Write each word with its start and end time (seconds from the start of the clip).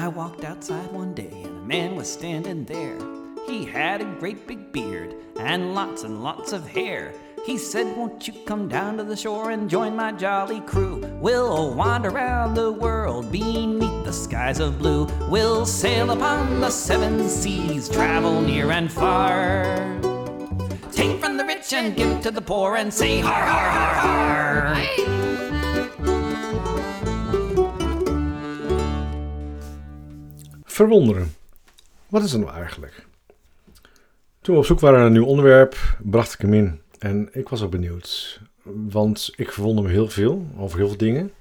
I 0.00 0.08
walked 0.08 0.44
outside 0.44 0.90
one 0.92 1.12
day 1.12 1.42
and 1.44 1.58
a 1.58 1.66
man 1.66 1.94
was 1.94 2.10
standing 2.10 2.64
there. 2.64 2.96
He 3.46 3.66
had 3.66 4.00
a 4.00 4.16
great 4.18 4.46
big 4.46 4.72
beard 4.72 5.14
and 5.38 5.74
lots 5.74 6.04
and 6.04 6.22
lots 6.22 6.54
of 6.54 6.66
hair. 6.66 7.12
He 7.44 7.58
said, 7.58 7.94
Won't 7.98 8.26
you 8.26 8.32
come 8.46 8.66
down 8.66 8.96
to 8.96 9.04
the 9.04 9.14
shore 9.14 9.50
and 9.50 9.68
join 9.68 9.94
my 9.94 10.12
jolly 10.12 10.60
crew? 10.60 11.06
We'll 11.20 11.74
wander 11.74 12.08
around 12.08 12.54
the 12.54 12.72
world 12.72 13.30
beneath 13.30 14.06
the 14.06 14.12
skies 14.12 14.58
of 14.58 14.78
blue. 14.78 15.04
We'll 15.28 15.66
sail 15.66 16.12
upon 16.12 16.62
the 16.62 16.70
seven 16.70 17.28
seas, 17.28 17.90
travel 17.90 18.40
near 18.40 18.70
and 18.70 18.90
far. 18.90 19.74
Take 20.92 21.20
from 21.20 21.36
the 21.36 21.44
rich 21.44 21.74
and 21.74 21.94
give 21.94 22.22
to 22.22 22.30
the 22.30 22.40
poor 22.40 22.76
and 22.76 22.92
say, 22.92 23.20
Har, 23.20 23.34
har, 23.34 23.70
har, 23.70 24.74
har. 24.74 25.19
Verwonderen. 30.80 31.34
Wat 32.08 32.22
is 32.22 32.32
het 32.32 32.40
nou 32.40 32.52
eigenlijk? 32.54 33.06
Toen 34.40 34.54
we 34.54 34.60
op 34.60 34.66
zoek 34.66 34.80
waren 34.80 34.98
naar 34.98 35.06
een 35.06 35.12
nieuw 35.12 35.24
onderwerp, 35.24 35.76
bracht 36.02 36.32
ik 36.32 36.40
hem 36.40 36.54
in. 36.54 36.80
En 36.98 37.28
ik 37.32 37.48
was 37.48 37.62
ook 37.62 37.70
benieuwd. 37.70 38.40
Want 38.62 39.32
ik 39.36 39.52
verwonder 39.52 39.84
me 39.84 39.90
heel 39.90 40.08
veel 40.08 40.46
over 40.56 40.78
heel 40.78 40.88
veel 40.88 40.96
dingen. 40.96 41.32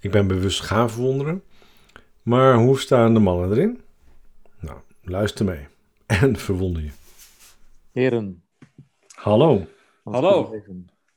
Ik 0.00 0.10
ben 0.10 0.26
bewust 0.26 0.60
gaan 0.60 0.90
verwonderen. 0.90 1.42
Maar 2.22 2.54
hoe 2.54 2.78
staan 2.78 3.14
de 3.14 3.20
mannen 3.20 3.50
erin? 3.50 3.80
Nou, 4.60 4.78
luister 5.02 5.44
mee. 5.44 5.66
En 6.06 6.36
verwonder 6.36 6.82
je. 6.82 6.90
Heren. 7.92 8.42
Hallo. 9.14 9.66
Hallo. 10.04 10.54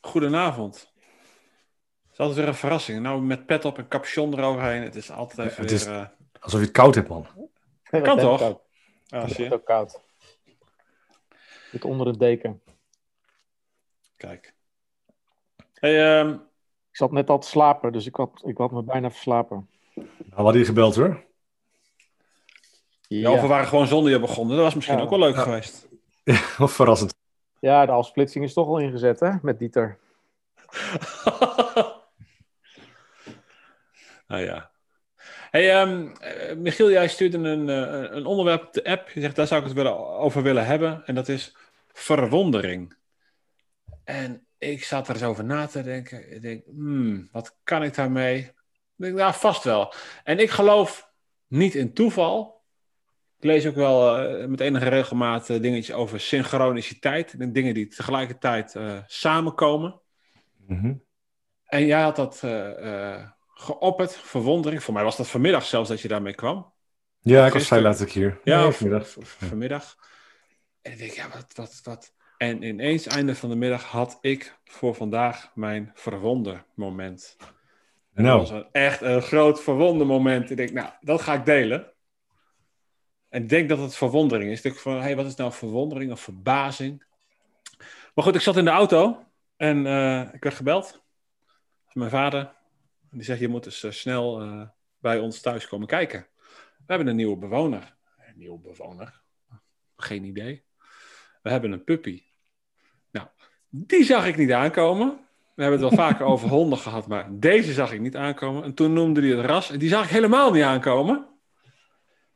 Goedenavond. 0.01 0.75
Het 0.75 2.11
is 2.11 2.17
altijd 2.17 2.37
weer 2.37 2.47
een 2.47 2.55
verrassing. 2.55 3.01
Nou, 3.01 3.21
met 3.21 3.45
pet 3.45 3.65
op 3.65 3.77
en 3.77 3.87
capuchon 3.87 4.37
eroverheen. 4.37 4.81
Het 4.81 4.95
is 4.95 5.11
altijd 5.11 5.49
even 5.49 5.61
het 5.63 5.71
is- 5.71 5.85
weer... 5.85 5.93
eh, 5.95 6.05
Alsof 6.41 6.59
je 6.59 6.65
het 6.65 6.75
koud 6.75 6.95
hebt, 6.95 7.09
man. 7.09 7.27
Kan 7.89 8.17
toch? 8.17 8.39
Koud. 8.39 8.59
ja, 9.05 9.21
Het 9.21 9.31
zie 9.31 9.43
is 9.43 9.49
je? 9.49 9.53
ook 9.55 9.65
koud. 9.65 9.99
Zit 11.71 11.85
onder 11.85 12.07
het 12.07 12.19
deken. 12.19 12.61
Kijk. 14.17 14.53
Hey, 15.73 16.19
ehm, 16.19 16.29
Ik 16.89 16.95
zat 16.97 17.11
net 17.11 17.29
al 17.29 17.39
te 17.39 17.47
slapen, 17.47 17.91
dus 17.91 18.05
ik 18.05 18.15
had, 18.15 18.41
ik 18.45 18.57
had 18.57 18.71
me 18.71 18.83
bijna 18.83 19.11
verslapen. 19.11 19.69
Nou, 19.95 20.07
we 20.29 20.35
hadden 20.35 20.59
je 20.59 20.65
gebeld 20.65 20.95
hoor. 20.95 21.25
ja. 23.07 23.31
of 23.31 23.41
we 23.41 23.47
waren 23.47 23.67
gewoon 23.67 23.87
zonder 23.87 24.11
je 24.11 24.19
begonnen. 24.19 24.55
Dat 24.55 24.65
was 24.65 24.75
misschien 24.75 24.97
Ja. 24.97 25.03
ook 25.03 25.09
wel 25.09 25.19
leuk 25.19 25.35
Ja. 25.35 25.41
geweest. 25.41 25.87
Of 26.59 26.71
verrassend. 26.71 27.13
ja, 27.59 27.85
de 27.85 27.91
afsplitsing 27.91 28.43
is 28.45 28.53
toch 28.53 28.67
al 28.67 28.79
ingezet, 28.79 29.19
hè? 29.19 29.31
Met 29.41 29.59
Dieter. 29.59 29.99
nou 34.27 34.41
ja. 34.43 34.68
Hey, 35.49 35.71
ehm, 35.71 36.07
eh, 36.19 36.55
Michiel, 36.55 36.91
jij 36.91 37.07
stuurde 37.07 37.37
een, 37.37 37.69
eh, 37.69 38.15
een 38.15 38.25
onderwerp 38.25 38.63
op 38.63 38.73
de 38.73 38.83
app. 38.83 39.09
Je 39.09 39.21
zegt, 39.21 39.35
daar 39.35 39.47
zou 39.47 39.61
ik 39.61 39.67
het 39.67 39.75
willen, 39.75 39.97
over 39.97 40.43
willen 40.43 40.65
hebben. 40.65 41.05
En 41.05 41.15
dat 41.15 41.27
is 41.27 41.55
verwondering. 41.87 42.95
En 44.03 44.45
ik 44.57 44.83
zat 44.83 45.07
er 45.07 45.13
eens 45.13 45.23
over 45.23 45.43
na 45.43 45.65
te 45.67 45.83
denken. 45.83 46.35
Ik 46.35 46.41
denk, 46.41 46.63
hmm, 46.65 47.29
wat 47.31 47.57
kan 47.63 47.83
ik 47.83 47.95
daarmee? 47.95 48.37
Ik 48.37 48.53
denk, 48.95 49.15
nou, 49.15 49.33
vast 49.33 49.63
wel. 49.63 49.93
En 50.23 50.39
ik 50.39 50.49
geloof 50.49 51.11
niet 51.47 51.75
in 51.75 51.93
toeval. 51.93 52.63
Ik 53.37 53.43
lees 53.43 53.65
ook 53.65 53.75
wel 53.75 54.17
eh, 54.17 54.45
met 54.45 54.59
enige 54.59 54.89
regelmaat 54.89 55.47
dingetjes 55.47 55.95
over 55.95 56.19
synchroniciteit. 56.19 57.35
En 57.39 57.53
dingen 57.53 57.73
die 57.73 57.87
tegelijkertijd 57.87 58.75
samenkomen. 59.05 60.01
Mhm. 60.67 60.93
En 61.65 61.85
jij 61.85 62.01
had 62.01 62.15
dat 62.15 62.43
geopperd, 63.59 64.17
verwondering. 64.17 64.83
Voor 64.83 64.93
mij 64.93 65.03
was 65.03 65.17
dat 65.17 65.27
vanmiddag 65.27 65.65
zelfs 65.65 65.89
dat 65.89 66.01
je 66.01 66.07
daarmee 66.07 66.35
kwam. 66.35 66.73
Ja, 67.19 67.45
ik 67.45 67.53
was 67.53 67.67
vrij 67.67 67.81
laat 67.81 68.01
ik 68.01 68.11
hier. 68.11 68.39
Ja, 68.43 68.63
Nee, 68.63 68.71
vanmiddag. 68.71 69.15
vanmiddag. 69.19 69.95
En 70.81 70.91
ik 70.91 70.97
denk, 70.97 71.11
ja, 71.11 71.29
wat, 71.29 71.45
wat, 71.53 71.79
wat. 71.83 72.13
En 72.37 72.63
ineens, 72.63 73.07
einde 73.07 73.35
van 73.35 73.49
de 73.49 73.55
middag, 73.55 73.83
had 73.83 74.17
ik 74.21 74.59
voor 74.63 74.95
vandaag 74.95 75.51
mijn 75.55 75.91
verwondermoment. 75.93 77.35
En 78.13 78.23
Nou. 78.23 78.39
Dat 78.39 78.49
was 78.49 78.59
een, 78.59 78.67
echt 78.71 79.01
een 79.01 79.21
groot 79.21 79.61
verwondermoment. 79.61 80.49
Ik 80.49 80.57
denk, 80.57 80.71
nou, 80.71 80.89
dat 81.01 81.21
ga 81.21 81.33
ik 81.33 81.45
delen. 81.45 81.93
En 83.29 83.41
ik 83.43 83.49
denk 83.49 83.69
dat 83.69 83.77
het 83.77 83.95
verwondering 83.95 84.51
is. 84.51 84.57
Ik 84.57 84.63
denk 84.63 84.75
van, 84.75 85.01
hey, 85.01 85.15
wat 85.15 85.25
is 85.25 85.35
nou 85.35 85.51
verwondering 85.51 86.11
of 86.11 86.21
verbazing? 86.21 87.03
Maar 88.13 88.23
goed, 88.25 88.35
ik 88.35 88.41
zat 88.41 88.57
in 88.57 88.65
de 88.65 88.71
auto 88.71 89.25
en 89.57 89.85
eh, 89.85 90.33
ik 90.33 90.43
werd 90.43 90.55
gebeld. 90.55 91.03
Mijn 91.93 92.09
vader. 92.09 92.57
Die 93.11 93.23
zegt, 93.23 93.39
je 93.39 93.47
moet 93.47 93.63
dus 93.63 93.83
eh, 93.83 93.91
snel 93.91 94.41
eh, 94.41 94.67
bij 94.99 95.19
ons 95.19 95.41
thuis 95.41 95.67
komen 95.67 95.87
kijken. 95.87 96.27
We 96.77 96.85
hebben 96.85 97.07
een 97.07 97.15
nieuwe 97.15 97.37
bewoner. 97.37 97.95
Een 98.17 98.37
nieuwe 98.37 98.59
bewoner? 98.59 99.21
Geen 99.95 100.23
idee. 100.23 100.63
We 101.41 101.49
hebben 101.49 101.71
een 101.71 101.83
puppy. 101.83 102.23
Nou, 103.11 103.27
die 103.69 104.03
zag 104.03 104.27
ik 104.27 104.37
niet 104.37 104.51
aankomen. 104.51 105.27
We 105.55 105.61
hebben 105.65 105.81
het 105.81 105.95
wel 105.95 106.05
vaker 106.07 106.25
over 106.33 106.49
honden 106.49 106.77
gehad, 106.77 107.07
maar 107.07 107.27
deze 107.31 107.73
zag 107.73 107.91
ik 107.91 107.99
niet 107.99 108.15
aankomen. 108.15 108.63
En 108.63 108.73
toen 108.73 108.93
noemde 108.93 109.21
hij 109.21 109.29
het 109.29 109.45
ras 109.45 109.71
en 109.71 109.79
die 109.79 109.89
zag 109.89 110.03
ik 110.03 110.09
helemaal 110.09 110.51
niet 110.51 110.63
aankomen. 110.63 111.27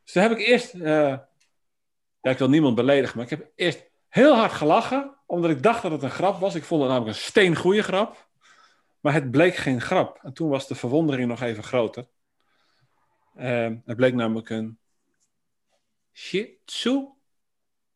Dus 0.02 0.12
toen 0.12 0.22
heb 0.22 0.30
ik 0.30 0.38
eerst... 0.38 0.74
eh, 0.74 1.18
ja, 2.20 2.30
ik 2.30 2.38
wil 2.38 2.48
niemand 2.48 2.74
beledigen, 2.74 3.16
maar 3.16 3.24
ik 3.24 3.30
heb 3.38 3.50
eerst 3.54 3.90
heel 4.08 4.34
hard 4.34 4.52
gelachen, 4.52 5.14
omdat 5.26 5.50
ik 5.50 5.62
dacht 5.62 5.82
dat 5.82 5.90
het 5.90 6.02
een 6.02 6.10
grap 6.10 6.40
was. 6.40 6.54
Ik 6.54 6.64
vond 6.64 6.80
het 6.80 6.90
namelijk 6.90 7.16
een 7.16 7.22
steengoeie 7.22 7.82
grap. 7.82 8.28
Maar 9.04 9.12
het 9.12 9.30
bleek 9.30 9.54
geen 9.54 9.80
grap. 9.80 10.18
En 10.22 10.32
toen 10.32 10.48
was 10.48 10.68
de 10.68 10.74
verwondering 10.74 11.28
nog 11.28 11.40
even 11.40 11.62
groter. 11.62 12.06
Ehm, 13.36 13.76
het 13.84 13.96
bleek 13.96 14.14
namelijk 14.14 14.50
een 14.50 14.78
Shih 16.12 16.48
Tzu. 16.64 17.08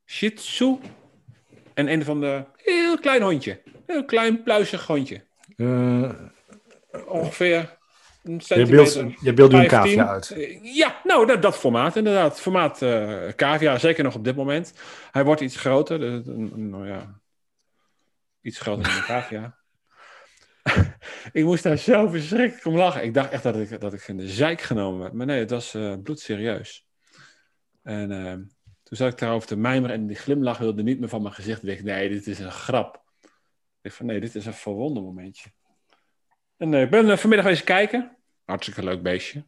Shih 0.07 0.37
Tzu. 0.37 0.79
En 1.75 1.93
een 1.93 2.05
van 2.05 2.21
de 2.21 2.45
heel 2.57 2.99
klein 2.99 3.23
hondje. 3.23 3.63
Heel 3.87 4.05
klein 4.05 4.43
pluizig 4.43 4.87
hondje. 4.87 5.25
Eh, 5.57 6.11
Ongeveer 7.07 7.79
een 8.23 8.35
je 8.35 8.43
centimeter. 8.43 9.17
je 9.21 9.33
beeld 9.33 9.53
nu 9.53 9.59
een 9.59 9.69
15. 9.69 9.97
cavia 9.97 10.13
uit. 10.13 10.35
Ja, 10.63 11.01
nou, 11.05 11.27
dat, 11.27 11.43
dat 11.43 11.59
formaat 11.59 11.97
inderdaad. 11.97 12.41
Formaat 12.41 12.79
cavia, 13.37 13.79
zeker 13.79 14.05
nog 14.05 14.15
op 14.15 14.25
dit 14.25 14.37
moment. 14.37 14.73
Hij 15.11 15.25
wordt 15.25 15.41
iets 15.41 15.57
groter. 15.57 15.99
dus, 15.99 16.23
nou 16.55 16.89
ja, 16.89 17.21
iets 18.41 18.59
groter 18.59 18.83
dan 18.83 18.93
een 18.93 19.03
cavia. 19.03 19.58
ik 21.33 21.45
moest 21.45 21.63
daar 21.63 21.77
zo 21.77 22.09
verschrikkelijk 22.09 22.67
om 22.67 22.77
lachen. 22.77 23.03
Ik 23.03 23.15
dacht 23.15 23.31
echt 23.31 23.43
dat 23.43 23.57
ik, 23.57 23.81
dat 23.81 23.93
ik 23.93 24.09
in 24.09 24.17
de 24.17 24.29
zeik 24.29 24.61
genomen 24.61 25.01
werd. 25.01 25.13
Maar 25.13 25.27
nee, 25.27 25.39
het 25.39 25.51
was 25.51 25.75
eh, 25.75 25.95
bloedserieus. 26.03 26.87
En 27.83 28.13
eh, 28.13 28.33
toen 28.83 28.97
zat 28.97 29.13
ik 29.13 29.19
daarover 29.19 29.49
te 29.49 29.57
mijmeren 29.57 29.97
en 29.97 30.07
die 30.07 30.17
glimlach 30.17 30.59
wilde 30.59 30.83
niet 30.83 31.01
meer 31.01 31.09
van 31.09 31.23
mijn 31.23 31.35
gezicht 31.35 31.63
weg. 31.63 31.83
Nee, 31.83 32.09
dit 32.09 32.27
is 32.27 32.39
een 32.39 32.51
grap. 32.51 33.03
Ik 33.23 33.29
dacht 33.83 33.97
van 33.97 34.07
nee, 34.07 34.21
dit 34.21 34.35
is 34.35 34.47
een 34.47 34.55
verwonden 34.55 35.03
momentje. 35.03 35.51
En 36.57 36.75
eh, 36.75 36.83
ik 36.83 36.91
ben 36.91 37.19
vanmiddag 37.19 37.47
eens 37.47 37.65
kijken. 37.65 38.17
Hartstikke 38.45 38.85
leuk 38.85 39.03
beestje. 39.03 39.45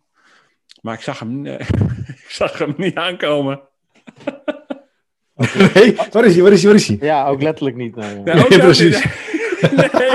Maar 0.81 0.95
ik 0.95 1.01
zag 1.01 1.19
hem, 1.19 1.47
ik 2.27 2.27
zag 2.29 2.59
hem 2.59 2.75
niet 2.77 2.95
aankomen. 2.95 3.61
Nee, 5.75 5.97
waar 6.11 6.25
is 6.25 6.35
hij? 6.35 6.43
Waar 6.43 6.53
is 6.53 6.63
hij? 6.63 6.71
Waar 6.71 6.81
is 6.81 6.89
hij? 6.89 6.97
Ja, 7.01 7.27
ook 7.27 7.43
letterlijk 7.43 7.77
niet. 7.77 7.97
Nee, 7.97 8.15
Nee, 8.15 8.19
ook 8.19 8.49
Nee, 8.49 8.59
dat 8.59 8.61
precies. 8.61 9.30
Nee. 9.71 10.11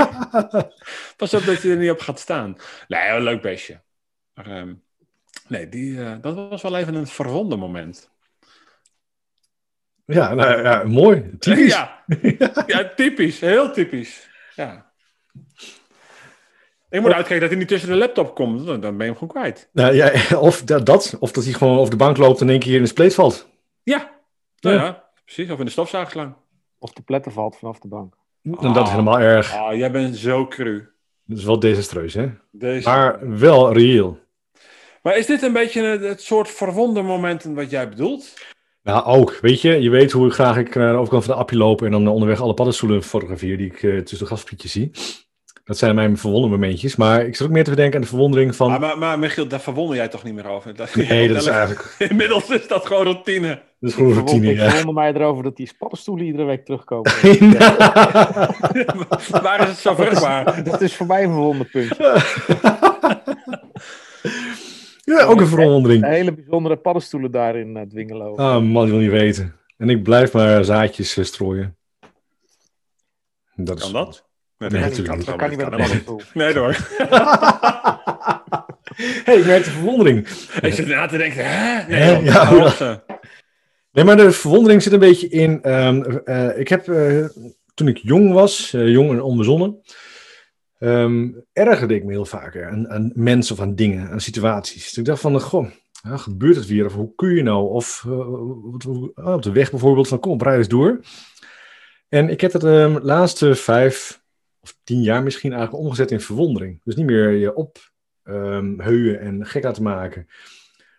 Pas 1.16 1.34
op 1.34 1.44
dat 1.44 1.62
je 1.62 1.70
er 1.70 1.76
niet 1.76 1.90
op 1.90 2.00
gaat 2.00 2.20
staan. 2.20 2.56
Nee, 2.88 3.08
een 3.08 3.22
leuk 3.22 3.42
beestje. 3.42 3.80
Maar, 4.34 4.46
ehm, 4.46 4.74
nee, 5.48 5.68
die, 5.68 6.04
eh, 6.04 6.14
dat 6.20 6.34
was 6.34 6.62
wel 6.62 6.76
even 6.76 6.94
een 6.94 7.06
verwonden 7.06 7.58
moment. 7.58 8.10
Ja, 10.04 10.34
nou, 10.34 10.62
ja, 10.62 10.82
mooi. 10.84 11.30
Typisch. 11.38 11.72
Ja. 11.72 12.04
ja, 12.66 12.92
typisch. 12.96 13.40
Heel 13.40 13.72
typisch. 13.72 14.28
Ja. 14.54 14.92
Ik 16.90 17.00
moet 17.00 17.12
uitkijken 17.12 17.40
dat 17.40 17.48
hij 17.48 17.58
niet 17.58 17.68
tussen 17.68 17.88
de 17.88 17.94
laptop 17.96 18.34
komt. 18.34 18.66
Dan 18.66 18.80
ben 18.80 18.96
je 18.96 19.02
hem 19.02 19.12
gewoon 19.14 19.28
kwijt. 19.28 19.68
Nou, 19.72 19.94
ja, 19.94 20.38
of 20.38 20.62
dat, 20.62 20.86
dat, 20.86 21.16
of 21.18 21.32
dat 21.32 21.44
hij 21.44 21.52
gewoon 21.52 21.78
over 21.78 21.90
de 21.90 21.96
bank 21.96 22.16
loopt 22.16 22.40
en 22.40 22.46
in 22.46 22.52
één 22.52 22.60
keer 22.60 22.74
in 22.74 22.82
de 22.82 22.88
spleet 22.88 23.14
valt. 23.14 23.48
Ja. 23.82 24.10
Nou 24.60 24.76
Ja. 24.76 24.84
ja, 24.84 25.04
precies. 25.24 25.50
Of 25.50 25.58
in 25.58 25.64
de 25.64 25.70
stofzuigslang. 25.70 26.34
Of 26.78 26.92
de 26.92 27.02
pletter 27.02 27.32
valt 27.32 27.56
vanaf 27.56 27.78
de 27.78 27.88
bank. 27.88 28.16
En 28.60 28.72
dat 28.72 28.86
is 28.86 28.90
helemaal 28.90 29.20
erg. 29.20 29.54
Ah, 29.54 29.76
jij 29.76 29.90
bent 29.90 30.16
zo 30.16 30.46
cru. 30.46 30.88
Dat 31.24 31.38
is 31.38 31.44
wel 31.44 31.58
desastreus, 31.58 32.14
hè? 32.14 32.30
Deze... 32.50 32.88
Maar 32.88 33.38
wel 33.38 33.72
reëel. 33.72 34.18
Maar 35.02 35.16
is 35.16 35.26
dit 35.26 35.42
een 35.42 35.52
beetje 35.52 35.82
het, 35.82 36.22
soort 36.22 36.48
verwonde 36.48 37.02
momenten 37.02 37.54
wat 37.54 37.70
jij 37.70 37.88
bedoelt? 37.88 38.34
Nou, 38.82 39.04
ook. 39.04 39.38
Weet 39.40 39.60
je, 39.60 39.80
je 39.80 39.90
weet 39.90 40.12
hoe 40.12 40.30
graag 40.30 40.56
ik 40.56 40.74
naar 40.74 40.92
de 40.92 40.98
overkant 40.98 41.24
van 41.24 41.34
de 41.34 41.40
appie 41.40 41.58
loop 41.58 41.82
en 41.82 41.90
dan 41.90 42.08
onderweg 42.08 42.40
alle 42.40 42.54
paddenstoelen 42.54 43.02
fotografeer 43.02 43.56
die 43.56 43.66
ik 43.66 43.82
eh, 43.82 43.98
tussen 43.98 44.18
de 44.18 44.26
gasprietjes 44.26 44.72
zie. 44.72 44.90
Dat 45.66 45.78
zijn 45.78 45.94
mijn 45.94 46.18
verwonderde 46.18 46.56
momentjes. 46.56 46.96
Maar 46.96 47.26
ik 47.26 47.36
zit 47.36 47.46
ook 47.46 47.52
meer 47.52 47.64
te 47.64 47.70
bedenken 47.70 47.94
aan 47.94 48.00
de 48.00 48.06
verwondering 48.06 48.56
van... 48.56 48.70
Maar, 48.70 48.80
maar, 48.80 48.98
maar 48.98 49.18
Michiel, 49.18 49.48
daar 49.48 49.60
verwonder 49.60 49.96
jij 49.96 50.08
toch 50.08 50.22
niet 50.24 50.34
meer 50.34 50.48
over? 50.48 50.74
Dat, 50.74 50.94
nee, 50.94 51.28
dat 51.28 51.36
is 51.36 51.46
eigenlijk... 51.58 51.94
Inmiddels 51.98 52.50
is 52.50 52.68
dat 52.68 52.86
gewoon 52.86 53.04
routine. 53.04 53.48
Dat 53.80 53.90
is 53.90 53.94
gewoon 53.94 54.10
Ik 54.10 54.14
routine, 54.16 54.40
verwonder- 54.40 54.64
Ik 54.64 54.70
ja. 54.70 54.76
verwonder 54.76 55.02
mij 55.02 55.12
erover 55.14 55.42
dat 55.42 55.56
die 55.56 55.70
paddenstoelen 55.78 56.24
iedere 56.26 56.44
week 56.44 56.64
terugkomen. 56.64 57.12
Waar 59.42 59.60
is 59.62 59.68
het 59.68 59.76
zo 59.78 59.94
vruchtbaar? 59.94 60.64
dat 60.64 60.80
is 60.80 60.96
voor 60.96 61.06
mij 61.06 61.22
een 61.24 61.30
verwonderpunt. 61.32 61.96
ja, 61.96 62.22
Ja, 65.04 65.22
ook 65.24 65.40
een 65.40 65.46
verwondering. 65.46 66.04
Hele 66.04 66.32
bijzondere 66.32 66.76
paddenstoelen 66.76 67.30
daar 67.30 67.56
in 67.56 67.76
uh, 67.76 67.82
Dwingelo. 67.82 68.34
Ah, 68.34 68.62
man, 68.62 68.84
ik 68.84 68.90
wil 68.90 69.00
niet 69.00 69.10
weten. 69.10 69.56
En 69.76 69.88
ik 69.90 70.02
blijf 70.02 70.32
maar 70.32 70.64
zaadjes 70.64 71.16
uh, 71.16 71.24
strooien. 71.24 71.76
Dat 73.54 73.80
kan 73.80 73.92
dat? 73.92 74.25
Nee, 74.58 74.70
nee 74.70 74.80
natuurlijk 74.80 75.16
niet. 75.16 75.26
Dat 75.26 75.36
kan 75.36 75.48
niet 75.48 75.58
met 75.58 75.72
een 75.72 75.78
paddenstoel. 75.78 76.20
Nee, 76.34 76.58
hoor. 76.58 76.76
hey, 79.24 79.36
ik 79.36 79.46
merk 79.46 79.64
de 79.64 79.70
verwondering. 79.70 80.28
Ik 80.60 80.72
zit 80.72 80.86
na 80.86 81.06
te 81.06 81.16
denken, 81.16 81.44
hè? 81.44 81.86
Nee? 81.88 82.24
Ja, 82.24 83.02
nee, 83.92 84.04
maar 84.04 84.16
de 84.16 84.32
verwondering 84.32 84.82
zit 84.82 84.92
een 84.92 84.98
beetje 84.98 85.28
in... 85.28 85.72
Um, 85.72 86.22
uh, 86.24 86.58
ik 86.58 86.68
heb, 86.68 86.88
uh, 86.88 87.24
toen 87.74 87.88
ik 87.88 87.96
jong 87.96 88.32
was, 88.32 88.72
uh, 88.74 88.88
jong 88.88 89.10
en 89.10 89.22
onbezonnen... 89.22 89.80
Um, 90.78 91.44
ergerde 91.52 91.94
ik 91.94 92.04
me 92.04 92.12
heel 92.12 92.24
vaker 92.24 92.68
aan, 92.68 92.88
aan, 92.88 93.12
mensen 93.14 93.54
of 93.54 93.60
aan 93.60 93.74
dingen, 93.74 94.10
aan 94.10 94.20
situaties. 94.20 94.84
Dus 94.84 94.98
ik 94.98 95.04
dacht 95.04 95.20
van, 95.20 95.40
goh, 95.40 95.70
ja, 96.02 96.16
gebeurt 96.16 96.56
het 96.56 96.66
weer? 96.66 96.84
Of 96.84 96.94
hoe 96.94 97.14
kun 97.14 97.34
je 97.34 97.42
nou? 97.42 97.70
Of 97.70 98.04
uh, 98.06 99.34
op 99.34 99.42
de 99.42 99.52
weg 99.52 99.70
bijvoorbeeld, 99.70 100.08
van 100.08 100.20
kom, 100.20 100.42
rijd 100.42 100.58
eens 100.58 100.68
door. 100.68 101.00
En 102.08 102.28
ik 102.28 102.40
heb 102.40 102.52
het 102.52 102.62
um, 102.62 102.94
de 102.94 103.00
laatste 103.02 103.54
vijf 103.54 104.24
of 104.66 104.78
tien 104.84 105.02
jaar 105.02 105.22
misschien 105.22 105.52
eigenlijk 105.52 105.82
omgezet 105.82 106.10
in 106.10 106.20
verwondering. 106.20 106.80
Dus 106.84 106.94
niet 106.94 107.06
meer 107.06 107.30
je 107.30 107.54
op 107.54 107.78
um, 108.24 108.80
heuwen 108.80 109.20
en 109.20 109.46
gek 109.46 109.64
laten 109.64 109.82
maken. 109.82 110.26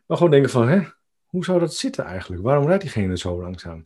Maar 0.06 0.18
gewoon 0.18 0.32
denken 0.32 0.52
van, 0.52 0.68
hè, 0.68 0.82
hoe 1.26 1.46
zou 1.46 1.60
dat 1.60 1.74
zitten 1.74 2.06
eigenlijk? 2.06 2.42
Waarom 2.42 2.68
rijdt 2.68 2.82
diegene 2.82 3.18
zo 3.18 3.42
langzaam? 3.42 3.86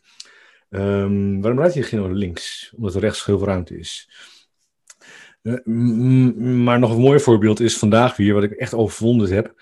Um, 0.70 1.42
waarom 1.42 1.60
rijdt 1.60 1.74
diegene 1.74 2.14
links? 2.14 2.74
Omdat 2.76 2.96
er 2.96 3.02
rechts 3.02 3.26
heel 3.26 3.38
veel 3.38 3.48
ruimte 3.48 3.78
is. 3.78 4.10
Uh, 5.42 5.66
maar 6.64 6.80
nog 6.80 6.92
een 6.92 7.02
mooi 7.02 7.20
voorbeeld 7.20 7.60
is 7.60 7.78
vandaag 7.78 8.16
weer, 8.16 8.34
wat 8.34 8.44
ik 8.44 8.52
echt 8.52 8.74
overwonden 8.74 9.34
heb, 9.34 9.62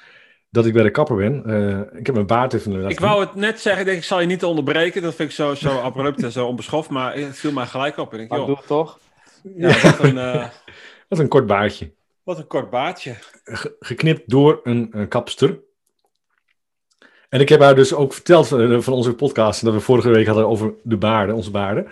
dat 0.49 0.65
ik 0.65 0.73
bij 0.73 0.83
de 0.83 0.91
kapper 0.91 1.15
ben. 1.15 1.43
Uh, 1.45 1.99
ik 1.99 2.05
heb 2.05 2.15
mijn 2.15 2.27
baard 2.27 2.53
even... 2.53 2.89
Ik 2.89 2.99
wou 2.99 3.19
het 3.21 3.35
net 3.35 3.59
zeggen, 3.59 3.81
ik, 3.81 3.87
denk, 3.87 3.97
ik 3.97 4.03
zal 4.03 4.19
je 4.19 4.27
niet 4.27 4.43
onderbreken. 4.43 5.01
Dat 5.01 5.15
vind 5.15 5.29
ik 5.29 5.35
zo, 5.35 5.55
zo 5.55 5.79
abrupt 5.79 6.23
en 6.23 6.31
zo 6.31 6.47
onbeschoft, 6.47 6.89
maar 6.89 7.15
het 7.15 7.37
viel 7.37 7.51
mij 7.51 7.65
gelijk 7.65 7.97
op. 7.97 8.13
En 8.13 8.19
ik, 8.19 8.33
joh, 8.33 8.45
doe 8.45 8.55
het 8.55 8.67
toch? 8.67 8.99
Ja, 9.43 9.81
wat 9.81 9.99
een, 9.99 10.15
uh, 10.15 10.49
wat 11.09 11.19
een 11.19 11.27
kort 11.27 11.47
baardje. 11.47 11.91
Wat 12.23 12.37
een 12.37 12.47
kort 12.47 12.69
baardje. 12.69 13.15
Ge 13.43 13.75
geknipt 13.79 14.29
door 14.29 14.59
een, 14.63 14.89
een, 14.91 15.07
kapster. 15.07 15.59
En 17.29 17.39
ik 17.39 17.49
heb 17.49 17.61
haar 17.61 17.75
dus 17.75 17.93
ook 17.93 18.13
verteld 18.13 18.47
van, 18.47 18.83
van 18.83 18.93
onze 18.93 19.13
podcast, 19.13 19.63
dat 19.63 19.73
we 19.73 19.79
vorige 19.79 20.09
week 20.09 20.25
hadden 20.25 20.47
over 20.47 20.73
de 20.83 20.97
baarden, 20.97 21.35
onze 21.35 21.51
baarden. 21.51 21.87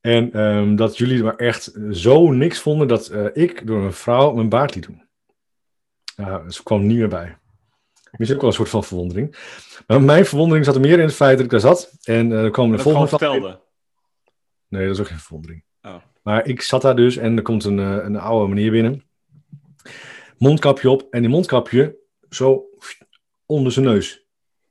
En 0.00 0.40
um, 0.40 0.76
dat 0.76 0.98
jullie 0.98 1.22
maar 1.22 1.36
echt 1.36 1.72
zo 1.90 2.30
niks 2.30 2.60
vonden 2.60 2.88
dat 2.88 3.10
uh, 3.10 3.26
ik 3.32 3.66
door 3.66 3.82
een 3.82 3.92
vrouw 3.92 4.32
mijn 4.32 4.48
baard 4.48 4.74
liet 4.74 4.86
doen. 4.86 5.04
Ze 6.48 6.62
kwam 6.62 6.86
niet 6.86 6.98
meer 6.98 7.08
bij. 7.08 7.38
Misschien 8.10 8.34
ook 8.34 8.40
wel 8.40 8.50
een 8.50 8.56
soort 8.56 8.68
van 8.68 8.84
verwondering. 8.84 9.36
Maar 9.86 10.02
mijn 10.02 10.26
verwondering 10.26 10.64
zat 10.64 10.74
er 10.74 10.80
meer 10.80 10.98
in 10.98 11.06
het 11.06 11.14
feit 11.14 11.36
dat 11.36 11.44
ik 11.44 11.50
daar 11.50 11.60
zat. 11.60 11.92
En 12.02 12.30
er 12.30 12.50
kwam 12.50 12.70
de 12.70 12.78
volgende 12.78 13.08
vertelde. 13.08 13.60
Nee, 14.68 14.86
dat 14.86 14.94
is 14.94 15.00
ook 15.00 15.08
geen 15.08 15.18
verwondering. 15.18 15.64
Oh. 15.82 15.94
Maar 16.26 16.46
ik 16.46 16.62
zat 16.62 16.82
daar 16.82 16.96
dus 16.96 17.16
en 17.16 17.36
er 17.36 17.42
komt 17.42 17.64
een, 17.64 17.78
een 17.78 18.16
oude 18.16 18.54
meneer 18.54 18.70
binnen. 18.70 19.02
Mondkapje 20.38 20.90
op 20.90 21.06
en 21.10 21.20
die 21.20 21.30
mondkapje 21.30 21.96
zo 22.30 22.68
onder 23.46 23.72
zijn 23.72 23.84
neus. 23.84 24.26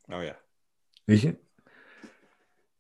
Oh 0.06 0.24
ja. 0.24 0.40
Weet 1.04 1.22
je? 1.22 1.38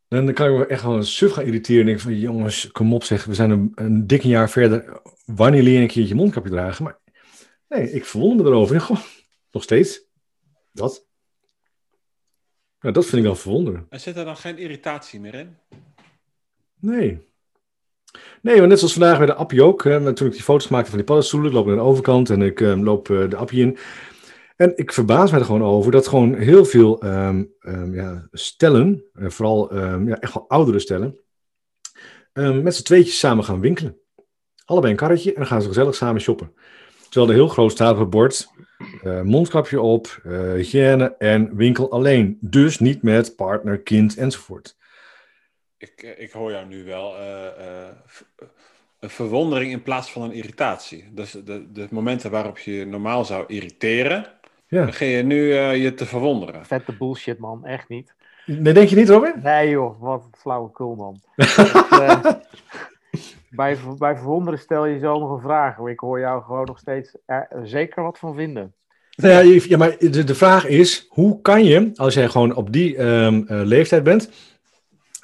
Dan 0.07 0.33
kan 0.33 0.51
ik 0.51 0.57
me 0.57 0.65
echt 0.65 0.83
wel 0.83 0.95
een 0.95 1.05
suf 1.05 1.31
gaan 1.31 1.45
irriteren. 1.45 1.81
En 1.81 1.85
denk 1.85 1.99
van, 1.99 2.19
jongens, 2.19 2.71
kom 2.71 2.93
op 2.93 3.03
zeg, 3.03 3.25
we 3.25 3.33
zijn 3.33 3.49
een, 3.49 3.71
een 3.75 4.07
dik 4.07 4.21
jaar 4.21 4.49
verder. 4.49 5.01
Wanneer 5.25 5.63
leer 5.63 5.73
je 5.73 5.81
een 5.81 5.87
keertje 5.87 6.15
mondkapje 6.15 6.49
dragen? 6.49 6.83
Maar 6.83 6.99
nee, 7.67 7.91
ik 7.91 8.05
verwonder 8.05 8.45
me 8.45 8.51
erover. 8.51 8.81
Goh, 8.87 9.01
nog 9.51 9.63
steeds. 9.63 10.01
Dat. 10.71 11.07
Nou, 12.79 12.93
dat 12.93 13.05
vind 13.05 13.17
ik 13.17 13.23
wel 13.23 13.35
verwonderen. 13.35 13.85
En 13.89 13.99
zit 13.99 14.17
er 14.17 14.25
dan 14.25 14.37
geen 14.37 14.57
irritatie 14.57 15.19
meer 15.19 15.33
in? 15.33 15.57
Nee. 16.79 17.33
Nee, 18.41 18.59
maar 18.59 18.67
net 18.67 18.77
zoals 18.77 18.93
vandaag 18.93 19.17
bij 19.17 19.25
de 19.25 19.33
appie 19.33 19.63
ook. 19.63 19.81
Toen 19.81 20.07
ik 20.07 20.31
die 20.31 20.43
foto's 20.43 20.67
maakte 20.67 20.89
van 20.89 20.97
die 20.97 21.07
paddenstoelen, 21.07 21.49
ik 21.49 21.55
loop 21.55 21.65
naar 21.65 21.75
de 21.75 21.81
overkant 21.81 22.29
en 22.29 22.41
ik 22.41 22.59
um, 22.59 22.83
loop 22.83 23.09
uh, 23.09 23.29
de 23.29 23.35
appie 23.35 23.61
in. 23.61 23.77
En 24.55 24.71
ik 24.75 24.93
verbaas 24.93 25.31
me 25.31 25.37
er 25.37 25.45
gewoon 25.45 25.63
over 25.63 25.91
dat 25.91 26.07
gewoon 26.07 26.35
heel 26.35 26.65
veel 26.65 27.03
um, 27.05 27.53
ja, 27.91 28.27
stellen, 28.31 29.03
uh, 29.13 29.29
vooral 29.29 29.75
ja, 29.79 30.19
echt 30.19 30.33
wel 30.33 30.45
oudere 30.47 30.79
stellen, 30.79 31.19
met 32.33 32.75
z'n 32.75 32.83
tweetjes 32.83 33.19
samen 33.19 33.43
gaan 33.43 33.59
winkelen. 33.59 33.97
Allebei 34.65 34.91
een 34.91 34.99
karretje 34.99 35.29
en 35.29 35.35
dan 35.35 35.47
gaan 35.47 35.61
ze 35.61 35.67
gezellig 35.67 35.95
samen 35.95 36.21
shoppen. 36.21 36.53
Terwijl 37.09 37.31
er 37.31 37.37
heel 37.37 37.47
groot 37.47 37.71
staat 37.71 37.93
op 37.93 37.99
het 37.99 38.09
bord, 38.09 38.47
uh, 39.03 39.21
mondkapje 39.21 39.81
op, 39.81 40.21
hygiëne 40.55 41.15
en 41.17 41.55
winkel 41.55 41.91
alleen. 41.91 42.37
Dus 42.41 42.79
niet 42.79 43.01
met 43.03 43.35
partner, 43.35 43.79
kind 43.79 44.17
enzovoort. 44.17 44.77
Ik, 45.77 46.15
ik 46.17 46.31
hoor 46.31 46.51
jou 46.51 46.65
nu 46.65 46.83
wel 46.83 47.19
uh, 47.19 47.25
uh, 47.59 48.47
een 48.99 49.09
verwondering 49.09 49.71
in 49.71 49.83
plaats 49.83 50.11
van 50.11 50.21
een 50.21 50.31
irritatie. 50.31 51.09
Dus 51.11 51.31
de, 51.31 51.71
de 51.71 51.87
momenten 51.89 52.31
waarop 52.31 52.57
je 52.59 52.85
normaal 52.85 53.25
zou 53.25 53.43
irriteren, 53.47 54.25
ja. 54.67 54.83
dan 54.83 54.93
ga 54.93 55.05
je 55.05 55.23
nu 55.23 55.37
uh, 55.37 55.83
je 55.83 55.93
te 55.93 56.05
verwonderen. 56.05 56.65
Vette 56.65 56.97
bullshit, 56.97 57.39
man. 57.39 57.65
Echt 57.65 57.89
niet. 57.89 58.13
Nee, 58.45 58.73
denk 58.73 58.89
je 58.89 58.95
niet, 58.95 59.09
Robin? 59.09 59.33
Nee, 59.43 59.69
joh. 59.69 60.01
Wat 60.01 60.23
een 60.23 60.39
flauwekul, 60.39 60.95
man. 60.95 61.19
dat, 61.89 62.39
bij, 63.49 63.77
bij 63.97 64.15
verwonderen 64.15 64.59
stel 64.59 64.85
je 64.85 64.99
zo 64.99 65.19
nog 65.19 65.31
een 65.31 65.41
vraag. 65.41 65.77
Ik 65.77 65.99
hoor 65.99 66.19
jou 66.19 66.43
gewoon 66.43 66.65
nog 66.65 66.79
steeds 66.79 67.17
er 67.25 67.47
zeker 67.63 68.03
wat 68.03 68.19
van 68.19 68.35
vinden. 68.35 68.73
Nou 69.15 69.47
ja, 69.47 69.61
ja 69.67 69.77
maar 69.77 69.95
de, 69.99 70.23
de 70.23 70.35
vraag 70.35 70.65
is, 70.65 71.05
hoe 71.09 71.41
kan 71.41 71.63
je, 71.63 71.91
als 71.95 72.13
jij 72.13 72.29
gewoon 72.29 72.55
op 72.55 72.71
die 72.71 73.01
um, 73.01 73.45
leeftijd 73.47 74.03
bent 74.03 74.29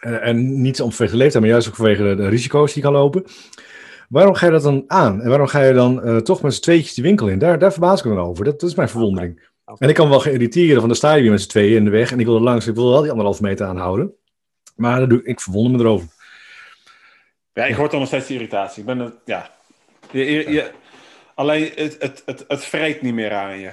en 0.02 0.62
niet 0.62 0.82
om 0.82 0.92
vanwege 0.92 1.12
de 1.12 1.18
leeftijd, 1.18 1.44
maar 1.44 1.52
juist 1.52 1.68
ook 1.68 1.76
vanwege 1.76 2.04
de, 2.04 2.16
de, 2.16 2.28
risico's 2.28 2.74
die 2.74 2.84
kan 2.84 2.92
lopen. 2.92 3.24
Waarom 4.10 4.34
ga 4.34 4.46
je 4.46 4.52
dat 4.52 4.64
dan 4.64 4.84
aan? 4.88 5.22
En 5.22 5.30
waarom 5.30 5.48
ga 5.48 5.64
je 5.64 5.74
dan 5.74 6.08
uh, 6.08 6.18
toch 6.18 6.42
met 6.42 6.54
z'n 6.54 6.62
tweetjes 6.62 6.94
die 6.94 7.04
winkel 7.04 7.28
in? 7.28 7.40
Daar, 7.40 7.60
daar 7.60 7.72
verbaas 7.72 8.00
ik 8.00 8.06
me 8.06 8.16
dan 8.16 8.26
over. 8.26 8.46
Dat, 8.46 8.60
dat 8.60 8.70
is 8.70 8.76
mijn 8.76 8.90
verwondering. 8.90 9.34
Okay. 9.34 9.50
Okay. 9.66 9.78
En 9.80 9.90
ik 9.90 9.96
kan 9.96 10.10
wel 10.10 10.20
geïrriteren, 10.20 10.80
van 10.80 10.88
dan 10.88 10.98
sta 10.98 11.14
je 11.14 11.22
weer 11.22 11.32
met 11.32 11.42
z'n 11.42 11.50
tweeën 11.50 11.76
in 11.76 11.84
de 11.84 11.90
weg 11.90 12.12
en 12.12 12.20
ik 12.20 12.26
wil 12.26 12.36
er 12.36 12.42
langs, 12.42 12.68
ik 12.68 12.76
wil 12.76 12.90
wel 12.90 13.02
die 13.02 13.10
anderhalf 13.10 13.42
meter 13.42 13.66
aanhouden. 13.66 14.14
Maar 14.76 15.00
dat 15.00 15.10
doe, 15.10 15.24
ik 15.24 15.42
verwonder 15.42 15.72
me 15.72 15.80
erover. 15.80 16.08
Ja, 17.54 17.66
ik 17.66 17.76
hoor 17.76 17.90
dan 17.90 18.00
nog 18.00 18.08
steeds 18.08 18.28
die 18.28 18.36
irritatie. 18.36 18.80
Ik 18.80 18.86
ben 18.86 19.00
het, 19.00 19.14
ja. 19.26 19.50
Je, 20.12 20.26
je, 20.26 20.52
je, 20.52 20.72
alleen 21.36 21.72
het, 21.76 21.96
het, 22.00 22.22
het, 22.26 22.46
het 22.48 22.66
vreet 22.66 23.02
niet 23.02 23.14
meer 23.14 23.34
aan 23.34 23.60
je. 23.60 23.72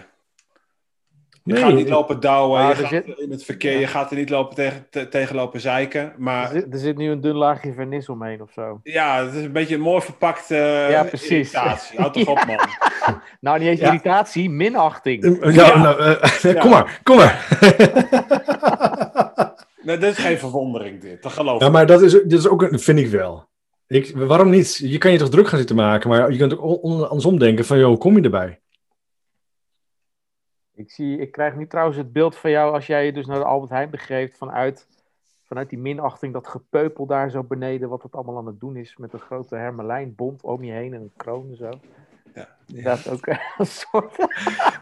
Je 1.49 1.55
nee, 1.55 1.63
gaat 1.63 1.75
niet 1.75 1.89
lopen 1.89 2.21
douwen, 2.21 2.69
je 2.69 2.75
gaat 2.75 2.89
zit... 2.89 3.07
in 3.07 3.31
het 3.31 3.45
verkeer, 3.45 3.73
ja. 3.73 3.79
je 3.79 3.87
gaat 3.87 4.11
er 4.11 4.17
niet 4.17 4.31
lopen 4.31 4.55
tegen, 4.55 4.87
te, 4.91 5.09
tegen 5.09 5.37
lopen 5.37 5.61
zeiken. 5.61 6.13
Maar... 6.17 6.43
Er 6.43 6.61
zit, 6.61 6.73
er, 6.73 6.79
zit, 6.79 6.97
nu 6.97 7.11
een 7.11 7.21
dun 7.21 7.35
laagje 7.35 7.73
vernis 7.73 8.09
omheen 8.09 8.43
of 8.43 8.53
zo. 8.53 8.81
Ja, 8.83 9.25
het 9.25 9.35
is 9.35 9.45
een 9.45 9.53
beetje 9.53 9.75
een 9.75 9.81
mooi 9.81 10.01
verpakte 10.01 10.55
uh, 10.55 10.91
ja, 10.91 11.05
precies. 11.05 11.31
irritatie. 11.31 11.99
Houd 11.99 12.13
toch 12.13 12.29
op, 12.41 12.45
man. 12.47 12.59
nou, 13.41 13.59
niet 13.59 13.69
eens 13.69 13.81
ja. 13.81 13.87
irritatie, 13.87 14.51
minachting. 14.51 15.39
Ja, 15.41 15.51
ja. 15.67 15.79
Nou, 15.79 16.03
uh, 16.03 16.61
kom 16.61 16.71
maar, 16.71 17.01
kom 17.03 17.17
maar. 17.17 17.59
nee, 19.83 19.99
dit 19.99 20.19
is 20.19 20.19
geen 20.19 20.39
verwondering, 20.39 21.01
dit. 21.01 21.23
Dat 21.23 21.33
geloof 21.33 21.57
ik. 21.57 21.63
Ja, 21.63 21.69
maar 21.69 21.87
dat 21.87 22.03
is, 22.03 22.13
dat 22.13 22.33
is 22.33 22.49
ook, 22.49 22.63
een, 22.63 22.81
vind 22.81 22.99
ik 22.99 23.09
wel. 23.09 23.47
Ik, 23.87 24.17
waarom 24.17 24.51
niet? 24.51 24.81
Je 24.83 24.99
kan 24.99 25.13
je 25.13 25.19
toch 25.19 25.31
druk 25.31 25.49
gaan 25.49 25.59
zitten 25.59 25.77
maken, 25.77 26.11
maar 26.11 26.33
je 26.33 26.39
kunt 26.39 26.59
ook 26.59 26.83
andersom 26.83 27.39
denken 27.39 27.65
van, 27.65 27.79
joh, 27.79 27.89
hoe 27.89 27.99
kom 27.99 28.17
je 28.17 28.23
erbij? 28.23 28.61
Ik, 30.79 30.91
zie, 30.91 31.19
ik 31.19 31.33
krijg 31.33 31.57
nu 31.57 31.67
trouwens 31.67 31.97
het 31.97 32.13
beeld 32.13 32.37
van 32.37 32.51
jou 32.51 32.75
als 32.75 32.87
jij 32.87 33.05
je 33.05 33.13
dus 33.13 33.27
naar 33.27 33.39
de 33.39 33.45
Albert 33.45 33.71
Heijn 33.71 33.91
begeeft 33.91 34.37
vanuit, 34.37 34.87
vanuit 35.43 35.71
die 35.71 35.79
minachting, 35.79 36.33
dat 36.33 36.49
gepeupel 36.49 37.07
daar 37.07 37.31
zo 37.31 37.43
beneden, 37.43 37.89
wat 37.89 38.03
het 38.03 38.15
allemaal 38.15 38.37
aan 38.37 38.47
het 38.47 38.61
doen 38.61 38.77
is 38.77 38.97
met 38.97 39.13
een 39.13 39.19
grote 39.19 39.57
hermelijnbond 39.57 40.43
om 40.43 40.65
je 40.65 40.73
heen 40.73 40.95
en 40.95 41.01
een 41.01 41.13
kroon 41.17 41.49
en 41.51 41.57
zo. 41.57 41.71
Ja, 42.35 42.49
ja. 42.67 42.83
Dat 42.83 42.99
is 42.99 43.09
ook 43.09 43.27
een 43.59 43.67
soort... 43.67 44.17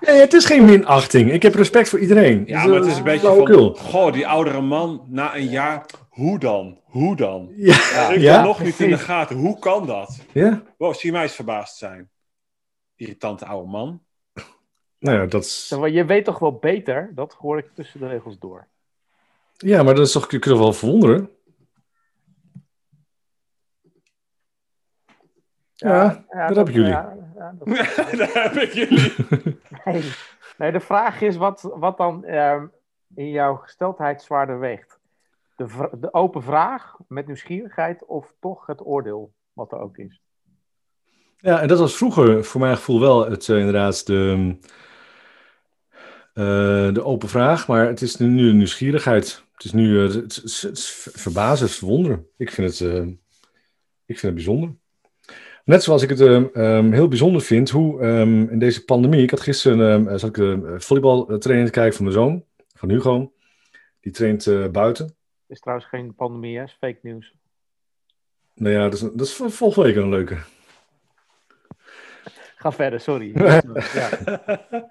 nee, 0.00 0.20
het 0.20 0.32
is 0.32 0.44
geen 0.44 0.64
minachting. 0.64 1.32
Ik 1.32 1.42
heb 1.42 1.54
respect 1.54 1.88
voor 1.88 1.98
iedereen. 1.98 2.44
Ja, 2.46 2.66
maar 2.66 2.76
het 2.76 2.86
is 2.86 2.96
een 2.96 3.04
beetje 3.04 3.26
van, 3.26 3.44
cool. 3.44 3.74
goh, 3.74 4.12
die 4.12 4.26
oudere 4.26 4.60
man 4.60 5.04
na 5.06 5.36
een 5.36 5.48
jaar, 5.48 5.86
hoe 6.08 6.38
dan? 6.38 6.80
Hoe 6.84 7.16
dan? 7.16 7.52
Ja, 7.56 7.76
ja. 7.92 8.10
Ik 8.10 8.20
ja. 8.20 8.42
nog 8.42 8.62
niet 8.62 8.80
in 8.80 8.90
de 8.90 8.98
gaten. 8.98 9.36
Hoe 9.36 9.58
kan 9.58 9.86
dat? 9.86 10.18
Ja. 10.32 10.62
Wow, 10.78 10.94
zie 10.94 11.06
je 11.06 11.12
mij 11.12 11.22
eens 11.22 11.34
verbaasd 11.34 11.76
zijn. 11.76 12.10
Irritante 12.96 13.44
oude 13.44 13.70
man. 13.70 14.05
Nou 14.98 15.18
ja, 15.18 15.26
dat 15.26 15.44
is... 15.44 15.76
Je 15.84 16.04
weet 16.04 16.24
toch 16.24 16.38
wel 16.38 16.58
beter? 16.58 17.10
Dat 17.14 17.34
hoor 17.34 17.58
ik 17.58 17.70
tussen 17.74 18.00
de 18.00 18.08
regels 18.08 18.38
door. 18.38 18.66
Ja, 19.56 19.82
maar 19.82 19.94
dat 19.94 20.06
is 20.06 20.12
toch, 20.12 20.30
je 20.30 20.38
kunt 20.38 20.58
wel 20.58 20.72
verwonderen. 20.72 21.30
Ja, 25.72 26.02
ja, 26.02 26.24
ja 26.30 26.46
dat, 26.46 26.56
heb 26.56 26.68
ik 26.68 26.74
jullie. 26.74 26.90
Ja, 26.90 27.16
dat... 27.58 27.68
daar 28.18 28.42
heb 28.42 28.54
ik 28.54 28.72
jullie. 28.72 29.14
nee. 29.84 30.12
nee, 30.58 30.72
de 30.72 30.80
vraag 30.80 31.20
is 31.20 31.36
wat, 31.36 31.72
wat 31.74 31.96
dan 31.96 32.24
uh, 32.26 32.62
in 33.14 33.30
jouw 33.30 33.54
gesteldheid 33.56 34.22
zwaarder 34.22 34.58
weegt. 34.58 34.98
De, 35.56 35.88
de 36.00 36.14
open 36.14 36.42
vraag 36.42 36.96
met 37.08 37.26
nieuwsgierigheid 37.26 38.04
of 38.04 38.34
toch 38.40 38.66
het 38.66 38.86
oordeel, 38.86 39.32
wat 39.52 39.72
er 39.72 39.78
ook 39.78 39.96
is. 39.96 40.20
Ja, 41.36 41.60
en 41.60 41.68
dat 41.68 41.78
was 41.78 41.96
vroeger 41.96 42.44
voor 42.44 42.60
mijn 42.60 42.76
gevoel 42.76 43.00
wel 43.00 43.30
het, 43.30 43.48
uh, 43.48 43.58
inderdaad 43.58 44.06
de, 44.06 44.54
eh, 44.60 44.70
de 46.92 47.02
open 47.02 47.28
vraag, 47.28 47.68
maar 47.68 47.86
het 47.86 48.02
is 48.02 48.16
nu 48.16 48.48
een 48.48 48.56
nieuwsgierigheid. 48.56 49.44
Het 49.56 49.64
is 49.64 49.72
nu 49.72 50.04
eh, 50.04 50.14
het, 50.14 50.34
het 50.60 50.80
verbazen, 51.14 51.64
het 51.64 51.72
is 51.72 51.78
verwonderen. 51.78 52.26
Ik 52.36 52.50
vind 52.50 52.78
het, 52.78 52.80
eh, 52.90 53.06
ik 54.04 54.18
vind 54.18 54.22
het 54.22 54.34
bijzonder. 54.34 54.74
Net 55.64 55.82
zoals 55.82 56.02
ik 56.02 56.08
het 56.08 56.20
ehm, 56.20 56.92
heel 56.92 57.08
bijzonder 57.08 57.40
vind 57.42 57.70
hoe 57.70 58.00
ehm, 58.00 58.48
in 58.48 58.58
deze 58.58 58.84
pandemie. 58.84 59.22
Ik 59.22 59.30
had 59.30 59.40
gisteren 59.40 60.08
ehm, 60.08 60.18
zat 60.18 60.28
ik 60.28 60.34
de 60.34 60.74
volleybaltraining 60.78 61.66
te 61.66 61.72
kijken 61.72 61.96
van 61.96 62.04
mijn 62.04 62.16
zoon, 62.16 62.44
van 62.74 62.90
Hugo. 62.90 63.32
Die 64.00 64.12
traint 64.12 64.46
eh, 64.46 64.68
buiten. 64.68 65.16
is 65.46 65.60
trouwens 65.60 65.88
geen 65.88 66.14
pandemie, 66.14 66.56
hè? 66.56 66.62
is 66.62 66.76
fake 66.80 66.98
nieuws. 67.02 67.34
Nou 68.54 68.74
ja, 68.74 68.82
dat 68.82 68.92
is, 68.92 69.00
dat 69.00 69.20
is 69.20 69.34
vol- 69.34 69.48
volgende 69.48 69.88
week 69.88 69.96
een 69.96 70.08
leuke. 70.08 70.36
Ga 72.56 72.72
verder, 72.72 73.00
sorry. 73.00 73.32
ja. 73.98 74.10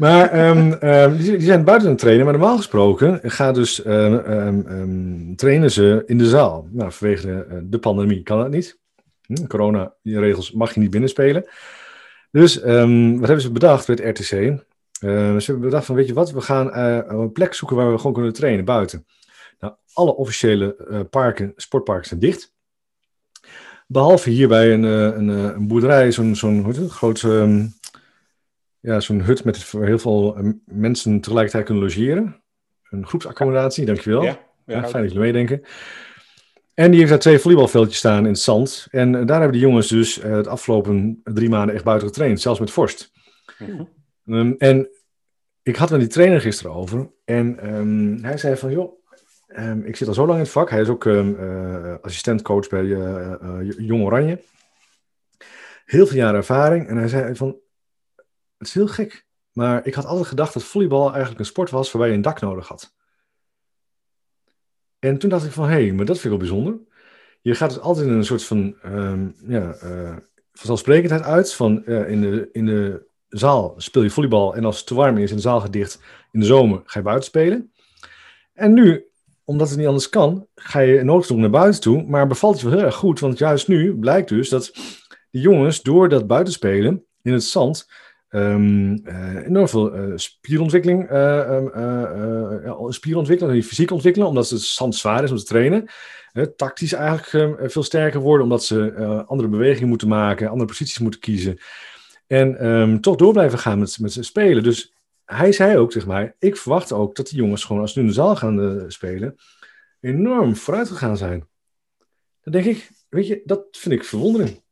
Maar 0.00 0.30
ehm, 0.30 0.72
ehm, 0.72 1.16
die, 1.16 1.40
zijn 1.40 1.64
buiten 1.64 1.86
aan 1.86 1.92
het 1.92 2.02
trainen. 2.02 2.24
Maar 2.24 2.38
normaal 2.38 2.56
gesproken 2.56 3.20
gaat 3.22 3.54
dus, 3.54 3.82
ehm, 3.82 5.34
trainen 5.34 5.70
ze 5.70 6.02
in 6.06 6.18
de 6.18 6.28
zaal. 6.28 6.68
Nou, 6.70 6.92
vanwege 6.92 7.26
de, 7.26 7.44
eh, 7.48 7.56
de 7.62 7.78
pandemie 7.78 8.22
kan 8.22 8.38
dat 8.38 8.50
niet. 8.50 8.78
Hm, 9.26 9.46
corona, 9.46 9.94
die 10.02 10.18
regels 10.18 10.52
mag 10.52 10.74
je 10.74 10.80
niet 10.80 10.90
binnenspelen. 10.90 11.44
Dus 12.30 12.54
wat 12.54 12.66
hebben 13.26 13.40
ze 13.40 13.52
bedacht 13.52 13.88
met 13.88 14.00
RTC? 14.00 14.28
Ze 15.00 15.42
hebben 15.44 15.60
bedacht 15.60 15.86
van, 15.86 15.94
weet 15.94 16.06
je 16.06 16.14
wat, 16.14 16.30
we 16.30 16.40
gaan 16.40 16.72
eh, 16.72 16.98
een 17.06 17.32
plek 17.32 17.54
zoeken 17.54 17.76
waar 17.76 17.90
we 17.90 17.98
gewoon 17.98 18.12
kunnen 18.12 18.32
trainen 18.32 18.64
buiten. 18.64 19.06
Nou, 19.58 19.74
alle 19.92 20.14
officiële 20.14 20.76
eh, 20.76 21.00
parken, 21.10 21.52
sportparken 21.56 22.08
zijn 22.08 22.20
dicht. 22.20 22.52
Behalve 23.86 24.30
hier 24.30 24.48
bij 24.48 24.72
een, 24.72 24.82
een, 24.82 25.28
een 25.28 25.66
boerderij, 25.66 26.12
zo'n 26.12 26.36
zo'n 26.36 26.74
groot, 26.90 27.20
ja, 28.80 29.00
zo'n 29.00 29.22
hut 29.22 29.44
met 29.44 29.70
heel 29.70 29.98
veel 29.98 30.36
eh, 30.36 30.50
mensen 30.64 31.20
tegelijkertijd 31.20 31.64
kunnen 31.64 31.82
logeren. 31.82 32.42
Een 32.90 33.06
groepsaccommodatie, 33.06 33.86
dankjewel. 33.86 34.22
Ja, 34.22 34.38
Ja, 34.66 34.88
fijn 34.88 35.02
dat 35.02 35.12
jullie 35.12 35.32
meedenken. 35.32 35.62
En 36.74 36.90
die 36.90 36.98
heeft 36.98 37.10
daar 37.10 37.18
twee 37.18 37.38
volleybalveldjes 37.38 37.98
staan 37.98 38.24
in 38.24 38.30
het 38.30 38.38
zand. 38.38 38.86
En 38.90 39.14
eh, 39.14 39.26
daar 39.26 39.40
hebben 39.40 39.58
de 39.58 39.66
jongens 39.66 39.88
dus 39.88 40.20
eh, 40.20 40.30
het 40.30 40.46
afgelopen 40.46 41.20
drie 41.24 41.48
maanden 41.48 41.74
echt 41.74 41.84
buiten 41.84 42.08
getraind, 42.08 42.40
zelfs 42.40 42.60
met 42.60 42.70
vorst. 42.70 43.12
Mhm. 43.58 43.84
Ehm, 44.26 44.52
en 44.58 44.88
ik 45.62 45.76
had 45.76 45.90
met 45.90 46.00
die 46.00 46.08
trainer 46.08 46.40
gisteren 46.40 46.72
over. 46.72 47.10
En 47.24 47.58
ehm, 47.58 48.22
hij 48.22 48.38
zei 48.38 48.56
van, 48.56 48.70
joh, 48.70 48.92
ehm, 49.46 49.80
ik 49.80 49.96
zit 49.96 50.08
al 50.08 50.14
zo 50.14 50.26
lang 50.26 50.38
in 50.38 50.44
het 50.44 50.52
vak. 50.52 50.70
Hij 50.70 50.80
is 50.80 50.88
ook 50.88 51.06
assistentcoach 52.02 52.68
bij 52.68 52.84
Jong 53.76 54.02
Oranje. 54.04 54.40
Heel 55.84 56.06
veel 56.06 56.16
jaren 56.16 56.36
ervaring. 56.36 56.88
En 56.88 56.96
hij 56.96 57.08
zei 57.08 57.36
van, 57.36 57.56
het 58.60 58.68
is 58.68 58.74
heel 58.74 58.88
gek. 58.88 59.26
Maar 59.52 59.86
ik 59.86 59.94
had 59.94 60.04
altijd 60.04 60.26
gedacht 60.26 60.54
dat 60.54 60.64
volleybal 60.64 61.08
eigenlijk 61.08 61.40
een 61.40 61.46
sport 61.46 61.70
was 61.70 61.92
waarbij 61.92 62.10
je 62.10 62.16
een 62.16 62.22
dak 62.22 62.40
nodig 62.40 62.68
had. 62.68 62.94
En 64.98 65.18
toen 65.18 65.30
dacht 65.30 65.44
ik 65.44 65.52
van, 65.52 65.64
hé, 65.64 65.70
hey, 65.70 65.92
maar 65.92 66.04
dat 66.04 66.18
vind 66.18 66.34
ik 66.34 66.40
wel 66.40 66.48
bijzonder. 66.48 66.78
Je 67.40 67.54
gaat 67.54 67.70
dus 67.70 67.78
altijd 67.78 68.06
in 68.06 68.12
een 68.12 68.24
soort 68.24 68.44
van 68.44 68.76
ehm, 68.82 69.28
ja, 69.46 69.72
eh, 69.72 70.16
vanzelfsprekendheid 70.52 71.22
uit. 71.22 71.54
Van 71.54 71.84
eh, 71.84 72.10
in, 72.10 72.20
de, 72.20 72.48
in 72.52 72.66
de 72.66 73.06
zaal 73.28 73.74
speel 73.76 74.02
je 74.02 74.10
volleybal 74.10 74.54
en 74.54 74.64
als 74.64 74.76
het 74.76 74.86
te 74.86 74.94
warm 74.94 75.18
is 75.18 75.30
en 75.30 75.36
de 75.36 75.42
zaal 75.42 75.60
gaat 75.60 75.72
dicht 75.72 76.00
in 76.32 76.40
de 76.40 76.46
zomer, 76.46 76.82
ga 76.84 76.98
je 76.98 77.04
buiten 77.04 77.28
spelen. 77.28 77.72
En 78.52 78.72
nu, 78.72 79.04
omdat 79.44 79.68
het 79.68 79.78
niet 79.78 79.86
anders 79.86 80.08
kan, 80.08 80.46
ga 80.54 80.80
je 80.80 81.02
noodgedwongen 81.02 81.50
naar 81.50 81.60
buiten 81.60 81.80
toe. 81.80 82.02
Maar 82.02 82.26
bevalt 82.26 82.60
je 82.60 82.68
wel 82.68 82.76
heel 82.76 82.86
erg 82.86 82.94
goed, 82.94 83.20
want 83.20 83.38
juist 83.38 83.68
nu 83.68 83.96
blijkt 83.96 84.28
dus 84.28 84.48
dat 84.48 84.72
die 85.30 85.42
jongens 85.42 85.82
door 85.82 86.08
dat 86.08 86.26
buitenspelen 86.26 87.04
in 87.22 87.32
het 87.32 87.44
zand 87.44 87.88
ehm, 88.30 88.94
eh, 89.04 89.46
enorm 89.46 89.68
veel 89.68 89.94
eh, 89.94 90.12
spierontwikkeling, 90.14 91.08
ehm, 91.08 92.92
spierontwikkeling, 92.92 93.54
die 93.54 93.68
fysiek 93.68 93.90
ontwikkelen, 93.90 94.28
omdat 94.28 94.50
het 94.50 94.60
zand 94.60 94.94
zwaar 94.94 95.24
is 95.24 95.30
om 95.30 95.36
te 95.36 95.44
trainen. 95.44 95.88
Tactisch 96.56 96.92
eigenlijk 96.92 97.58
eh, 97.60 97.68
veel 97.68 97.82
sterker 97.82 98.20
worden, 98.20 98.42
omdat 98.42 98.64
ze 98.64 99.24
andere 99.26 99.48
bewegingen 99.48 99.88
moeten 99.88 100.08
maken, 100.08 100.48
andere 100.48 100.68
posities 100.68 100.98
moeten 100.98 101.20
kiezen. 101.20 101.58
En 102.26 102.58
ehm, 102.58 103.00
toch 103.00 103.16
door 103.16 103.32
blijven 103.32 103.58
gaan 103.58 103.78
met, 103.78 103.98
met 104.00 104.16
spelen. 104.20 104.62
Dus 104.62 104.94
hij 105.24 105.52
zei 105.52 105.76
ook, 105.76 105.92
zeg 105.92 106.06
maar, 106.06 106.34
ik 106.38 106.56
verwacht 106.56 106.92
ook 106.92 107.14
dat 107.14 107.28
die 107.28 107.38
jongens 107.38 107.64
gewoon 107.64 107.82
als 107.82 107.92
ze 107.92 107.98
nu 107.98 108.04
in 108.04 108.10
de 108.10 108.16
zaal 108.16 108.36
gaan 108.36 108.84
spelen, 108.88 109.36
enorm 110.00 110.56
vooruit 110.56 110.88
gegaan 110.88 111.16
zijn. 111.16 111.48
Dan 112.42 112.52
denk 112.52 112.64
ik, 112.64 112.90
weet 113.08 113.26
je, 113.26 113.42
dat 113.44 113.66
vind 113.70 113.94
ik 113.94 114.04
verwondering. 114.04 114.62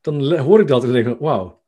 Dan 0.00 0.36
hoor 0.38 0.60
ik 0.60 0.66
dat 0.66 0.84
en 0.84 0.92
denk 0.92 1.06
ik, 1.06 1.18
wauw. 1.18 1.61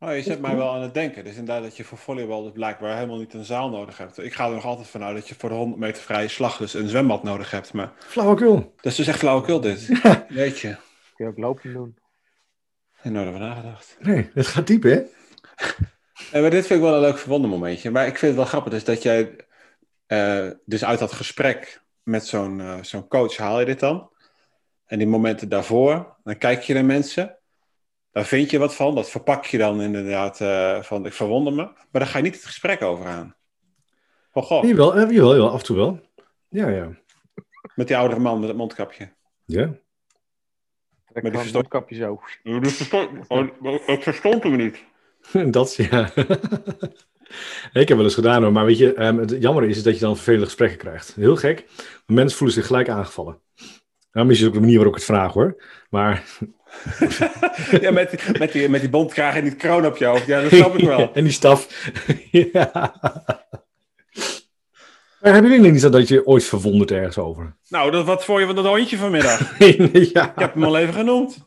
Oh, 0.00 0.14
je 0.14 0.22
zet 0.22 0.40
mij 0.40 0.56
wel 0.56 0.70
aan 0.72 0.82
het 0.82 0.94
denken. 0.94 1.24
Dus 1.24 1.36
inderdaad 1.36 1.62
dat 1.62 1.76
je 1.76 1.84
voor 1.84 1.98
volleybal 1.98 2.42
dus 2.42 2.52
blijkbaar 2.52 2.94
helemaal 2.94 3.18
niet 3.18 3.34
een 3.34 3.44
zaal 3.44 3.70
nodig 3.70 3.98
hebt. 3.98 4.18
Ik 4.18 4.34
ga 4.34 4.46
er 4.46 4.54
nog 4.54 4.64
altijd 4.64 4.88
vanuit 4.88 5.14
dat 5.16 5.28
je 5.28 5.34
voor 5.34 5.48
de 5.48 5.54
100 5.54 5.80
meter 5.80 6.02
vrije 6.02 6.28
slag 6.28 6.56
dus 6.56 6.74
een 6.74 6.88
zwembad 6.88 7.22
nodig 7.22 7.50
hebt. 7.50 7.72
Maar 7.72 7.92
Flauwekul. 7.98 8.54
dat 8.76 8.92
is 8.92 8.96
dus 8.96 9.06
echt 9.06 9.18
flauwekul 9.18 9.60
dit. 9.60 9.88
Weet 10.28 10.58
je. 10.58 10.76
Kun 11.14 11.24
je 11.24 11.30
ook 11.30 11.38
lopen 11.38 11.72
doen. 11.72 11.98
Ik 13.02 13.10
nooit 13.10 13.28
over 13.28 13.40
nagedacht. 13.40 13.96
Nee, 14.00 14.30
het 14.34 14.46
gaat 14.46 14.66
diep, 14.66 14.82
hè? 14.82 15.00
Eh, 16.32 16.40
maar 16.40 16.50
dit 16.50 16.66
vind 16.66 16.80
ik 16.80 16.86
wel 16.86 16.94
een 16.94 17.00
leuk 17.00 17.18
verwondermomentje. 17.18 17.90
Maar 17.90 18.06
ik 18.06 18.18
vind 18.18 18.20
het 18.20 18.34
wel 18.34 18.44
grappig 18.44 18.72
dus 18.72 18.84
dat 18.84 19.02
jij 19.02 19.36
eh, 20.06 20.50
dus 20.64 20.84
uit 20.84 20.98
dat 20.98 21.12
gesprek 21.12 21.82
met 22.02 22.26
zo'n 22.26 22.60
eh, 22.60 22.78
zo'n 22.80 23.08
coach 23.08 23.36
haal 23.36 23.60
je 23.60 23.66
dit 23.66 23.80
dan. 23.80 24.10
En 24.86 24.98
die 24.98 25.06
momenten 25.06 25.48
daarvoor, 25.48 26.16
dan 26.24 26.38
kijk 26.38 26.62
je 26.62 26.74
naar 26.74 26.84
mensen. 26.84 27.38
Daar 28.16 28.24
vind 28.24 28.50
je 28.50 28.58
wat 28.58 28.74
van. 28.74 28.94
Dat 28.94 29.10
verpak 29.10 29.44
je 29.44 29.58
dan 29.58 29.82
inderdaad 29.82 30.40
eh, 30.40 30.82
van 30.82 31.06
ik 31.06 31.12
verwonder 31.12 31.52
me. 31.52 31.62
Maar 31.62 31.86
daar 31.90 32.06
ga 32.06 32.18
je 32.18 32.24
niet 32.24 32.34
het 32.34 32.44
gesprek 32.44 32.82
over 32.82 33.06
aan. 33.06 33.34
Van 34.32 34.42
goh, 34.42 34.64
Jawel, 34.64 34.94
eh, 34.94 35.10
jawel, 35.10 35.34
jawel, 35.34 35.50
af 35.50 35.58
en 35.58 35.64
toe 35.64 35.76
wel. 35.76 36.00
Ja, 36.48 36.68
ja. 36.68 36.90
met 37.74 37.86
die 37.86 37.96
oudere 37.96 38.20
man 38.20 38.38
met 38.38 38.48
het 38.48 38.56
mondkapje. 38.56 39.12
Ja. 39.44 39.64
Trek 39.64 39.78
die 41.12 41.22
gewoon 41.22 41.40
versto- 41.40 41.58
het 41.58 41.68
kapje 41.68 41.96
zo. 41.96 42.20
Ik 43.86 44.02
verstond 44.02 44.42
hem 44.42 44.56
niet. 44.56 44.84
Dat, 45.54 45.74
ja. 45.74 46.10
ik 47.72 47.88
heb 47.88 47.96
wel 47.96 48.02
eens 48.02 48.14
gedaan 48.14 48.42
hoor, 48.42 48.52
maar 48.52 48.64
weet 48.64 48.78
je, 48.78 48.94
ehm, 48.94 49.16
het 49.16 49.36
jammer 49.40 49.64
is, 49.64 49.76
is 49.76 49.82
dat 49.82 49.94
je 49.94 50.00
dan 50.00 50.14
vervelende 50.14 50.46
gesprekken 50.46 50.78
krijgt. 50.78 51.14
Heel 51.14 51.36
gek. 51.36 51.66
Mensen 52.06 52.38
voelen 52.38 52.56
zich 52.56 52.66
gelijk 52.66 52.88
aangevallen. 52.88 53.40
Nou, 54.12 54.26
misschien 54.26 54.30
is 54.30 54.38
het 54.40 54.46
ook 54.46 54.54
de 54.54 54.60
manier 54.60 54.76
waarop 54.76 54.94
ik 54.94 55.00
het 55.00 55.10
vraag 55.10 55.32
hoor. 55.32 55.62
Maar 55.90 56.24
Ja, 57.80 57.90
met, 57.90 58.10
die- 58.10 58.38
met, 58.38 58.52
die, 58.52 58.68
met 58.68 58.80
die 58.80 58.90
bontkraag 58.90 59.34
en 59.34 59.44
die 59.44 59.54
kroon 59.56 59.86
op 59.86 59.96
je 59.96 60.04
hoofd. 60.04 60.26
Ja, 60.26 60.40
dat 60.42 60.52
snap 60.52 60.74
ik 60.78 60.84
wel. 60.86 61.12
en 61.14 61.24
die 61.24 61.32
staf. 61.32 61.90
ja. 62.30 62.70
Maar 65.20 65.32
hebben 65.32 65.50
jullie 65.50 65.70
niet 65.70 65.80
zo 65.80 65.88
dat 65.88 66.08
je 66.08 66.26
ooit 66.26 66.44
verwonderd 66.44 66.90
ergens 66.90 67.18
over? 67.18 67.56
Nou, 67.68 67.90
dat, 67.90 68.04
wat 68.04 68.24
voor 68.24 68.40
je 68.40 68.46
van 68.46 68.54
dat 68.54 68.66
hondje 68.66 68.96
vanmiddag? 68.96 69.58
ja. 70.12 70.30
Ik 70.30 70.38
heb 70.38 70.54
hem 70.54 70.64
al 70.64 70.76
even 70.78 70.94
genoemd. 70.94 71.44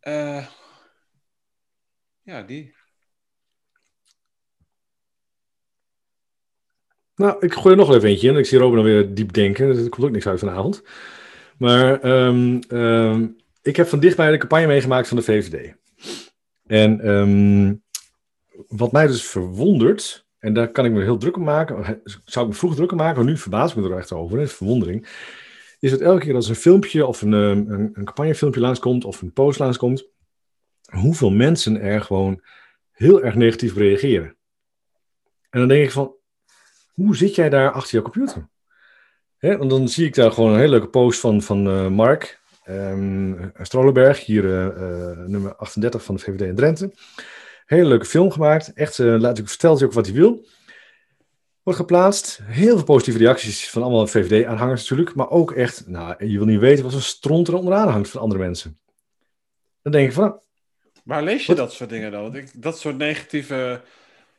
Eh, 0.00 0.46
ja, 2.22 2.42
die. 2.42 2.74
Nou, 7.14 7.36
ik 7.40 7.52
gooi 7.54 7.70
er 7.70 7.76
nog 7.76 7.94
even 7.94 8.08
eentje 8.08 8.28
in. 8.28 8.36
Ik 8.36 8.46
zie 8.46 8.58
Robin 8.58 8.78
alweer 8.78 9.14
diep 9.14 9.32
denken. 9.32 9.68
Er 9.68 9.88
komt 9.88 10.06
ook 10.06 10.10
niks 10.12 10.26
uit 10.26 10.38
vanavond. 10.38 10.82
Maar 11.58 12.00
ehm, 12.00 12.60
ehm, 12.68 13.26
ik 13.62 13.76
heb 13.76 13.88
van 13.88 14.00
dichtbij 14.00 14.30
de 14.30 14.38
campagne 14.38 14.66
meegemaakt 14.66 15.08
van 15.08 15.16
de 15.16 15.22
VVD. 15.22 15.74
En 16.66 17.00
ehm, 17.00 17.74
wat 18.68 18.92
mij 18.92 19.06
dus 19.06 19.22
verwondert, 19.22 20.26
en 20.38 20.52
daar 20.52 20.68
kan 20.68 20.84
ik 20.84 20.92
me 20.92 21.02
heel 21.02 21.18
druk 21.18 21.36
om 21.36 21.44
maken, 21.44 22.02
zou 22.24 22.46
ik 22.46 22.52
me 22.52 22.58
vroeger 22.58 22.78
druk 22.78 22.92
om 22.92 22.98
maken, 22.98 23.16
maar 23.16 23.32
nu 23.32 23.38
verbaas 23.38 23.70
ik 23.70 23.76
me 23.76 23.90
er 23.90 23.96
echt 23.96 24.12
over, 24.12 24.40
is 24.40 24.52
verwondering, 24.52 25.08
is 25.78 25.90
dat 25.90 26.00
elke 26.00 26.24
keer 26.24 26.34
als 26.34 26.48
een 26.48 26.54
filmpje 26.54 27.06
of 27.06 27.22
een, 27.22 27.32
een, 27.32 27.70
een 27.70 28.04
campagnefilmpje 28.04 28.60
langskomt 28.60 29.04
of 29.04 29.22
een 29.22 29.32
post 29.32 29.58
langskomt, 29.58 30.08
hoeveel 30.90 31.30
mensen 31.30 31.80
er 31.80 32.00
gewoon 32.00 32.42
heel 32.90 33.22
erg 33.22 33.34
negatief 33.34 33.76
reageren. 33.76 34.36
En 35.50 35.58
dan 35.58 35.68
denk 35.68 35.84
ik 35.84 35.90
van, 35.90 36.14
hoe 36.92 37.16
zit 37.16 37.34
jij 37.34 37.48
daar 37.48 37.72
achter 37.72 37.96
je 37.96 38.02
computer? 38.02 38.48
Hè, 39.38 39.56
want 39.56 39.70
dan 39.70 39.88
zie 39.88 40.06
ik 40.06 40.14
daar 40.14 40.32
gewoon 40.32 40.52
een 40.52 40.58
hele 40.58 40.70
leuke 40.70 40.88
post 40.88 41.20
van, 41.20 41.42
van 41.42 41.66
eh, 41.66 41.88
Mark 41.88 42.40
um, 42.68 43.52
Strolenberg, 43.62 44.24
hier 44.24 44.44
eh, 44.44 44.66
eh, 44.66 45.18
nummer 45.18 45.56
38 45.56 46.04
van 46.04 46.14
de 46.14 46.20
VVD 46.20 46.40
in 46.40 46.54
Drenthe. 46.54 46.92
Hele 47.66 47.88
leuke 47.88 48.04
film 48.04 48.30
gemaakt. 48.30 48.72
Echt, 48.72 48.98
laat 48.98 49.38
ik 49.38 49.48
vertelt 49.48 49.78
hij 49.78 49.88
ook 49.88 49.94
wat 49.94 50.06
hij 50.06 50.14
wil. 50.14 50.46
Wordt 51.62 51.78
geplaatst. 51.78 52.40
Heel 52.42 52.74
veel 52.76 52.84
positieve 52.84 53.18
reacties 53.18 53.70
van 53.70 53.82
allemaal 53.82 54.06
VVD-aanhangers 54.06 54.80
natuurlijk. 54.80 55.16
Maar 55.16 55.30
ook 55.30 55.52
echt, 55.52 55.86
nou, 55.86 56.26
je 56.26 56.36
wil 56.36 56.46
niet 56.46 56.60
weten 56.60 56.84
wat 56.84 56.92
een 56.92 57.00
stront 57.00 57.48
er 57.48 57.54
onderaan 57.54 57.88
hangt 57.88 58.10
van 58.10 58.20
andere 58.20 58.40
mensen. 58.40 58.78
Dan 59.82 59.92
denk 59.92 60.08
ik 60.08 60.14
van, 60.14 60.24
nou, 60.24 60.38
Waar 61.08 61.22
lees 61.22 61.40
je 61.40 61.46
Wat? 61.46 61.56
dat 61.56 61.72
soort 61.72 61.90
dingen 61.90 62.10
dan? 62.10 62.22
Want 62.22 62.34
ik, 62.34 62.62
dat 62.62 62.78
soort 62.78 62.96
negatieve 62.96 63.80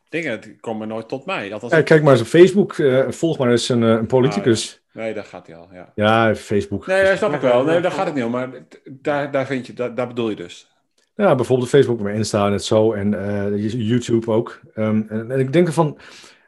dingen 0.10 0.60
komen 0.60 0.88
nooit 0.88 1.08
tot 1.08 1.26
mij. 1.26 1.54
Althans, 1.54 1.74
ja, 1.74 1.82
kijk 1.82 2.04
maar 2.04 2.12
eens 2.12 2.22
op 2.22 2.28
Facebook. 2.28 2.78
eh, 2.78 3.06
volg 3.10 3.38
maar 3.38 3.52
eens 3.52 3.70
een, 3.70 3.84
eh, 3.84 3.90
een 3.90 4.06
politicus. 4.06 4.82
Nee, 4.94 5.14
daar 5.14 5.24
gaat 5.24 5.48
hij 5.48 5.56
al, 5.56 5.68
ja. 5.74 5.92
Ja, 5.96 6.36
Facebook. 6.36 6.88
Nee, 6.88 7.04
dat 7.04 7.18
snap 7.18 7.34
ik 7.34 7.42
wel. 7.42 7.64
Nee, 7.64 7.82
daar 7.82 7.92
gaat 7.92 8.06
het 8.06 8.16
niet 8.16 8.24
om. 8.24 8.32
Maar 8.32 8.50
daar, 8.90 9.32
daar, 9.32 9.46
vind 9.46 9.68
je, 9.68 9.74
daar, 9.74 9.96
daar 9.96 10.08
bedoel 10.08 10.30
je 10.30 10.36
dus. 10.36 10.68
Ja, 11.16 11.36
bijvoorbeeld 11.36 11.70
Facebook, 11.70 12.00
maar 12.00 12.14
Insta 12.14 12.50
net 12.50 12.64
zo 12.64 12.94
en 12.94 13.14
eh, 13.28 13.72
YouTube 13.72 14.32
ook. 14.32 14.60
Ehm, 14.74 15.02
en, 15.10 15.32
en 15.32 15.40
ik 15.40 15.54
denk 15.54 15.72
van, 15.72 15.98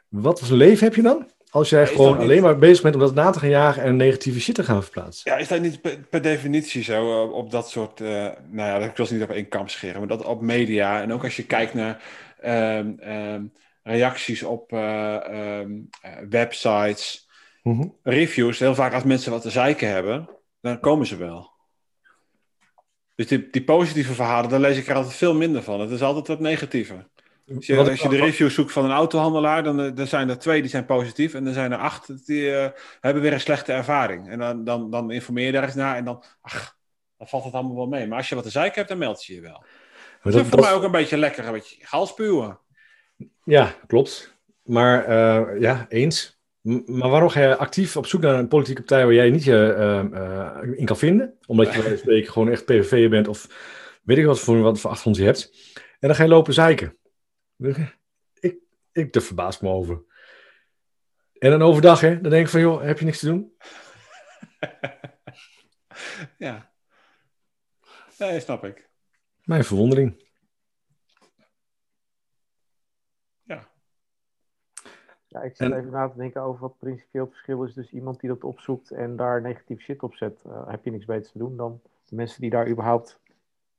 wat 0.10 0.40
voor 0.40 0.58
leven 0.58 0.84
heb 0.86 0.96
je 0.96 1.02
dan? 1.02 1.30
Als 1.50 1.70
jij 1.70 1.88
gewoon 1.88 2.08
dat 2.08 2.16
niet- 2.20 2.24
alleen 2.30 2.42
maar 2.42 2.58
bezig 2.58 2.82
bent 2.84 2.96
om 2.96 3.02
dat 3.02 3.14
na 3.14 3.30
te 3.30 3.40
gaan 3.40 3.50
jagen 3.50 3.84
en 3.84 3.96
negatieve 3.96 4.40
shit 4.40 4.56
te 4.56 4.64
gaan 4.64 4.84
verplaatsen. 4.84 5.32
Ja, 5.32 5.38
is 5.38 5.48
dat 5.48 5.62
niet 5.62 5.82
per, 5.82 5.98
per 6.10 6.22
definitie 6.22 6.84
zo 6.84 7.24
op 7.24 7.52
dat 7.52 7.70
soort, 7.70 8.00
nou 8.00 8.32
ja, 8.52 8.78
ik 8.78 8.98
wil 8.98 9.06
ze 9.06 9.14
niet 9.14 9.24
op 9.24 9.30
één 9.30 9.48
kam 9.48 9.68
scheren, 9.68 10.00
maar 10.00 10.08
dat 10.08 10.26
op 10.26 10.42
media 10.42 11.02
en 11.02 11.14
ook 11.14 11.24
als 11.24 11.36
je 11.36 11.44
kijkt 11.46 11.74
naar 11.74 12.02
ehm, 12.42 12.94
ehm, 13.00 13.46
reacties 13.84 14.44
op 14.44 14.72
eh, 14.72 15.16
ehm, 15.16 15.72
eh, 16.02 16.12
websites, 16.30 17.30
Mhm. 17.64 17.88
reviews, 18.04 18.60
heel 18.60 18.76
vaak 18.76 18.94
als 18.94 19.04
mensen 19.04 19.32
wat 19.32 19.42
te 19.42 19.50
zeiken 19.50 19.88
hebben, 19.88 20.30
dan 20.62 20.80
komen 20.80 21.08
ze 21.08 21.16
wel. 21.16 21.50
Dus 23.16 23.28
die, 23.28 23.50
die 23.50 23.64
positieve 23.64 24.14
verhalen, 24.14 24.50
daar 24.50 24.60
lees 24.60 24.78
ik 24.78 24.88
er 24.88 24.96
altijd 24.96 25.14
veel 25.14 25.36
minder 25.36 25.64
van. 25.64 25.80
Het 25.80 25.92
is 25.92 26.02
altijd 26.02 26.28
wat 26.28 26.40
negatiever. 26.40 27.10
Als 27.56 27.66
je, 27.66 27.78
als 27.78 28.02
de 28.02 28.18
reviews 28.18 28.54
zoekt 28.54 28.72
van 28.72 28.86
een 28.86 28.92
autohandelaar, 28.92 29.64
dan, 29.64 29.82
eh, 29.82 29.96
dan 29.96 30.08
zijn 30.08 30.30
er 30.30 30.40
twee 30.40 30.62
die 30.62 30.70
zijn 30.70 30.86
positief 30.86 31.34
en 31.34 31.44
dan 31.44 31.54
zijn 31.54 31.72
er 31.72 31.78
acht 31.78 32.26
die 32.26 32.50
hebben 33.00 33.22
weer 33.22 33.34
een 33.34 33.40
slechte 33.40 33.74
ervaring. 33.74 34.30
En 34.30 34.40
dan, 34.40 34.64
dan, 34.64 34.92
dan 34.92 35.12
informeer 35.12 35.46
je 35.46 35.52
daar 35.52 35.64
eens 35.64 35.76
naar 35.76 35.96
en 35.96 36.06
dan, 36.06 36.24
ach, 36.42 36.78
dan 37.18 37.28
valt 37.28 37.44
het 37.44 37.54
allemaal 37.54 37.76
wel 37.76 37.88
mee. 37.88 38.08
Maar 38.08 38.18
als 38.18 38.30
je 38.30 38.36
wat 38.36 38.44
te 38.44 38.50
zeiken 38.50 38.76
hebt, 38.76 38.90
dan 38.90 38.98
meld 38.98 39.26
je 39.26 39.34
je 39.34 39.42
wel. 39.42 39.64
Maar 40.24 40.34
Dat, 40.34 40.42
is 40.42 40.48
voor 40.48 40.58
dat- 40.58 40.66
mij 40.66 40.74
ook 40.76 40.84
een 40.84 40.92
beetje 40.92 41.18
lekker, 41.18 41.46
een 41.46 41.52
beetje 41.54 41.86
galspuwen. 41.86 42.60
Ja, 43.44 43.76
klopt. 43.88 44.36
Maar 44.64 45.06
eh, 45.06 45.60
ja, 45.60 45.86
eens. 45.90 46.40
M- 46.62 46.98
maar 46.98 47.10
waarom 47.10 47.30
ga 47.30 47.42
je 47.42 47.58
actief 47.58 47.98
op 47.98 48.06
zoek 48.06 48.22
naar 48.22 48.40
een 48.40 48.48
politieke 48.48 48.82
partij 48.82 49.06
waar 49.06 49.14
jij 49.14 49.30
niet 49.30 49.44
je 49.44 49.74
eh, 49.74 50.00
eh, 50.00 50.80
in 50.80 50.86
kan 50.86 50.98
vinden? 50.98 51.38
Omdat 51.46 51.74
je 51.74 51.98
spreken 52.02 52.32
gewoon 52.32 52.50
echt 52.50 52.66
PVV 52.66 53.10
bent 53.10 53.28
of 53.28 53.48
weet 54.04 54.18
ik 54.18 54.26
wat 54.26 54.40
voor, 54.40 54.62
wat 54.62 54.80
voor 54.80 54.90
achtergrond 54.90 55.18
je 55.18 55.24
hebt. 55.24 55.52
En 56.00 56.08
dan 56.08 56.16
ga 56.16 56.24
je 56.24 56.30
lopen 56.30 56.54
zeiken. 56.54 56.98
Ik, 58.40 58.56
ik 58.92 59.14
daar 59.14 59.24
verbaas 59.24 59.56
ik 59.56 59.62
me 59.62 59.70
over. 59.70 60.04
En 61.38 61.50
dan 61.50 61.62
overdag, 61.62 62.00
hè, 62.02 62.22
dan 62.22 62.32
denk 62.32 62.46
ik 62.46 62.52
van, 62.52 62.60
joh, 62.62 62.84
heb 62.84 63.00
je 63.00 63.06
niks 63.06 63.20
te 63.20 63.26
doen? 63.26 63.54
Ja. 66.38 66.72
Nee, 68.18 68.40
snap 68.40 68.64
ik. 68.66 68.90
Mijn 69.44 69.64
verwondering. 69.64 70.30
Ja, 75.32 75.42
ik 75.42 75.56
zit 75.56 75.72
En- 75.72 75.78
even 75.78 75.92
na 75.92 76.10
te 76.10 76.18
denken 76.18 76.42
over 76.42 76.62
wat 76.62 76.78
principieel 76.78 77.24
het 77.24 77.34
verschil 77.34 77.64
is. 77.64 77.74
Dus 77.74 77.92
iemand 77.92 78.20
die 78.20 78.30
dat 78.30 78.44
opzoekt 78.44 78.92
en 78.92 79.16
daar 79.16 79.42
negatief 79.42 79.82
shit 79.82 80.04
op 80.04 80.16
zet, 80.16 80.42
eh, 80.46 80.68
heb 80.68 80.86
je 80.86 80.92
niks 80.92 81.06
beters 81.06 81.32
te 81.32 81.38
doen 81.38 81.58
dan 81.58 81.82
de 82.06 82.16
mensen 82.16 82.42
die 82.42 82.50
daar 82.50 82.68
überhaupt 82.70 83.20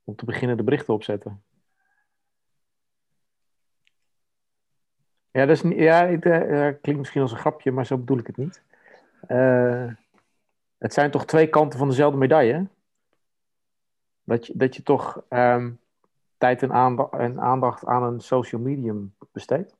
om 0.03 0.15
te 0.15 0.25
beginnen 0.25 0.57
de 0.57 0.63
berichten 0.63 0.93
op 0.93 1.03
zetten. 1.03 1.43
Ja, 5.31 5.45
dat 5.45 5.55
is 5.55 5.61
niet, 5.63 5.77
ja, 5.77 6.07
het 6.07 6.25
eh, 6.25 6.67
eh, 6.67 6.75
klinkt 6.81 6.99
misschien 7.01 7.21
als 7.21 7.31
een 7.31 7.37
grapje, 7.37 7.71
maar 7.71 7.85
zo 7.85 7.97
bedoel 7.97 8.17
ik 8.17 8.27
het 8.27 8.37
niet. 8.37 8.61
Eh, 9.27 9.87
het 10.77 10.93
zijn 10.93 11.11
toch 11.11 11.25
twee 11.25 11.47
kanten 11.47 11.79
van 11.79 11.87
dezelfde 11.87 12.17
medaille. 12.17 12.67
Dat 14.23 14.47
je, 14.47 14.53
dat 14.55 14.75
je 14.75 14.83
toch 14.83 15.21
ehm, 15.29 15.71
tijd 16.37 16.63
en 16.63 16.71
aandacht, 16.71 17.13
en 17.13 17.39
aandacht 17.39 17.85
aan 17.85 18.03
een 18.03 18.19
social 18.19 18.61
medium 18.61 19.13
besteedt. 19.31 19.75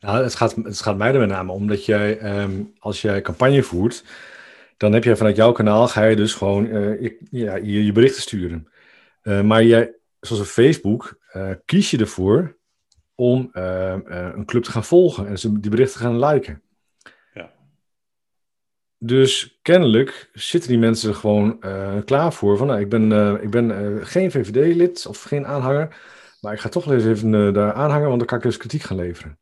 Nou, 0.00 0.22
het 0.22 0.34
gaat, 0.34 0.54
het 0.54 0.80
gaat 0.80 0.96
mij 0.96 1.12
er 1.12 1.20
met 1.20 1.28
name 1.28 1.52
om 1.52 1.66
dat 1.66 1.84
jij, 1.84 2.18
ehm, 2.18 2.62
als 2.78 3.02
jij 3.02 3.20
campagne 3.20 3.62
voert, 3.62 4.04
dan 4.76 4.92
heb 4.92 5.04
jij 5.04 5.16
vanuit 5.16 5.36
jouw 5.36 5.52
kanaal, 5.52 5.88
ga 5.88 6.04
je 6.04 6.16
dus 6.16 6.34
gewoon 6.34 6.66
eh, 6.66 7.00
je, 7.00 7.18
ja, 7.30 7.56
je, 7.56 7.84
je 7.84 7.92
berichten 7.92 8.22
sturen. 8.22 8.68
Eh, 9.22 9.40
maar 9.42 9.64
jij, 9.64 9.94
zoals 10.20 10.42
op 10.42 10.48
Facebook, 10.48 11.18
eh, 11.32 11.50
kies 11.64 11.90
je 11.90 11.98
ervoor 11.98 12.56
om 13.14 13.48
ehm, 13.52 14.00
eh, 14.06 14.28
een 14.34 14.44
club 14.44 14.62
te 14.62 14.70
gaan 14.70 14.84
volgen 14.84 15.26
en 15.26 15.60
die 15.60 15.70
berichten 15.70 16.00
gaan 16.00 16.18
liken. 16.18 16.62
Dus 19.02 19.58
kennelijk 19.62 20.30
zitten 20.32 20.70
die 20.70 20.78
mensen 20.78 21.08
er 21.08 21.14
gewoon 21.14 21.62
eh, 21.62 21.98
klaar 22.04 22.32
voor. 22.32 22.56
Van, 22.56 22.66
nou, 22.66 22.80
ik 22.80 22.88
ben, 22.88 23.12
eh, 23.12 23.42
ik 23.42 23.50
ben 23.50 23.70
eh, 23.70 24.06
geen 24.06 24.30
VVD-lid 24.30 25.06
of 25.06 25.22
geen 25.22 25.46
aanhanger, 25.46 25.96
maar 26.40 26.52
ik 26.52 26.60
ga 26.60 26.68
toch 26.68 26.90
even 26.90 27.52
daar 27.52 27.72
aanhangen, 27.72 28.06
want 28.06 28.18
dan 28.18 28.26
kan 28.26 28.38
ik 28.38 28.44
dus 28.44 28.56
kritiek 28.56 28.82
gaan 28.82 28.96
leveren. 28.96 29.38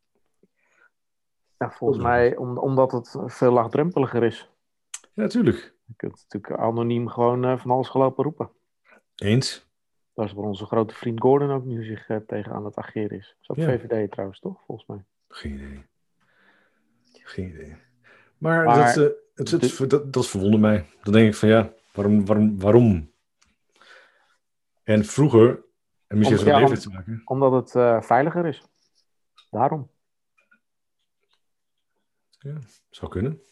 Ja, 1.56 1.70
volgens 1.70 2.02
mij 2.02 2.36
om, 2.36 2.58
omdat 2.58 2.92
het 2.92 3.16
veel 3.26 3.52
laagdrempeliger 3.52 4.22
is. 4.22 4.50
Ja, 5.00 5.22
natuurlijk. 5.22 5.74
Je 5.84 5.94
kunt 5.96 6.26
natuurlijk 6.28 6.62
anoniem 6.62 7.08
gewoon 7.08 7.58
van 7.58 7.70
alles 7.70 7.88
gelopen 7.88 8.24
roepen. 8.24 8.50
Eens. 9.14 9.66
Dat 10.14 10.26
is 10.26 10.32
waar 10.32 10.44
onze 10.44 10.66
grote 10.66 10.94
vriend 10.94 11.20
Gordon 11.20 11.50
ook 11.50 11.64
nu 11.64 11.84
zich 11.84 12.10
tegen 12.26 12.52
aan 12.52 12.64
het 12.64 12.76
ageren 12.76 13.18
is. 13.18 13.36
Dat 13.40 13.56
is 13.56 13.64
ook 13.64 13.70
Ja. 13.70 13.78
VVD 13.78 14.10
trouwens, 14.10 14.40
toch? 14.40 14.60
Volgens 14.66 14.88
mij. 14.88 15.04
Geen 15.28 15.54
idee. 15.54 15.86
Geen 17.12 17.48
idee. 17.48 17.76
Maar, 18.38 18.64
Maar 18.64 18.94
dat, 18.94 19.26
het, 19.38 19.50
het, 19.50 19.90
dat, 19.90 20.12
dat 20.12 20.26
verwondert 20.26 20.62
mij. 20.62 20.86
Dan 21.02 21.12
denk 21.12 21.28
ik 21.28 21.34
van 21.34 21.48
ja, 21.48 21.72
waarom? 21.92 22.26
waarom, 22.26 22.60
waarom? 22.60 23.12
En 24.82 25.04
vroeger, 25.04 25.64
en 26.06 26.18
misschien 26.18 26.38
Om- 26.38 26.46
ja, 26.46 26.66
te 26.74 26.90
maken. 26.90 27.22
Omdat 27.24 27.52
het 27.52 27.74
eh, 27.74 28.00
veiliger 28.02 28.46
is. 28.46 28.62
Daarom. 29.50 29.90
Zou 32.90 33.10
kunnen. 33.10 33.42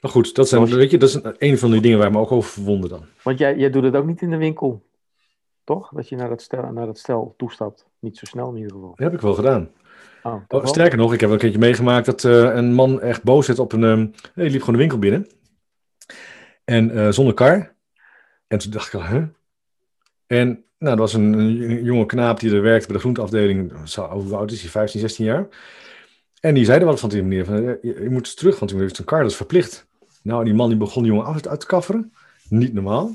Maar 0.00 0.10
goed, 0.10 0.34
dat, 0.34 0.48
zijn, 0.48 0.64
weet 0.64 0.90
je, 0.90 0.98
dat 0.98 1.08
is 1.08 1.14
een, 1.14 1.34
een 1.38 1.58
van 1.58 1.70
die 1.70 1.80
dingen 1.80 1.98
waar 1.98 2.06
ik 2.06 2.12
me 2.12 2.20
ook 2.20 2.32
over 2.32 2.50
verwonder 2.50 2.88
dan. 2.88 3.06
Want 3.22 3.38
jij, 3.38 3.56
jij 3.56 3.70
doet 3.70 3.82
het 3.82 3.96
ook 3.96 4.06
niet 4.06 4.22
in 4.22 4.30
de 4.30 4.36
winkel. 4.36 4.86
Toch? 5.64 5.90
Dat 5.94 6.08
je 6.08 6.16
naar 6.16 6.28
dat 6.28 6.42
stel, 6.42 6.72
naar 6.72 6.86
dat 6.86 6.98
stel 6.98 7.34
toestapt. 7.36 7.86
Niet 7.98 8.18
zo 8.18 8.24
snel 8.24 8.48
in 8.50 8.56
ieder 8.56 8.72
geval. 8.72 8.88
Dat 8.88 8.98
heb 8.98 9.12
ik 9.12 9.20
wel 9.20 9.34
gedaan. 9.34 9.70
Oh, 10.22 10.42
Oh, 10.48 10.66
sterker 10.66 10.98
nog, 10.98 11.12
ik 11.12 11.20
heb 11.20 11.30
een 11.30 11.38
keertje 11.38 11.58
meegemaakt 11.58 12.06
dat 12.06 12.24
eh, 12.24 12.54
een 12.54 12.72
man 12.72 13.00
echt 13.00 13.22
boos 13.22 13.46
werd 13.46 13.58
op 13.58 13.72
een... 13.72 13.84
ehm 13.84 14.06
hij 14.34 14.50
liep 14.50 14.60
gewoon 14.60 14.74
de 14.74 14.80
winkel 14.80 14.98
binnen. 14.98 15.26
En 16.64 16.90
eh, 16.90 17.10
zonder 17.10 17.34
kar. 17.34 17.74
En 18.46 18.58
toen 18.58 18.70
dacht 18.70 18.86
ik 18.86 18.94
al, 18.94 19.06
huh? 19.06 19.22
En 20.26 20.64
nou, 20.78 20.96
dat 20.96 20.98
was 20.98 21.14
een, 21.14 21.32
een 21.32 21.84
jonge 21.84 22.06
knaap 22.06 22.40
die 22.40 22.54
er 22.54 22.62
werkte 22.62 22.86
bij 22.86 22.96
de 22.96 23.02
groenteafdeling. 23.02 23.72
Zo, 23.84 24.08
hoe 24.08 24.36
oud 24.36 24.50
is 24.52 24.60
hij? 24.60 24.70
15, 24.70 25.00
16 25.00 25.24
jaar. 25.24 25.48
En 26.40 26.54
die 26.54 26.64
zeiden 26.64 26.88
wat 26.88 27.00
van 27.00 27.08
die 27.08 27.22
meneer. 27.22 27.44
Van, 27.44 27.56
eh, 27.56 27.74
je, 27.82 28.02
je 28.02 28.10
moet 28.10 28.36
terug, 28.36 28.58
want 28.58 28.72
u 28.72 28.80
heeft 28.80 28.98
een 28.98 29.04
kar, 29.04 29.22
dat 29.22 29.30
is 29.30 29.36
verplicht. 29.36 29.86
Nou, 30.22 30.44
die 30.44 30.54
man 30.54 30.68
die 30.68 30.78
begon 30.78 31.02
die 31.02 31.12
jongen 31.12 31.26
af 31.26 31.46
uit 31.46 31.60
te 31.60 31.66
kafferen. 31.66 32.12
Niet 32.48 32.72
normaal. 32.72 33.14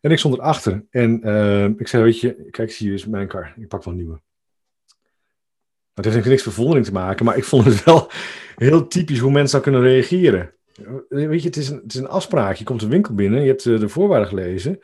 En 0.00 0.10
ik 0.10 0.18
stond 0.18 0.34
erachter. 0.34 0.84
En 0.90 1.22
eh, 1.22 1.64
ik 1.64 1.88
zei, 1.88 2.02
weet 2.02 2.20
je, 2.20 2.48
kijk, 2.50 2.72
zie 2.72 2.88
je, 2.88 2.94
is 2.94 3.06
mijn 3.06 3.28
kar. 3.28 3.54
Ik 3.56 3.68
pak 3.68 3.84
wel 3.84 3.94
een 3.94 4.00
nieuwe. 4.00 4.20
Het 5.94 6.04
heeft 6.04 6.26
niks 6.26 6.44
met 6.44 6.54
verwondering 6.54 6.86
te 6.86 6.92
maken, 6.92 7.24
maar 7.24 7.36
ik 7.36 7.44
vond 7.44 7.64
het 7.64 7.84
wel 7.84 8.10
heel 8.56 8.86
typisch 8.86 9.18
hoe 9.18 9.30
mensen 9.30 9.52
dan 9.52 9.72
kunnen 9.72 9.90
reageren. 9.90 10.54
Weet 11.08 11.40
je, 11.40 11.48
het 11.48 11.56
is 11.56 11.68
een, 11.68 11.80
het 11.82 11.94
is 11.94 12.00
een 12.00 12.08
afspraak. 12.08 12.56
Je 12.56 12.64
komt 12.64 12.80
de 12.80 12.88
winkel 12.88 13.14
binnen, 13.14 13.40
je 13.40 13.46
hebt 13.48 13.66
eh, 13.66 13.80
de 13.80 13.88
voorwaarden 13.88 14.28
gelezen. 14.28 14.78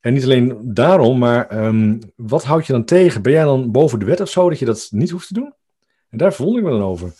En 0.00 0.12
niet 0.12 0.24
alleen 0.24 0.60
daarom, 0.62 1.18
maar 1.18 1.46
ehm, 1.48 1.98
wat 2.16 2.44
houd 2.44 2.66
je 2.66 2.72
dan 2.72 2.84
tegen? 2.84 3.22
Ben 3.22 3.32
jij 3.32 3.44
dan 3.44 3.70
boven 3.70 3.98
de 3.98 4.04
wet 4.04 4.20
of 4.20 4.30
zo, 4.30 4.48
dat 4.48 4.58
je 4.58 4.64
dat 4.64 4.88
niet 4.90 5.10
hoeft 5.10 5.26
te 5.26 5.34
doen? 5.34 5.54
En 6.10 6.18
daar 6.18 6.34
verwonder 6.34 6.62
ik 6.62 6.68
me 6.68 6.78
dan 6.78 6.88
over. 6.88 7.12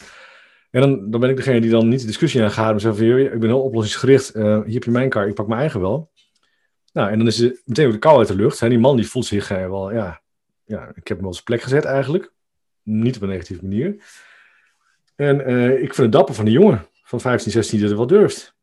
En 0.70 0.80
dan, 0.80 1.10
dan 1.10 1.20
ben 1.20 1.30
ik 1.30 1.36
degene 1.36 1.60
die 1.60 1.70
dan 1.70 1.88
niet 1.88 2.00
de 2.00 2.06
discussie 2.06 2.42
aangaat, 2.42 2.70
maar 2.70 2.80
zegt 2.80 2.96
van, 2.96 3.06
"Joh, 3.06 3.18
ik 3.18 3.40
ben 3.40 3.48
heel 3.48 3.62
oplossingsgericht, 3.62 4.30
eh, 4.30 4.42
hier 4.42 4.74
heb 4.74 4.84
je 4.84 4.90
mijn 4.90 5.08
kar, 5.08 5.28
ik 5.28 5.34
pak 5.34 5.46
mijn 5.46 5.60
eigen 5.60 5.80
wel. 5.80 6.10
Nou, 6.92 7.10
en 7.10 7.18
dan 7.18 7.26
is 7.26 7.38
het 7.38 7.62
meteen 7.64 7.86
ook 7.86 7.92
de 7.92 7.98
kou 7.98 8.18
uit 8.18 8.28
de 8.28 8.36
lucht. 8.36 8.60
Hè? 8.60 8.68
Die 8.68 8.78
man 8.78 8.96
die 8.96 9.08
voelt 9.08 9.26
zich 9.26 9.50
eh, 9.50 9.68
wel, 9.68 9.92
ja, 9.92 10.22
ja, 10.64 10.92
ik 10.94 11.08
heb 11.08 11.16
hem 11.16 11.26
op 11.26 11.32
zijn 11.32 11.44
plek 11.44 11.62
gezet 11.62 11.84
eigenlijk. 11.84 12.32
Niet 12.86 13.16
op 13.16 13.22
een 13.22 13.28
negatieve 13.28 13.62
manier. 13.62 14.04
En 15.16 15.44
eh, 15.44 15.70
ik 15.70 15.94
vind 15.94 15.96
het 15.96 16.12
dapper 16.12 16.34
van 16.34 16.44
die 16.44 16.54
jongen 16.54 16.86
van 17.02 17.20
15, 17.20 17.52
16 17.52 17.78
die 17.78 17.86
het 17.88 17.96
wel 17.96 18.06
durft. 18.06 18.54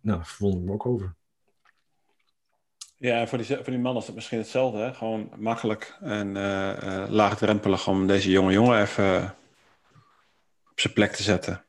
Nou, 0.00 0.16
daar 0.16 0.26
verwonder 0.26 0.60
ik 0.60 0.66
me 0.66 0.72
ook 0.72 0.86
over. 0.86 1.14
Ja, 2.96 3.20
en 3.20 3.28
voor 3.28 3.38
die, 3.38 3.46
voor 3.46 3.64
die 3.64 3.78
man 3.78 3.96
is 3.96 4.06
het 4.06 4.14
misschien 4.14 4.38
hetzelfde. 4.38 4.78
Hè? 4.78 4.94
Gewoon 4.94 5.32
makkelijk 5.38 5.96
en 6.00 6.36
eh, 6.36 7.02
eh, 7.02 7.10
laagdrempelig 7.10 7.88
om 7.88 8.06
deze 8.06 8.30
jonge 8.30 8.52
jongen 8.52 8.80
even 8.80 9.36
op 10.70 10.80
zijn 10.80 10.92
plek 10.92 11.12
te 11.12 11.22
zetten. 11.22 11.64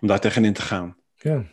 Om 0.00 0.08
daar 0.08 0.20
tegenin 0.20 0.52
te 0.52 0.62
gaan. 0.62 0.96
Ja, 1.14 1.44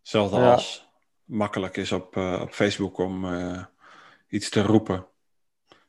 Hetzelfde 0.00 0.36
Ja. 0.38 0.52
als 0.52 0.88
makkelijk 1.24 1.76
is 1.76 1.92
op, 1.92 2.16
eh, 2.16 2.38
op 2.42 2.52
Facebook 2.52 2.98
om 2.98 3.24
eh, 3.24 3.64
iets 4.28 4.48
te 4.50 4.62
roepen. 4.62 5.06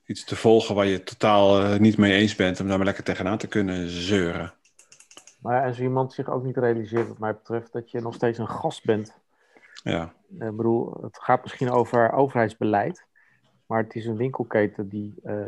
Iets 0.06 0.24
te 0.24 0.36
volgen 0.36 0.76
waar 0.76 0.86
je 0.86 0.94
het 0.94 1.06
totaal 1.06 1.62
eh, 1.62 1.80
niet 1.80 1.98
mee 1.98 2.14
eens 2.14 2.36
bent. 2.36 2.60
Om 2.60 2.68
daar 2.68 2.78
maar 2.78 2.86
lekker 2.86 3.04
tegenaan 3.04 3.38
te 3.38 3.48
kunnen 3.48 3.90
zeuren. 3.90 4.54
Maar 5.40 5.66
als 5.66 5.80
iemand 5.80 6.14
zich 6.14 6.30
ook 6.30 6.44
niet 6.44 6.58
realiseert, 6.58 7.08
wat 7.08 7.18
mij 7.20 7.34
betreft, 7.34 7.72
dat 7.74 7.92
je 7.92 8.02
nog 8.02 8.14
steeds 8.14 8.38
een 8.38 8.48
gast 8.50 8.86
bent. 8.86 9.18
Ja, 9.84 10.14
Eh, 10.40 10.48
Ik 10.48 10.56
bedoel, 10.56 10.98
het 11.02 11.18
gaat 11.20 11.42
misschien 11.42 11.72
over 11.72 12.12
overheidsbeleid. 12.12 13.06
Maar 13.66 13.84
het 13.84 13.96
is 13.96 14.06
een 14.06 14.18
winkelketen 14.18 14.90
die 14.90 15.16
eh, 15.24 15.48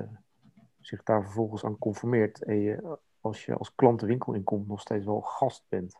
zich 0.81 1.03
daar 1.03 1.23
vervolgens 1.23 1.63
aan 1.65 1.77
conformeert. 1.77 2.43
En 2.43 2.59
je, 2.59 2.97
als 3.21 3.45
je 3.45 3.53
als 3.53 3.75
klant 3.75 3.99
de 3.99 4.05
winkel 4.05 4.33
inkomt, 4.33 4.67
nog 4.67 4.81
steeds 4.81 5.05
wel 5.05 5.21
gast 5.21 5.63
bent. 5.69 5.95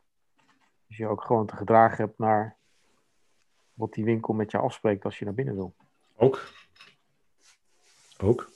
Dus 0.88 0.98
je 0.98 1.08
ook 1.08 1.24
gewoon 1.24 1.46
te 1.46 1.56
gedragen 1.56 2.06
hebt 2.06 2.18
naar 2.20 2.56
wat 3.74 3.94
die 3.94 4.04
winkel 4.04 4.34
met 4.34 4.52
je 4.52 4.58
afspreekt 4.58 5.06
als 5.06 5.20
je 5.20 5.26
naar 5.26 5.34
binnen 5.34 5.56
wil. 5.56 5.74
Ook. 6.16 6.52
Ook. 8.18 8.50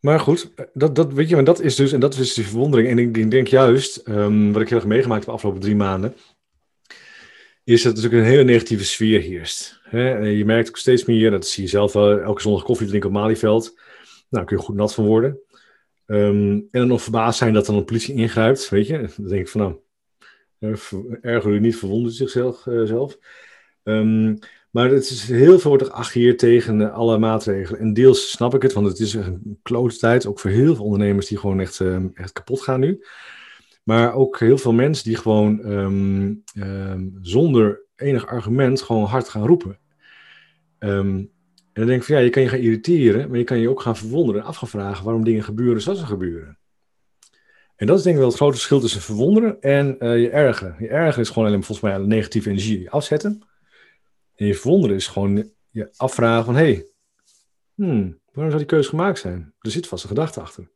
Maar 0.00 0.20
goed, 0.20 0.50
dat, 0.72 0.94
dat, 0.94 1.12
weet 1.12 1.28
je, 1.28 1.34
maar 1.34 1.44
dat 1.44 1.60
is 1.60 1.76
dus, 1.76 1.92
en 1.92 2.00
dat 2.00 2.12
is 2.12 2.18
dus 2.18 2.34
die 2.34 2.46
verwondering. 2.46 2.88
En 2.88 2.98
ik, 2.98 3.30
denk 3.30 3.46
juist, 3.46 3.96
ehm, 3.96 4.52
wat 4.52 4.62
ik 4.62 4.68
heel 4.68 4.78
erg 4.78 4.86
meegemaakt 4.86 5.24
de 5.24 5.30
afgelopen 5.30 5.60
drie 5.60 5.76
maanden, 5.76 6.14
is 7.64 7.82
dat 7.82 7.92
er 7.92 8.02
natuurlijk 8.02 8.24
een 8.24 8.30
hele 8.30 8.44
negatieve 8.44 8.84
sfeer 8.84 9.20
heerst. 9.20 9.80
Hè? 9.82 10.18
Je 10.18 10.44
merkt 10.44 10.68
ook 10.68 10.78
steeds 10.78 11.04
meer, 11.04 11.30
dat 11.30 11.46
zie 11.46 11.62
je 11.62 11.68
zelf 11.68 11.92
wel, 11.92 12.18
elke 12.18 12.40
zondag 12.40 12.62
koffie 12.62 12.86
drinken 12.86 13.08
op 13.08 13.14
Malieveld. 13.14 13.78
Nou, 14.28 14.44
kun 14.44 14.56
je 14.56 14.62
goed 14.62 14.74
nat 14.74 14.94
van 14.94 15.06
worden. 15.06 15.40
Ehm, 16.06 16.50
en 16.50 16.68
dan 16.70 16.86
nog 16.86 17.02
verbaasd 17.02 17.38
zijn 17.38 17.52
dat 17.52 17.66
dan 17.66 17.74
een 17.76 17.84
politie 17.84 18.14
ingrijpt, 18.14 18.68
weet 18.68 18.86
je. 18.86 18.98
Dan 19.16 19.28
denk 19.28 19.40
ik 19.40 19.48
van, 19.48 19.60
nou, 19.60 19.78
eh, 20.58 21.32
erger 21.32 21.52
u 21.52 21.60
niet, 21.60 21.76
verwondert 21.76 22.14
zichzelf. 22.14 22.66
eh, 22.66 22.82
zelf. 22.82 23.18
Ehm, 23.82 24.36
maar 24.72 24.90
het 24.90 25.10
is 25.10 25.28
heel 25.28 25.58
veel 25.58 25.70
wordt 25.70 25.86
er 25.86 25.92
geageerd 25.92 26.38
tegen 26.38 26.80
eh, 26.80 26.94
alle 26.94 27.18
maatregelen. 27.18 27.80
En 27.80 27.92
deels 27.92 28.30
snap 28.30 28.54
ik 28.54 28.62
het, 28.62 28.72
want 28.72 28.86
het 28.86 28.98
is 28.98 29.14
een 29.14 29.58
klote 29.62 29.96
tijd. 29.96 30.26
Ook 30.26 30.40
voor 30.40 30.50
heel 30.50 30.74
veel 30.74 30.84
ondernemers 30.84 31.26
die 31.26 31.38
gewoon 31.38 31.60
echt, 31.60 31.80
ehm, 31.80 32.08
echt 32.14 32.32
kapot 32.32 32.62
gaan 32.62 32.80
nu. 32.80 33.04
Maar 33.84 34.14
ook 34.14 34.38
heel 34.38 34.58
veel 34.58 34.72
mensen 34.72 35.04
die 35.04 35.16
gewoon 35.16 35.62
ehm, 35.64 36.34
ehm, 36.54 37.08
zonder 37.20 37.82
enig 37.96 38.26
argument 38.26 38.82
gewoon 38.82 39.04
hard 39.04 39.28
gaan 39.28 39.46
roepen. 39.46 39.78
En 40.78 41.30
dan 41.72 41.86
denk 41.86 42.00
ik 42.00 42.06
van 42.06 42.16
ja, 42.16 42.22
je 42.22 42.30
kan 42.30 42.42
je 42.42 42.48
gaan 42.48 42.58
irriteren, 42.58 43.28
maar 43.28 43.38
je 43.38 43.44
kan 43.44 43.58
je 43.58 43.70
ook 43.70 43.80
gaan 43.80 43.96
verwonderen 43.96 44.40
en 44.40 44.46
af 44.46 44.56
gaan 44.56 44.68
vragen 44.68 45.04
waarom 45.04 45.24
dingen 45.24 45.44
gebeuren 45.44 45.82
zoals 45.82 45.98
ze 45.98 46.06
gebeuren. 46.06 46.58
En 47.76 47.86
dat 47.86 47.96
is 47.96 48.02
denk 48.02 48.14
ik 48.14 48.20
wel 48.20 48.30
het 48.30 48.40
grote 48.40 48.54
verschil 48.54 48.80
tussen 48.80 49.00
verwonderen 49.00 49.60
en 49.60 49.98
eh, 49.98 50.20
je 50.20 50.30
ergeren. 50.30 50.76
Je 50.78 50.88
ergeren 50.88 51.20
is 51.20 51.28
gewoon 51.28 51.48
alleen 51.48 51.62
volgens 51.62 51.88
mij 51.90 52.06
negatieve 52.06 52.50
energie 52.50 52.90
afzetten. 52.90 53.42
En 54.34 54.46
je 54.46 54.54
verwonderen 54.54 54.96
is 54.96 55.06
gewoon 55.06 55.50
je 55.70 55.92
afvragen 55.96 56.44
van 56.44 56.54
hé, 56.54 56.72
hey, 56.72 56.86
hmm, 57.74 58.20
waarom 58.32 58.52
zou 58.52 58.56
die 58.56 58.66
keuze 58.66 58.88
gemaakt 58.88 59.18
zijn? 59.18 59.54
Er 59.60 59.70
zit 59.70 59.86
vast 59.86 60.02
een 60.02 60.08
gedachte 60.08 60.40
achter. 60.40 60.70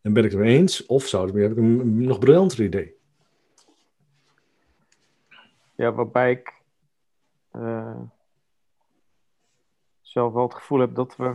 En 0.00 0.12
ben 0.12 0.24
ik 0.24 0.32
het 0.32 0.40
eens 0.40 0.86
of 0.86 1.06
zou 1.06 1.40
heb 1.40 1.50
ik 1.50 1.56
een 1.56 2.04
nog 2.04 2.18
briljanter 2.18 2.64
idee? 2.64 2.96
Ja, 5.76 5.92
waarbij 5.92 6.30
ik 6.30 6.52
eh, 7.50 8.00
zelf 10.00 10.32
wel 10.32 10.42
het 10.42 10.54
gevoel 10.54 10.78
heb 10.78 10.94
dat, 10.94 11.16
we, 11.16 11.34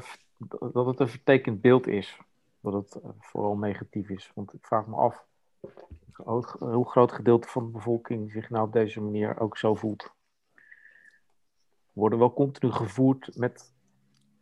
dat 0.74 0.86
het 0.86 1.00
een 1.00 1.10
vertekend 1.10 1.62
beeld 1.62 1.88
is. 1.88 2.18
Dat 2.62 2.74
het 2.74 3.04
eh, 3.04 3.10
vooral 3.20 3.58
negatief 3.58 4.10
is. 4.10 4.32
Want 4.36 4.54
ik 4.54 4.66
vraag 4.66 4.88
me 4.88 4.96
af 4.96 5.26
hoe 6.58 6.90
groot 6.90 7.12
gedeelte 7.12 7.48
van 7.48 7.66
de 7.66 7.72
bevolking 7.72 8.32
zich 8.32 8.50
nou 8.50 8.68
op 8.68 8.74
deze 8.74 9.02
manier 9.02 9.40
ook 9.40 9.58
zo 9.58 9.76
voelt. 9.76 10.14
We 11.94 12.00
worden 12.00 12.20
wel 12.20 12.34
continu 12.34 12.72
gevoerd 12.72 13.32
met, 13.36 13.74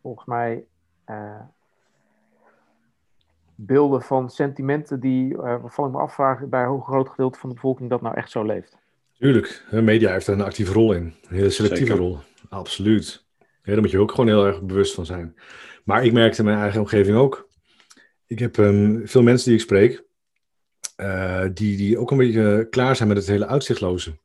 volgens 0.02 0.26
mij, 0.26 0.64
eh, 1.04 1.40
beelden 3.54 4.02
van 4.02 4.30
sentimenten 4.30 5.00
die, 5.00 5.34
eh, 5.34 5.40
waarvan 5.40 5.86
ik 5.86 5.92
me 5.92 5.98
afvraag 5.98 6.46
bij 6.46 6.66
hoe 6.66 6.82
groot 6.82 7.08
gedeelte 7.08 7.38
van 7.38 7.48
de 7.48 7.54
bevolking 7.54 7.90
dat 7.90 8.00
nou 8.00 8.16
echt 8.16 8.30
zo 8.30 8.44
leeft. 8.44 8.76
Tuurlijk, 9.18 9.64
de 9.70 9.82
media 9.82 10.12
heeft 10.12 10.26
er 10.26 10.34
een 10.34 10.40
actieve 10.40 10.72
rol 10.72 10.92
in. 10.92 11.02
Een 11.02 11.36
hele 11.36 11.50
selectieve 11.50 11.86
Zeker. 11.86 12.04
rol. 12.04 12.18
Absoluut. 12.48 13.24
Ja, 13.38 13.72
daar 13.72 13.80
moet 13.80 13.90
je 13.90 13.98
ook 13.98 14.10
gewoon 14.10 14.26
heel 14.26 14.46
erg 14.46 14.62
bewust 14.62 14.94
van 14.94 15.06
zijn. 15.06 15.36
Maar 15.84 16.04
ik 16.04 16.12
merkte 16.12 16.38
in 16.38 16.44
mijn 16.44 16.58
eigen 16.58 16.80
omgeving 16.80 17.16
ook. 17.16 17.48
Ik 18.26 18.38
heb 18.38 18.58
ehm, 18.58 19.06
veel 19.06 19.22
mensen 19.22 19.46
die 19.46 19.54
ik 19.54 19.64
spreek, 19.64 20.04
eh, 20.96 21.46
die, 21.54 21.76
die 21.76 21.98
ook 21.98 22.10
een 22.10 22.16
beetje 22.16 22.66
klaar 22.70 22.96
zijn 22.96 23.08
met 23.08 23.16
het 23.16 23.26
hele 23.26 23.46
uitzichtloze. 23.46 24.18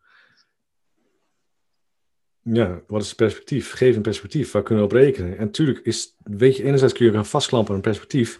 Ja, 2.43 2.81
wat 2.87 3.01
is 3.01 3.07
het 3.07 3.17
perspectief? 3.17 3.71
Geef 3.71 3.95
een 3.95 4.01
perspectief, 4.01 4.51
waar 4.51 4.63
kunnen 4.63 4.83
we 4.83 4.89
op 4.89 4.95
rekenen? 4.95 5.37
En 5.37 5.45
natuurlijk 5.45 5.79
is, 5.79 6.15
weet 6.23 6.57
je, 6.57 6.63
enerzijds 6.63 6.93
kun 6.93 7.05
je 7.05 7.11
gaan 7.11 7.25
vastklampen 7.25 7.69
aan 7.69 7.75
een 7.75 7.81
perspectief, 7.81 8.39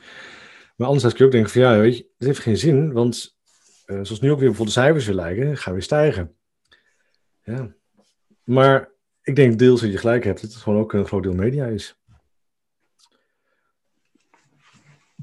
maar 0.76 0.88
anderzijds 0.88 1.16
kun 1.16 1.26
je 1.26 1.32
ook 1.32 1.38
denken 1.38 1.62
van 1.62 1.62
ja, 1.62 1.80
weet 1.80 1.98
je, 1.98 2.08
het 2.18 2.28
heeft 2.28 2.39
geen 2.39 2.58
zin, 2.58 2.94
want 2.94 3.38
eh, 3.86 4.00
zoals 4.02 4.22
nu 4.22 4.32
ook 4.32 4.39
weer 4.39 4.48
bijvoorbeeld 4.48 4.76
de 4.76 4.82
cijfers 4.82 5.06
weer 5.06 5.16
lijken, 5.16 5.58
gaan 5.58 5.74
weer 5.74 5.82
stijgen. 5.82 6.36
Ja. 7.44 7.74
Maar 8.44 8.89
ik 9.22 9.36
denk 9.36 9.60
deels 9.60 9.82
dat 9.82 9.92
je 9.92 9.98
gelijk 9.98 10.24
hebt, 10.24 10.42
dat 10.42 10.54
het 10.54 10.62
gewoon 10.62 10.80
ook 10.80 10.94
een 10.94 11.06
groot 11.06 11.24
deel 11.24 11.34
media 11.34 11.66
is. 11.66 12.02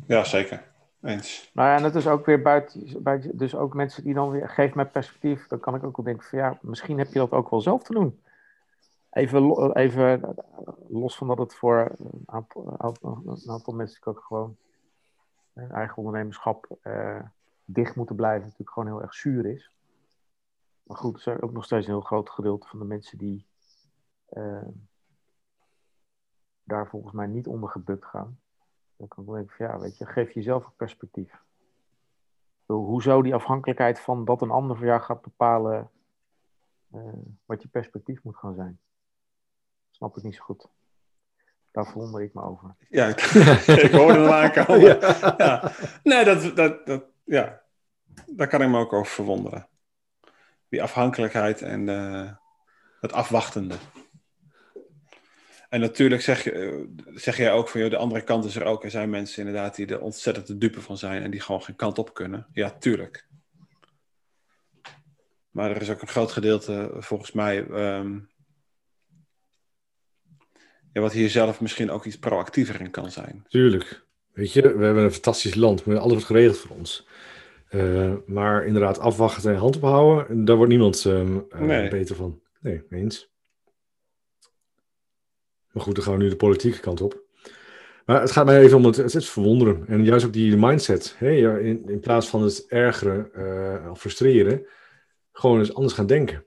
Ja, 0.06 0.24
zeker. 0.24 0.62
Eens. 1.02 1.50
Nou 1.52 1.68
ja, 1.68 1.76
en 1.76 1.84
het 1.84 1.94
is 1.94 2.06
ook 2.06 2.26
weer 2.26 2.42
buiten, 2.42 3.02
buiten, 3.02 3.36
dus 3.36 3.54
ook 3.54 3.74
mensen 3.74 4.04
die 4.04 4.14
dan 4.14 4.30
weer, 4.30 4.48
geef 4.48 4.74
mij 4.74 4.84
perspectief, 4.84 5.46
dan 5.46 5.60
kan 5.60 5.74
ik 5.74 5.84
ook 5.84 5.96
wel 5.96 6.04
denken 6.04 6.26
van 6.26 6.38
ja, 6.38 6.58
misschien 6.62 6.98
heb 6.98 7.12
je 7.12 7.18
dat 7.18 7.30
ook 7.30 7.50
wel 7.50 7.60
zelf 7.60 7.82
te 7.82 7.92
doen. 7.92 8.20
Even, 9.10 9.40
lo- 9.40 9.72
even 9.72 10.22
eh, 10.22 10.34
los 10.88 11.16
van 11.16 11.26
dat 11.26 11.38
het 11.38 11.54
voor 11.54 11.94
een 11.98 12.22
aantal, 12.26 13.22
een 13.24 13.50
aantal 13.50 13.74
mensen 13.74 14.06
ook 14.06 14.20
gewoon 14.20 14.56
eh, 15.52 15.70
eigen 15.70 15.96
ondernemerschap 15.96 16.78
eh, 16.80 17.22
dicht 17.64 17.96
moeten 17.96 18.16
blijven, 18.16 18.42
natuurlijk 18.42 18.70
gewoon 18.70 18.88
heel 18.88 19.02
erg 19.02 19.14
zuur 19.14 19.46
is. 19.46 19.70
Maar 20.82 20.96
goed, 20.96 21.14
er 21.14 21.20
zijn 21.20 21.42
ook 21.42 21.52
nog 21.52 21.64
steeds 21.64 21.86
een 21.86 21.92
heel 21.92 22.00
groot 22.02 22.30
gedeelte 22.30 22.66
van 22.68 22.78
de 22.78 22.84
mensen 22.84 23.18
die 23.18 23.46
eh, 24.28 24.66
daar 26.62 26.88
volgens 26.88 27.12
mij 27.12 27.26
niet 27.26 27.46
onder 27.46 27.68
gebukt 27.68 28.04
gaan. 28.04 28.38
Dan 28.96 29.08
kan 29.08 29.24
ik 29.24 29.30
denken 29.30 29.56
van 29.56 29.66
ja, 29.66 29.78
weet 29.78 29.98
je, 29.98 30.06
geef 30.06 30.32
jezelf 30.32 30.64
een 30.64 30.76
perspectief. 30.76 31.42
Hoezo 32.66 33.22
die 33.22 33.34
afhankelijkheid 33.34 34.00
van 34.00 34.24
dat 34.24 34.42
een 34.42 34.50
ander 34.50 34.76
voor 34.76 34.86
jou 34.86 35.00
gaat 35.00 35.22
bepalen 35.22 35.90
eh, 36.90 37.12
wat 37.44 37.62
je 37.62 37.68
perspectief 37.68 38.22
moet 38.22 38.36
gaan 38.36 38.54
zijn? 38.54 38.80
Snap 40.00 40.16
ik 40.16 40.22
niet 40.22 40.34
zo 40.34 40.44
goed. 40.44 40.68
Daar 41.70 41.86
verwonder 41.86 42.22
ik 42.22 42.34
me 42.34 42.42
over. 42.42 42.76
Ja, 42.88 43.06
ik, 43.06 43.20
ik 43.86 43.90
hoorde 43.90 44.18
hem 44.18 44.30
aankomen. 44.30 44.98
Ja. 45.46 45.72
Nee, 46.02 46.24
dat, 46.24 46.56
dat, 46.56 46.86
dat, 46.86 47.04
ja. 47.24 47.62
daar 48.26 48.48
kan 48.48 48.62
ik 48.62 48.68
me 48.68 48.78
ook 48.78 48.92
over 48.92 49.12
verwonderen. 49.12 49.68
Die 50.68 50.82
afhankelijkheid 50.82 51.62
en 51.62 51.88
eh, 51.88 52.32
het 53.00 53.12
afwachtende. 53.12 53.74
En 55.68 55.80
natuurlijk 55.80 56.22
zeg, 56.22 56.44
je, 56.44 56.52
eh, 56.52 57.04
zeg 57.14 57.36
jij 57.36 57.52
ook 57.52 57.68
van, 57.68 57.80
joh, 57.80 57.90
de 57.90 57.96
andere 57.96 58.24
kant 58.24 58.44
is 58.44 58.56
er 58.56 58.64
ook. 58.64 58.84
Er 58.84 58.90
zijn 58.90 59.10
mensen 59.10 59.46
inderdaad 59.46 59.74
die 59.74 59.86
er 59.86 60.00
ontzettend 60.00 60.46
de 60.46 60.58
dupe 60.58 60.80
van 60.80 60.98
zijn 60.98 61.22
en 61.22 61.30
die 61.30 61.40
gewoon 61.40 61.62
geen 61.62 61.76
kant 61.76 61.98
op 61.98 62.14
kunnen. 62.14 62.46
Ja, 62.52 62.70
tuurlijk. 62.70 63.28
Maar 65.50 65.70
er 65.70 65.80
is 65.80 65.90
ook 65.90 66.02
een 66.02 66.08
groot 66.08 66.32
gedeelte, 66.32 66.90
volgens 66.98 67.32
mij, 67.32 67.66
ehm, 67.66 68.18
ja, 70.92 71.00
wat 71.00 71.12
hier 71.12 71.30
zelf 71.30 71.60
misschien 71.60 71.90
ook 71.90 72.04
iets 72.04 72.18
proactiever 72.18 72.80
in 72.80 72.90
kan 72.90 73.10
zijn. 73.10 73.44
Tuurlijk. 73.48 74.02
Weet 74.32 74.52
je, 74.52 74.62
we 74.62 74.84
hebben 74.84 75.02
een 75.04 75.12
fantastisch 75.12 75.54
land, 75.54 75.84
maar 75.84 75.96
alles 75.98 76.10
wordt 76.12 76.26
geregeld 76.26 76.58
voor 76.58 76.76
ons. 76.76 77.06
Eh, 77.68 78.12
maar 78.26 78.66
inderdaad, 78.66 78.98
afwachten 78.98 79.52
en 79.52 79.58
hand 79.58 79.76
ophouden, 79.76 80.44
daar 80.44 80.56
wordt 80.56 80.70
niemand 80.70 81.04
ehm, 81.04 81.38
eh, 81.50 81.60
Nee. 81.60 81.88
beter 81.88 82.16
van. 82.16 82.40
Nee, 82.60 82.82
eens. 82.90 83.30
Maar 85.72 85.82
goed, 85.82 85.94
dan 85.94 86.04
gaan 86.04 86.16
we 86.16 86.22
nu 86.22 86.28
de 86.28 86.36
politieke 86.36 86.80
kant 86.80 87.00
op. 87.00 87.22
Maar 88.06 88.20
het 88.20 88.30
gaat 88.30 88.44
mij 88.44 88.60
even 88.60 88.76
om 88.76 88.84
het, 88.84 88.96
het 88.96 89.24
verwonderen. 89.24 89.84
En 89.86 90.04
juist 90.04 90.26
ook 90.26 90.32
die 90.32 90.56
mindset. 90.56 91.14
Hè? 91.18 91.58
In, 91.60 91.88
in 91.88 92.00
plaats 92.00 92.28
van 92.28 92.42
het 92.42 92.66
ergeren 92.68 93.32
eh, 93.34 93.90
of 93.90 94.00
frustreren, 94.00 94.66
gewoon 95.32 95.58
eens 95.58 95.74
anders 95.74 95.94
gaan 95.94 96.06
denken. 96.06 96.44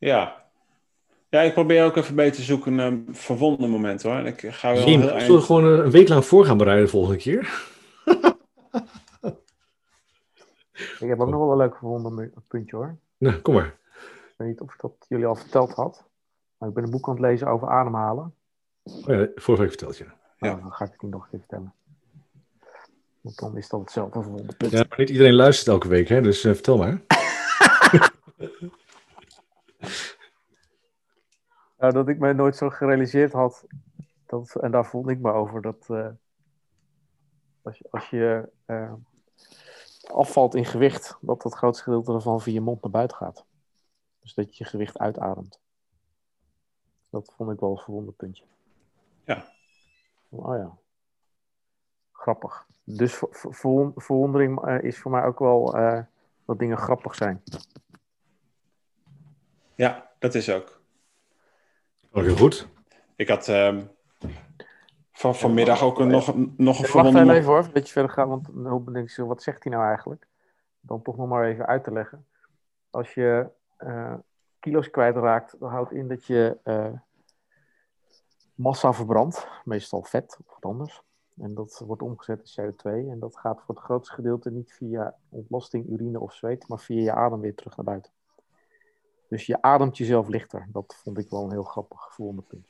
Ja. 0.00 0.44
Ja, 1.28 1.40
ik 1.40 1.52
probeer 1.52 1.84
ook 1.84 1.96
even 1.96 2.14
beter 2.14 2.36
te 2.36 2.42
zoeken 2.42 2.74
naar 2.74 2.86
een 2.86 3.08
verwonden 3.10 3.70
moment 3.70 4.02
hoor. 4.02 4.26
Ik 4.26 4.40
ga 4.40 4.72
wel 4.72 4.88
Jim, 4.88 5.00
heel 5.00 5.08
zullen 5.08 5.26
we 5.26 5.32
eind... 5.32 5.44
gewoon 5.44 5.64
een 5.64 5.90
week 5.90 6.08
lang 6.08 6.24
voor 6.24 6.44
gaan 6.44 6.56
bereiden 6.56 6.84
de 6.84 6.90
volgende 6.90 7.16
keer? 7.18 7.68
Ik 11.00 11.08
heb 11.08 11.20
ook 11.20 11.28
nog 11.28 11.40
wel 11.40 11.50
een 11.50 11.56
leuk 11.56 11.76
verwonder 11.76 12.30
puntje 12.48 12.76
hoor. 12.76 12.96
Nou, 13.18 13.36
kom 13.36 13.54
maar. 13.54 13.76
Ik 14.06 14.34
weet 14.36 14.48
niet 14.48 14.60
of 14.60 14.74
ik 14.74 14.80
dat 14.80 14.92
jullie 15.08 15.26
al 15.26 15.36
verteld 15.36 15.72
had. 15.72 16.04
Maar 16.58 16.68
ik 16.68 16.74
ben 16.74 16.84
een 16.84 16.90
boek 16.90 17.08
aan 17.08 17.14
het 17.14 17.22
lezen 17.22 17.46
over 17.46 17.68
ademhalen. 17.68 18.34
Oh 18.82 19.06
ja, 19.06 19.28
vorige 19.34 19.62
week 19.62 19.70
verteld 19.70 19.96
je. 19.96 20.04
Ja. 20.04 20.12
Nou, 20.38 20.60
dan 20.60 20.72
ga 20.72 20.84
ik 20.84 20.92
het 20.92 21.02
niet 21.02 21.12
nog 21.12 21.22
een 21.22 21.30
keer 21.30 21.38
vertellen. 21.38 21.74
Want 23.20 23.38
dan 23.38 23.56
is 23.56 23.68
dat 23.68 23.80
hetzelfde 23.80 24.20
punt. 24.56 24.72
Ja, 24.72 24.84
maar 24.88 24.98
niet 24.98 25.10
iedereen 25.10 25.34
luistert 25.34 25.68
elke 25.68 25.88
week, 25.88 26.08
hè? 26.08 26.20
dus 26.20 26.44
eh, 26.44 26.52
vertel 26.52 26.76
maar. 26.76 27.00
Nou, 31.80 31.92
dat 31.92 32.08
ik 32.08 32.18
mij 32.18 32.32
nooit 32.32 32.56
zo 32.56 32.70
gerealiseerd 32.70 33.32
had. 33.32 33.66
Dat, 34.26 34.56
en 34.56 34.70
daar 34.70 34.86
vond 34.86 35.08
ik 35.08 35.18
me 35.18 35.32
over. 35.32 35.62
Dat 35.62 35.86
eh, 35.90 36.08
als 37.62 37.78
je, 37.78 37.86
als 37.90 38.10
je 38.10 38.48
eh, 38.64 38.92
afvalt 40.06 40.54
in 40.54 40.64
gewicht, 40.64 41.18
dat 41.20 41.42
dat 41.42 41.54
grootste 41.54 41.84
gedeelte 41.84 42.12
ervan 42.12 42.40
via 42.40 42.52
je 42.52 42.60
mond 42.60 42.82
naar 42.82 42.90
buiten 42.90 43.16
gaat. 43.16 43.44
Dus 44.18 44.34
dat 44.34 44.56
je 44.56 44.64
je 44.64 44.70
gewicht 44.70 44.98
uitademt. 44.98 45.60
Dat 47.10 47.32
vond 47.36 47.50
ik 47.50 47.60
wel 47.60 47.70
een 47.70 47.82
verwonderpuntje. 47.82 48.44
Ja. 49.24 49.52
Oh 50.28 50.56
ja. 50.56 50.76
grappig. 52.12 52.66
Dus 52.84 53.14
ver- 53.14 53.28
ver- 53.30 53.54
verwon- 53.54 53.92
verwondering 53.96 54.64
eh, 54.64 54.82
is 54.82 54.98
voor 54.98 55.10
mij 55.10 55.24
ook 55.24 55.38
wel 55.38 55.72
dat 56.44 56.58
dingen 56.58 56.78
grappig 56.78 57.14
zijn. 57.14 57.42
Ja, 59.80 60.10
dat 60.18 60.34
is 60.34 60.50
ook. 60.50 60.80
Oh, 62.12 62.22
heel 62.22 62.36
goed. 62.36 62.68
Ik 63.16 63.28
had 63.28 63.48
ehm, 63.48 63.82
van, 65.12 65.34
vanmiddag 65.34 65.82
ook 65.82 65.98
een, 65.98 66.08
nog, 66.08 66.26
een- 66.28 66.54
nog 66.56 66.56
een 66.56 66.64
Wacht 66.64 66.86
verwonderd 66.90 67.16
heel 67.16 67.24
mo- 67.26 67.32
even 67.32 67.50
hoor, 67.52 67.64
een 67.64 67.72
beetje 67.72 67.92
verder 67.92 68.10
gaan, 68.10 68.28
want 68.28 68.46
dan 68.52 68.92
denk 68.92 69.04
ik 69.04 69.10
zo, 69.10 69.26
wat 69.26 69.42
zegt 69.42 69.64
hij 69.64 69.72
nou 69.72 69.84
eigenlijk? 69.86 70.26
Dan 70.80 71.02
toch 71.02 71.16
nog 71.16 71.28
maar 71.28 71.44
even 71.44 71.66
uit 71.66 71.84
te 71.84 71.92
leggen. 71.92 72.26
Als 72.90 73.14
je 73.14 73.50
eh, 73.76 74.14
kilo's 74.58 74.90
kwijtraakt, 74.90 75.56
dan 75.60 75.70
houdt 75.70 75.92
in 75.92 76.08
dat 76.08 76.26
je 76.26 76.56
eh, 76.62 76.92
massa 78.54 78.92
verbrandt, 78.92 79.48
meestal 79.64 80.02
vet 80.02 80.38
of 80.46 80.54
wat 80.54 80.70
anders. 80.70 81.02
En 81.36 81.54
dat 81.54 81.82
wordt 81.86 82.02
omgezet 82.02 82.52
in 82.56 82.64
CO2 82.72 82.82
en 83.10 83.18
dat 83.18 83.36
gaat 83.36 83.62
voor 83.62 83.74
het 83.74 83.84
grootste 83.84 84.14
gedeelte 84.14 84.50
niet 84.50 84.72
via 84.72 85.14
ontlasting, 85.28 85.90
urine 85.90 86.20
of 86.20 86.32
zweet, 86.34 86.68
maar 86.68 86.78
via 86.80 87.00
je 87.02 87.12
adem 87.12 87.40
weer 87.40 87.54
terug 87.54 87.76
naar 87.76 87.84
buiten. 87.86 88.12
Dus 89.30 89.46
je 89.46 89.62
ademt 89.62 89.96
jezelf 89.96 90.28
lichter. 90.28 90.66
Dat 90.72 90.96
vond 91.02 91.18
ik 91.18 91.30
wel 91.30 91.44
een 91.44 91.50
heel 91.50 91.62
grappig 91.62 92.14
verwonderpunt. 92.14 92.66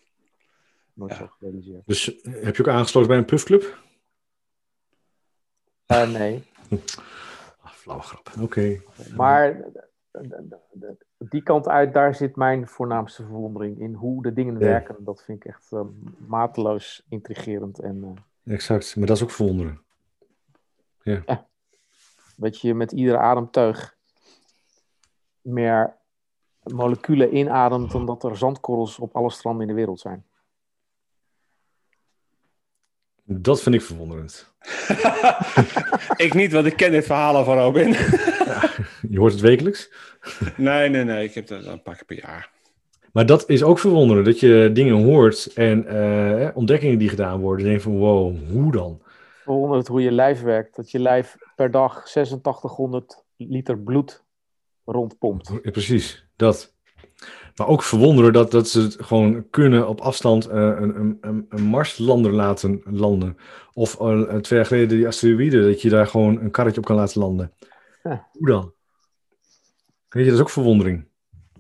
Nooit 0.93 1.13
Ja. 1.13 1.19
zo 1.19 1.27
gerealiseerd. 1.27 1.83
Dus 1.87 2.21
eh, 2.21 2.43
heb 2.43 2.57
je 2.57 2.63
ook 2.63 2.69
aangesloten 2.69 3.09
bij 3.09 3.19
een 3.19 3.25
puffclub? 3.25 3.79
Eh, 5.87 6.11
nee, 6.11 6.45
Ah, 7.63 7.71
flauwe 7.73 8.03
grap. 8.03 8.31
Oké. 8.41 8.81
Maar 9.17 9.61
d- 9.63 11.05
die 11.19 11.43
kant 11.43 11.69
uit, 11.69 11.93
daar 11.95 12.15
zit 12.15 12.37
mijn 12.37 12.69
voornaamste 12.69 13.23
verwondering 13.23 13.81
in. 13.81 13.95
Hoe 13.95 14.23
de 14.23 14.33
dingen 14.33 14.53
Ja. 14.55 14.59
werken, 14.61 15.05
dat 15.05 15.23
vind 15.23 15.45
ik 15.45 15.51
echt 15.53 15.73
eh, 15.73 15.81
mateloos 16.27 17.03
intrigerend. 17.09 17.79
En 17.79 18.05
eh, 18.45 18.55
Exact. 18.55 18.97
Maar 18.97 19.07
dat 19.07 19.17
is 19.17 19.23
ook 19.23 19.31
verwonderen. 19.31 19.83
dat 22.37 22.61
je 22.61 22.75
met 22.75 22.93
iedere 22.93 23.19
ademteug 23.19 23.97
meer 25.41 25.97
moleculen 26.73 27.37
inademt 27.37 27.91
dan 27.91 28.07
dat 28.07 28.25
er 28.25 28.37
zandkorrels 28.37 28.99
op 28.99 29.17
alle 29.17 29.31
stranden 29.31 29.63
in 29.63 29.69
de 29.69 29.75
wereld 29.75 30.01
zijn. 30.01 30.25
Dat 33.25 33.63
vind 33.63 33.75
ik 33.75 33.83
verwonderend. 33.83 34.53
ik 36.27 36.35
niet, 36.35 36.53
want 36.53 36.67
ik 36.67 36.77
ken 36.77 36.91
dit 36.91 37.07
verhaal 37.07 37.37
al 37.37 37.45
van 37.45 37.59
Robin. 37.59 37.89
Je 39.11 39.19
hoort 39.19 39.33
het 39.33 39.41
wekelijks. 39.41 39.93
nee, 40.57 40.89
nee, 40.89 41.05
nee. 41.05 41.25
Ik 41.25 41.35
heb 41.35 41.47
dat 41.47 41.65
een 41.65 41.83
paar 41.83 41.95
keer 41.95 42.05
per 42.05 42.21
jaar. 42.21 42.51
Maar 43.13 43.27
dat 43.27 43.49
is 43.49 43.63
ook 43.63 43.79
verwonderend. 43.79 44.27
Dat 44.27 44.41
je 44.41 44.71
dingen 44.73 45.05
hoort 45.05 45.53
en 45.55 45.87
eh, 45.87 46.57
ontdekkingen 46.57 46.99
die 46.99 47.09
gedaan 47.09 47.41
worden. 47.41 47.67
En 47.67 47.73
je 47.73 47.79
denkt 47.79 47.83
van 47.83 47.99
wow, 47.99 48.37
hoe 48.51 48.73
dan? 48.73 49.03
Verwonderend 49.43 49.89
hoe 49.89 50.03
je 50.03 50.13
lijf 50.13 50.43
werkt. 50.43 50.77
Dat 50.77 50.91
je 50.91 50.99
lijf 50.99 51.37
per 51.57 51.71
dag 51.71 51.97
8600 52.03 53.25
liter 53.37 53.79
bloed 53.79 54.25
rondpompt. 54.85 55.73
Precies, 55.73 56.30
dat. 56.41 56.75
Maar 57.57 57.69
ook 57.69 57.83
verwonderen 57.83 58.33
dat, 58.33 58.51
dat 58.51 58.69
ze 58.69 58.81
het 58.81 58.97
gewoon 59.01 59.51
kunnen 59.51 59.89
op 59.89 60.01
afstand 60.01 60.47
eh, 60.47 60.57
een, 60.57 61.19
een, 61.21 61.47
een, 61.49 61.63
Marslander 61.63 62.33
laten 62.33 62.83
landen. 62.85 63.37
Of 63.73 64.01
eh, 64.01 64.23
twee 64.23 64.59
jaar 64.59 64.69
geleden 64.69 64.89
die 64.89 65.07
asteroïden, 65.07 65.63
dat 65.63 65.83
je 65.83 65.89
daar 65.89 66.07
gewoon 66.07 66.41
een 66.41 66.51
karretje 66.51 66.81
op 66.81 66.87
kan 66.87 66.97
laten 66.97 67.21
landen. 67.21 67.53
Ja. 68.03 68.29
Hoe 68.33 68.47
dan? 68.47 68.73
Weet 70.09 70.25
je, 70.25 70.31
dat 70.31 70.39
is 70.39 70.41
ook 70.41 70.51
verwondering. 70.51 71.09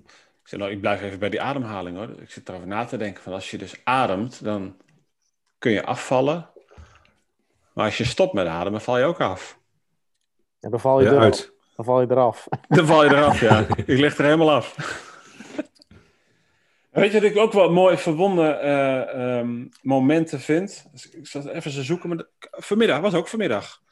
Ik, 0.04 0.48
zeg, 0.48 0.60
nou, 0.60 0.72
ik 0.72 0.80
blijf 0.80 1.02
even 1.02 1.18
bij 1.18 1.30
die 1.30 1.40
ademhaling 1.40 1.96
hoor. 1.96 2.08
Ik 2.20 2.30
zit 2.30 2.48
erover 2.48 2.66
na 2.66 2.84
te 2.84 2.96
denken. 2.96 3.22
Van 3.22 3.32
als 3.32 3.50
je 3.50 3.58
dus 3.58 3.80
ademt, 3.84 4.44
dan 4.44 4.76
kun 5.58 5.72
je 5.72 5.84
afvallen. 5.84 6.48
Maar 7.72 7.84
als 7.84 7.98
je 7.98 8.04
stopt 8.04 8.32
met 8.32 8.46
ademen, 8.46 8.80
val 8.80 8.98
je 8.98 9.04
ook 9.04 9.20
af. 9.20 9.58
En 10.60 10.70
dan 10.70 10.80
val 10.80 11.00
je, 11.00 11.06
Ja, 11.06 11.12
eraf. 11.12 11.50
Dan 11.80 11.88
val 11.88 12.00
je 12.00 12.10
eraf. 12.10 12.48
Dan 12.68 12.86
val 12.86 13.04
je 13.04 13.10
eraf, 13.10 13.40
ja. 13.40 13.66
Ik 13.76 13.98
lig 13.98 14.18
er 14.18 14.24
helemaal 14.24 14.50
af. 14.50 14.76
Weet 16.90 17.12
je 17.12 17.20
wat 17.20 17.30
ik 17.30 17.36
ook 17.36 17.52
wel 17.52 17.70
mooi 17.72 17.96
verwonden 17.96 18.60
eh, 18.60 19.38
ehm, 19.38 19.66
momenten 19.82 20.40
vind? 20.40 20.86
Dus 20.92 21.10
ik 21.10 21.26
zat 21.26 21.46
even 21.46 21.70
te 21.72 21.82
zoeken, 21.82 22.08
maar 22.08 22.18
de- 22.18 22.28
vanmiddag, 22.50 23.00
was 23.00 23.14
ook 23.14 23.28
vanmiddag. 23.28 23.82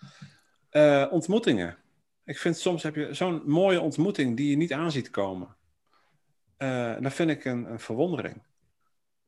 Eh, 0.70 1.06
ontmoetingen. 1.10 1.76
Ik 2.24 2.38
vind 2.38 2.56
soms 2.58 2.82
heb 2.82 2.94
je 2.94 3.14
zo'n 3.14 3.42
mooie 3.44 3.80
ontmoeting 3.80 4.36
die 4.36 4.50
je 4.50 4.56
niet 4.56 4.72
aan 4.72 4.90
ziet 4.90 5.10
komen. 5.10 5.56
Eh, 6.56 6.94
dat 7.00 7.12
vind 7.12 7.30
ik 7.30 7.44
een, 7.44 7.70
een 7.70 7.80
verwondering. 7.80 8.42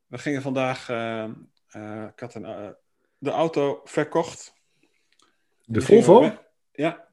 We 0.07 0.17
gingen 0.17 0.41
vandaag, 0.41 0.89
eh, 0.89 1.23
eh, 1.69 2.03
ik 2.13 2.19
had 2.19 2.35
een, 2.35 2.75
de 3.17 3.29
auto 3.31 3.81
verkocht. 3.83 4.53
De 5.65 5.81
Volvo? 5.81 6.33
Ja. 6.71 7.09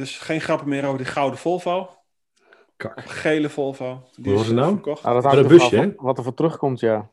Dus 0.00 0.18
geen 0.18 0.40
grappen 0.40 0.68
meer 0.68 0.84
over 0.84 0.98
die 0.98 1.06
gouden 1.06 1.38
Volvo. 1.38 1.96
Kak. 2.76 3.00
Gele 3.04 3.48
Volvo. 3.48 4.08
Die 4.14 4.24
Hoe 4.24 4.32
was 4.32 4.42
is 4.42 4.46
het 4.48 4.56
nou? 4.56 4.72
verkocht. 4.72 5.02
Nou, 5.02 5.22
dat 5.22 5.32
ervan 5.32 5.48
busje, 5.48 5.94
af 5.96 6.04
wat 6.04 6.18
er 6.18 6.24
voor 6.24 6.34
terugkomt, 6.34 6.80
ja. 6.80 7.08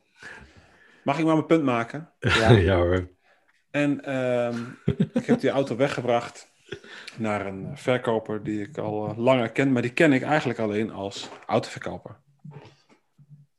Mag 1.03 1.19
ik 1.19 1.25
maar 1.25 1.33
mijn 1.33 1.45
punt 1.45 1.63
maken? 1.63 2.11
Ja. 2.19 2.49
Ja, 2.69 2.75
hoor. 2.75 3.09
En 3.71 4.03
ehm, 4.03 4.63
ik 5.13 5.25
heb 5.25 5.39
die 5.39 5.49
auto 5.49 5.75
weggebracht 5.75 6.51
naar 7.17 7.45
een 7.45 7.77
verkoper 7.77 8.43
die 8.43 8.61
ik 8.61 8.77
al 8.77 9.07
eh, 9.07 9.17
langer 9.17 9.49
ken, 9.49 9.71
maar 9.71 9.81
die 9.81 9.93
ken 9.93 10.13
ik 10.13 10.21
eigenlijk 10.21 10.59
alleen 10.59 10.91
als 10.91 11.29
autoverkoper. 11.45 12.19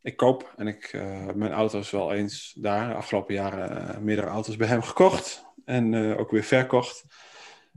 Ik 0.03 0.17
koop 0.17 0.53
en 0.57 0.67
ik, 0.67 0.85
eh, 0.85 1.27
mijn 1.35 1.53
auto 1.53 1.79
is 1.79 1.91
wel 1.91 2.13
eens 2.13 2.53
daar, 2.57 2.89
de 2.89 2.95
afgelopen 2.95 3.35
jaren, 3.35 3.89
eh, 3.89 3.99
meerdere 3.99 4.27
auto's 4.27 4.57
bij 4.57 4.69
hem 4.69 4.83
gekocht 4.83 5.45
en 5.65 5.95
eh, 5.95 6.19
ook 6.19 6.31
weer 6.31 6.43
verkocht. 6.43 7.05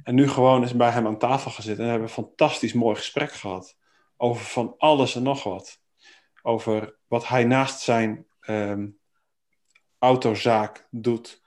En 0.04 0.16
nu 0.16 0.30
gewoon 0.30 0.62
eens 0.62 0.76
bij 0.76 0.90
hem 0.90 1.06
aan 1.08 1.18
tafel 1.18 1.52
gezeten 1.52 1.84
en 1.84 1.90
hebben 1.90 2.08
we 2.08 2.16
een 2.16 2.24
fantastisch 2.24 2.74
mooi 2.74 2.96
gesprek 2.96 3.32
gehad 3.32 3.78
over 4.18 4.46
van 4.46 4.76
alles 4.78 5.16
en 5.16 5.24
nog 5.24 5.44
wat. 5.44 5.80
Over 6.42 6.96
wat 7.08 7.28
hij 7.28 7.44
naast 7.44 7.80
zijn 7.80 8.26
ehm, 8.40 8.88
autozaak 10.00 10.88
doet 10.90 11.42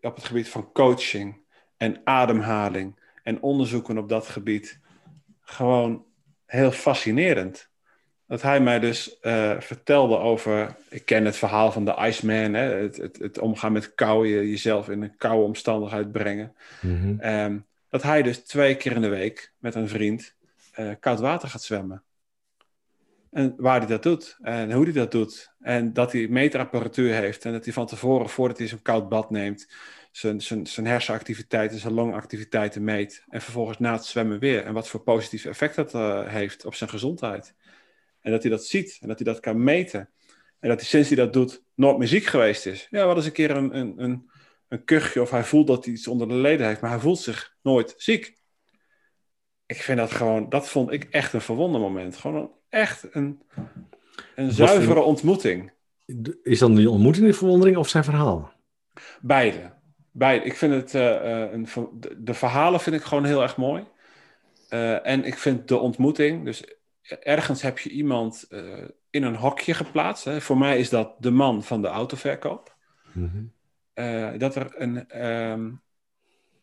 op 0.00 0.14
het 0.14 0.24
gebied 0.24 0.48
van 0.48 0.72
coaching 0.72 1.44
en 1.76 2.00
ademhaling 2.04 3.00
en 3.22 3.42
onderzoeken 3.42 3.98
op 3.98 4.08
dat 4.08 4.26
gebied. 4.26 4.80
Gewoon 5.40 6.04
heel 6.46 6.70
fascinerend. 6.70 7.70
Dat 8.26 8.42
hij 8.42 8.60
mij 8.60 8.78
dus 8.78 9.20
eh, 9.20 9.60
vertelde 9.60 10.18
over. 10.18 10.76
Ik 10.88 11.04
ken 11.04 11.24
het 11.24 11.36
verhaal 11.36 11.72
van 11.72 11.84
de 11.84 11.96
Iceman, 11.98 12.54
hè, 12.54 12.74
het, 12.74 12.96
het, 12.96 13.18
het 13.18 13.38
omgaan 13.38 13.72
met 13.72 13.94
kou, 13.94 14.28
je, 14.28 14.50
jezelf 14.50 14.88
in 14.88 15.02
een 15.02 15.16
koude 15.16 15.44
omstandigheid 15.44 16.12
brengen. 16.12 16.54
Ehm, 17.18 17.58
dat 17.96 18.04
hij 18.04 18.22
dus 18.22 18.38
twee 18.38 18.76
keer 18.76 18.92
in 18.92 19.00
de 19.00 19.08
week 19.08 19.52
met 19.58 19.74
een 19.74 19.88
vriend 19.88 20.34
eh, 20.72 20.90
koud 21.00 21.20
water 21.20 21.48
gaat 21.48 21.62
zwemmen. 21.62 22.02
En 23.30 23.54
waar 23.56 23.78
hij 23.78 23.86
dat 23.86 24.02
doet 24.02 24.38
en 24.42 24.72
hoe 24.72 24.84
hij 24.84 24.92
dat 24.92 25.10
doet. 25.10 25.54
En 25.60 25.92
dat 25.92 26.12
hij 26.12 26.28
meterapparatuur 26.28 27.14
heeft 27.14 27.44
en 27.44 27.52
dat 27.52 27.64
hij 27.64 27.72
van 27.72 27.86
tevoren, 27.86 28.28
voordat 28.28 28.58
hij 28.58 28.66
zo'n 28.66 28.82
koud 28.82 29.08
bad 29.08 29.30
neemt, 29.30 29.68
zijn, 30.10 30.40
zijn, 30.40 30.66
zijn 30.66 30.86
hersenactiviteiten, 30.86 31.78
zijn 31.78 31.92
longactiviteiten 31.92 32.84
meet. 32.84 33.24
En 33.28 33.40
vervolgens 33.40 33.78
na 33.78 33.92
het 33.92 34.04
zwemmen 34.04 34.38
weer. 34.38 34.64
En 34.64 34.72
wat 34.72 34.88
voor 34.88 35.00
positief 35.00 35.44
effect 35.44 35.76
dat 35.76 35.94
eh, 35.94 36.26
heeft 36.26 36.64
op 36.64 36.74
zijn 36.74 36.90
gezondheid. 36.90 37.54
En 38.20 38.30
dat 38.30 38.42
hij 38.42 38.50
dat 38.50 38.64
ziet 38.64 38.98
en 39.00 39.08
dat 39.08 39.18
hij 39.18 39.32
dat 39.32 39.40
kan 39.40 39.64
meten. 39.64 40.10
En 40.60 40.68
dat 40.68 40.80
hij 40.80 40.88
sinds 40.88 41.08
hij 41.08 41.16
dat 41.16 41.32
doet 41.32 41.62
nooit 41.74 41.98
meer 41.98 42.08
ziek 42.08 42.24
geweest 42.24 42.66
is. 42.66 42.86
Ja, 42.90 43.06
wat 43.06 43.16
eens 43.16 43.26
een 43.26 43.32
keer 43.32 43.50
een, 43.50 43.76
een, 43.76 44.02
een, 44.02 44.30
een 44.68 44.84
kuchje 44.84 45.20
of 45.20 45.30
hij 45.30 45.44
voelt 45.44 45.66
dat 45.66 45.84
hij 45.84 45.94
iets 45.94 46.08
onder 46.08 46.28
de 46.28 46.34
leden 46.34 46.66
heeft, 46.66 46.80
maar 46.80 46.90
hij 46.90 47.00
voelt 47.00 47.18
zich 47.18 47.56
nooit 47.62 47.94
ziek. 47.96 48.36
Ik 49.66 49.82
vind 49.82 49.98
dat 49.98 50.10
gewoon, 50.10 50.48
dat 50.48 50.68
vond 50.68 50.92
ik 50.92 51.04
echt 51.04 51.32
een 51.32 51.40
verwonder 51.40 51.80
moment. 51.80 52.16
Gewoon 52.16 52.42
een, 52.42 52.50
echt 52.68 53.14
een, 53.14 53.42
een 54.34 54.52
zuivere 54.52 55.00
ontmoeting. 55.00 55.72
Is 56.42 56.58
dan 56.58 56.74
die 56.74 56.90
ontmoeting 56.90 57.26
de 57.26 57.32
verwondering 57.32 57.76
of 57.76 57.88
zijn 57.88 58.04
verhaal? 58.04 58.52
Beide. 59.20 59.72
Beide. 60.10 60.44
Ik 60.44 60.56
vind 60.56 60.72
het, 60.72 60.94
eh, 60.94 61.42
eh, 61.42 61.52
een, 61.52 61.68
de, 62.18 62.34
verhalen 62.34 62.80
vind 62.80 62.96
ik 62.96 63.02
gewoon 63.02 63.24
heel 63.24 63.42
erg 63.42 63.56
mooi. 63.56 63.84
Eh, 64.68 65.06
en 65.06 65.24
ik 65.24 65.38
vind 65.38 65.68
de 65.68 65.76
ontmoeting, 65.78 66.44
dus 66.44 66.64
ergens 67.20 67.62
heb 67.62 67.78
je 67.78 67.90
iemand 67.90 68.48
in 69.10 69.22
een 69.22 69.36
hokje 69.36 69.74
geplaatst. 69.74 70.24
Hè. 70.24 70.40
Voor 70.40 70.58
mij 70.58 70.78
is 70.78 70.88
dat 70.88 71.14
de 71.18 71.30
man 71.30 71.62
van 71.62 71.82
de 71.82 71.88
autoverkoop. 71.88 72.76
Mhm. 73.12 73.44
Eh, 73.96 74.28
dat 74.38 74.54
er 74.54 74.72
een 74.74 75.08
ehm, 75.08 75.70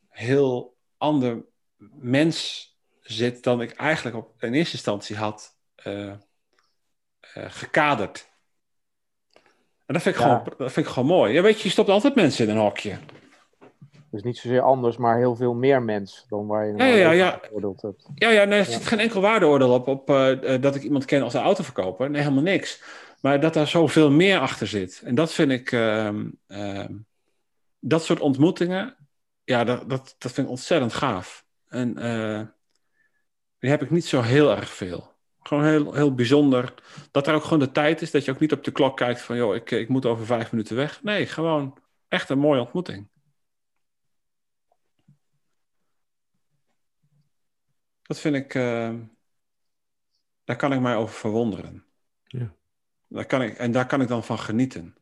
heel 0.09 0.75
ander 0.97 1.45
mens 1.93 2.69
zit 2.99 3.43
dan 3.43 3.61
ik 3.61 3.71
eigenlijk 3.71 4.15
op, 4.15 4.43
in 4.43 4.53
eerste 4.53 4.73
instantie 4.73 5.15
had 5.15 5.57
eh, 5.75 6.09
eh, 6.09 6.15
gekaderd. 7.33 8.29
En 9.85 9.93
dat 9.93 10.01
vind, 10.01 10.15
ik 10.15 10.21
Ja. 10.21 10.27
gewoon, 10.27 10.53
dat 10.57 10.71
vind 10.71 10.85
ik 10.85 10.91
gewoon 10.91 11.09
mooi. 11.09 11.33
Ja, 11.33 11.41
weet 11.41 11.57
je, 11.57 11.63
je 11.63 11.69
stopt 11.69 11.89
altijd 11.89 12.15
mensen 12.15 12.47
in 12.47 12.55
een 12.55 12.61
hokje. 12.61 12.97
Dus 14.11 14.23
niet 14.23 14.37
zozeer 14.37 14.61
anders, 14.61 14.97
maar 14.97 15.17
heel 15.17 15.35
veel 15.35 15.53
meer 15.53 15.81
mens 15.81 16.25
dan 16.29 16.47
waar 16.47 16.65
je 16.67 16.77
Ja, 16.77 16.85
ja, 16.85 17.11
ja, 17.11 17.39
geoordeeld 17.41 17.81
hebt. 17.81 18.09
Ja, 18.15 18.29
ja, 18.29 18.43
nee, 18.43 18.59
er 18.59 18.65
Ja. 18.65 18.71
zit 18.71 18.87
geen 18.87 18.99
enkel 18.99 19.21
waardeoordeel 19.21 19.73
op, 19.73 19.87
op 19.87 20.07
dat 20.61 20.75
ik 20.75 20.83
iemand 20.83 21.05
ken 21.05 21.21
als 21.23 21.33
een 21.33 21.41
autoverkoper. 21.41 22.09
Nee, 22.09 22.21
helemaal 22.21 22.43
niks. 22.43 22.83
Maar 23.21 23.39
dat 23.39 23.53
daar 23.53 23.67
zoveel 23.67 24.11
meer 24.11 24.39
achter 24.39 24.67
zit. 24.67 25.01
En 25.05 25.15
dat 25.15 25.33
vind 25.33 25.51
ik, 25.51 25.71
ehm, 25.71 26.25
ehm, 26.47 26.93
dat 27.83 28.03
soort 28.03 28.19
ontmoetingen 28.19 29.03
ja, 29.43 29.63
dat, 29.63 29.89
dat, 29.89 30.15
dat 30.17 30.31
vind 30.31 30.47
ik 30.47 30.53
ontzettend 30.53 30.93
gaaf. 30.93 31.45
En 31.67 31.97
eh, 31.97 32.47
die 33.57 33.69
heb 33.69 33.81
ik 33.81 33.89
niet 33.89 34.05
zo 34.05 34.21
heel 34.21 34.55
erg 34.55 34.69
veel. 34.69 35.11
Gewoon 35.39 35.65
heel, 35.65 35.93
heel 35.93 36.13
bijzonder. 36.13 36.73
Dat 37.11 37.27
er 37.27 37.33
ook 37.33 37.43
gewoon 37.43 37.59
de 37.59 37.71
tijd 37.71 38.01
is. 38.01 38.11
Dat 38.11 38.25
je 38.25 38.31
ook 38.31 38.39
niet 38.39 38.51
op 38.51 38.63
de 38.63 38.71
klok 38.71 38.97
kijkt 38.97 39.21
van... 39.21 39.35
joh, 39.35 39.55
ik, 39.55 39.71
ik 39.71 39.89
moet 39.89 40.05
over 40.05 40.25
vijf 40.25 40.51
minuten 40.51 40.75
weg. 40.75 41.03
Nee, 41.03 41.25
gewoon 41.25 41.77
echt 42.07 42.29
een 42.29 42.39
mooie 42.39 42.61
ontmoeting. 42.61 43.09
Dat 48.01 48.19
vind 48.19 48.35
ik... 48.35 48.55
eh, 48.55 48.93
daar 50.43 50.55
kan 50.55 50.73
ik 50.73 50.79
mij 50.79 50.95
over 50.95 51.15
verwonderen. 51.15 51.85
Ja. 52.23 52.55
Daar 53.07 53.25
kan 53.25 53.41
ik, 53.41 53.57
en 53.57 53.71
daar 53.71 53.85
kan 53.85 54.01
ik 54.01 54.07
dan 54.07 54.23
van 54.23 54.39
genieten. 54.39 54.95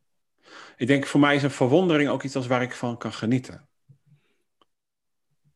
Ik 0.78 0.88
denk, 0.88 1.06
voor 1.06 1.20
mij 1.20 1.36
is 1.36 1.44
een 1.44 1.52
verwondering 1.52 2.10
ook 2.10 2.24
iets 2.24 2.36
als 2.36 2.48
waar 2.48 2.62
ik 2.62 2.74
van 2.74 2.98
kan 2.98 3.14
genieten. 3.14 3.68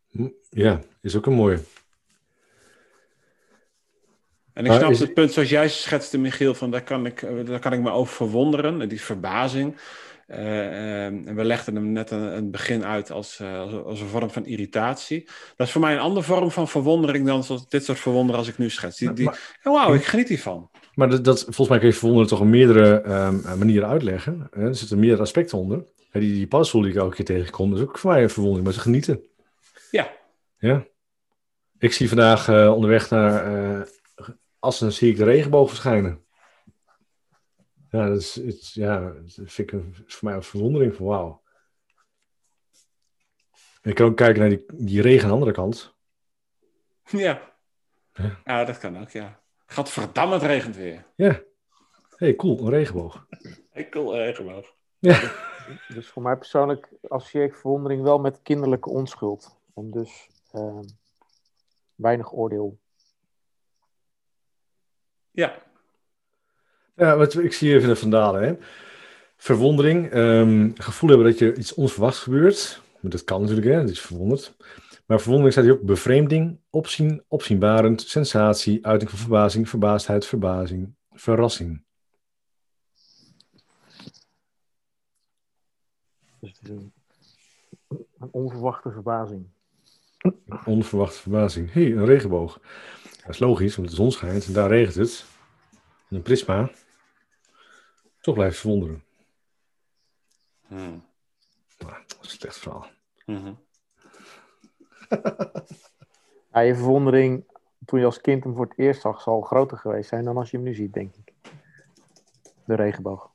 Hm, 0.09 0.27
Ja, 0.49 0.79
is 1.01 1.15
ook 1.15 1.25
een 1.25 1.33
mooie. 1.33 1.59
En 4.53 4.65
ik 4.65 4.71
snap 4.71 4.91
is- 4.91 4.99
het 4.99 5.13
punt 5.13 5.31
zoals 5.31 5.49
jij 5.49 5.69
schetste, 5.69 6.17
Michiel, 6.17 6.53
van 6.53 6.71
daar 6.71 6.83
kan 6.83 7.05
ik, 7.05 7.21
eh, 7.21 7.45
daar 7.45 7.59
kan 7.59 7.73
ik 7.73 7.79
me 7.79 7.89
over 7.91 8.15
verwonderen. 8.15 8.81
en 8.81 8.87
Die 8.87 9.01
verbazing. 9.01 9.77
Eh, 10.27 10.67
eh, 10.67 11.05
en 11.05 11.35
we 11.35 11.43
legden 11.43 11.75
hem 11.75 11.91
net 11.91 12.11
een, 12.11 12.51
begin 12.51 12.85
uit 12.85 13.11
als, 13.11 13.39
eh, 13.39 13.59
als, 13.59 13.73
als 13.73 13.99
een 14.01 14.07
vorm 14.07 14.29
van 14.29 14.45
irritatie. 14.45 15.23
Dat 15.55 15.67
is 15.67 15.71
voor 15.73 15.81
mij 15.81 15.93
een 15.93 15.99
andere 15.99 16.25
vorm 16.25 16.51
van 16.51 16.67
verwondering 16.67 17.25
dan 17.25 17.43
zoals 17.43 17.67
dit 17.67 17.85
soort 17.85 17.99
verwonderen 17.99 18.39
als 18.39 18.49
ik 18.49 18.57
nu 18.57 18.69
schets. 18.69 18.97
Die, 18.97 19.13
die, 19.13 19.25
Maar- 19.25 19.59
oh, 19.63 19.73
wauw, 19.73 19.93
ik 19.93 20.03
geniet 20.05 20.27
hiervan. 20.27 20.69
Maar 20.95 21.09
dat, 21.09 21.23
dat, 21.23 21.43
volgens 21.43 21.69
mij 21.69 21.79
kun 21.79 21.87
je 21.87 21.93
verwonderen 21.93 22.29
toch 22.29 22.39
op 22.39 22.45
meerdere 22.45 23.01
ehm, 23.01 23.57
manieren 23.57 23.89
uitleggen. 23.89 24.47
Hè? 24.51 24.67
Er 24.67 24.75
zitten 24.75 24.99
meerdere 24.99 25.21
aspecten 25.21 25.57
onder. 25.57 25.85
Hè, 26.09 26.19
die, 26.19 26.33
die 26.33 26.47
paddenstoel 26.47 26.81
die 26.81 26.91
ik 26.91 26.97
elke 26.97 27.15
keer 27.15 27.25
tegenkom, 27.25 27.69
dat 27.69 27.79
is 27.79 27.85
ook 27.85 27.97
voor 27.97 28.11
mij 28.11 28.23
een 28.23 28.29
verwondering, 28.29 28.65
maar 28.65 28.75
ze 28.75 28.81
genieten. 28.81 29.23
Ja, 29.91 30.11
Ja. 30.57 30.85
Ik 31.79 31.93
zie 31.93 32.07
vandaag 32.07 32.47
eh, 32.47 32.73
onderweg 32.73 33.09
naar 33.09 33.45
eh 33.45 33.87
Assen 34.65 34.93
zie 34.93 35.11
ik 35.11 35.17
de 35.17 35.23
regenboog 35.23 35.69
verschijnen. 35.69 36.25
Ja, 37.89 38.07
dat 38.07 38.21
is, 38.21 38.35
het, 38.35 38.73
ja, 38.73 38.99
dat 38.99 39.33
vind 39.33 39.57
ik 39.57 39.71
een, 39.71 39.95
is 40.07 40.15
voor 40.15 40.27
mij 40.27 40.37
een 40.37 40.43
verwondering 40.43 40.95
van 40.95 41.05
wauw. 41.05 41.43
En 43.81 43.89
ik 43.89 43.95
kan 43.95 44.05
ook 44.07 44.17
kijken 44.17 44.39
naar 44.39 44.49
die, 44.49 44.65
die 44.73 45.01
regen 45.01 45.21
aan 45.23 45.27
de 45.27 45.33
andere 45.33 45.51
kant. 45.51 45.95
ja. 47.05 47.53
Ja. 48.13 48.41
Ja, 48.45 48.65
dat 48.65 48.77
kan 48.77 48.99
ook, 48.99 49.09
ja. 49.09 49.43
Gadverdamme, 49.65 50.33
het 50.33 50.43
regent 50.43 50.75
weer. 50.75 51.05
Ja. 51.15 51.41
hey, 52.15 52.35
cool, 52.35 52.59
een 52.59 52.69
regenboog. 52.69 53.27
Ik 53.73 53.93
wil 53.93 54.15
regenboog. 54.15 54.73
Ja. 54.99 55.31
Dus 55.87 56.07
voor 56.07 56.21
mij 56.21 56.35
persoonlijk 56.37 56.89
associeer 57.07 57.43
ik 57.43 57.55
verwondering 57.55 58.01
wel 58.01 58.19
met 58.19 58.39
kinderlijke 58.43 58.89
onschuld. 58.89 59.57
En 59.75 59.91
dus 59.91 60.27
ehm, 60.51 60.83
weinig 61.95 62.33
oordeel. 62.33 62.77
Ja, 65.31 65.63
Ja, 66.95 67.17
wat, 67.17 67.37
ik 67.37 67.53
zie 67.53 67.73
even 67.73 67.89
de 67.89 67.95
vandalen. 67.95 68.43
Hè. 68.43 68.55
Verwondering, 69.37 70.11
ehm, 70.11 70.69
gevoel 70.73 71.09
hebben 71.09 71.27
dat 71.27 71.39
je 71.39 71.55
iets 71.55 71.73
onverwachts 71.73 72.19
gebeurt. 72.19 72.81
Maar 72.99 73.11
Dat 73.11 73.23
kan 73.23 73.41
natuurlijk, 73.41 73.67
hè, 73.67 73.81
dat 73.81 73.89
is 73.89 74.01
verwonderd. 74.01 74.55
Maar 75.05 75.19
verwondering 75.19 75.51
staat 75.51 75.65
hier 75.65 75.73
ook 75.73 75.81
bevreemding, 75.81 76.59
opzien, 76.69 77.23
opzienbarend, 77.27 78.01
sensatie, 78.01 78.85
uiting 78.85 79.09
van 79.09 79.19
verbazing, 79.19 79.69
verbaasdheid, 79.69 80.25
verbazing, 80.25 80.95
verrassing. 81.11 81.83
Dus 86.39 86.49
het 86.49 86.61
is 86.61 86.69
een, 86.69 86.93
een 88.17 88.29
onverwachte 88.31 88.91
verbazing. 88.91 89.47
Onverwachte 90.65 91.19
verbazing. 91.19 91.73
Hé, 91.73 91.83
hey, 91.83 91.91
een 91.91 92.05
regenboog. 92.05 92.59
Dat 93.03 93.29
is 93.29 93.39
logisch, 93.39 93.75
want 93.75 93.89
de 93.89 93.95
zon 93.95 94.11
schijnt 94.11 94.45
en 94.45 94.53
daar 94.53 94.69
regent 94.69 94.95
het. 94.95 95.25
En 96.09 96.15
een 96.15 96.21
prisma. 96.21 96.71
Toch 98.19 98.35
blijft 98.35 98.59
verwonderen. 98.59 99.03
Hm. 100.67 100.99
Dat 101.77 102.17
is 102.21 102.31
een 102.31 102.37
slecht 102.37 102.57
verhaal. 102.57 102.87
Mhm. 103.25 103.53
Ja, 106.55 106.61
je 106.61 106.75
verwondering 106.75 107.45
toen 107.85 107.99
je 107.99 108.05
als 108.05 108.21
kind 108.21 108.43
hem 108.43 108.55
voor 108.55 108.65
het 108.65 108.77
eerst 108.77 109.01
zag, 109.01 109.21
zal 109.21 109.41
groter 109.41 109.77
geweest 109.77 110.09
zijn 110.09 110.23
dan 110.23 110.37
als 110.37 110.51
je 110.51 110.57
hem 110.57 110.65
nu 110.65 110.73
ziet, 110.73 110.93
denk 110.93 111.15
ik. 111.15 111.33
De 112.65 112.75
regenboog. 112.75 113.31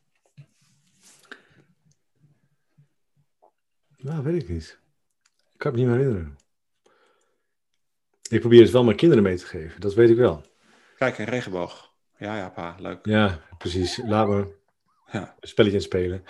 Nou, 3.97 4.23
weet 4.23 4.43
ik 4.43 4.49
niet. 4.49 4.79
Ik 5.53 5.59
kan 5.59 5.73
het 5.73 5.81
me 5.81 5.87
niet 5.87 5.97
meer 5.97 6.07
herinneren. 6.07 6.39
Ik 8.29 8.41
probeer 8.41 8.63
het 8.63 8.71
wel 8.71 8.85
mijn 8.85 8.97
kinderen 8.97 9.25
mee 9.25 9.37
te 9.37 9.47
geven, 9.47 9.81
dat 9.81 9.95
weet 9.95 10.11
ik 10.11 10.17
wel. 10.17 10.43
Kijk, 10.97 11.19
een 11.19 11.25
regenboog. 11.25 11.93
Ja, 12.17 12.37
ja, 12.37 12.49
pa, 12.49 12.75
leuk. 12.79 13.07
Ja, 13.07 13.41
precies. 13.59 13.97
Laat 14.05 14.29
me 14.29 14.60
Ja. 15.13 15.35
een 15.41 15.49
spelletje 15.49 15.77
aan 15.77 15.83
spelen. 15.83 16.25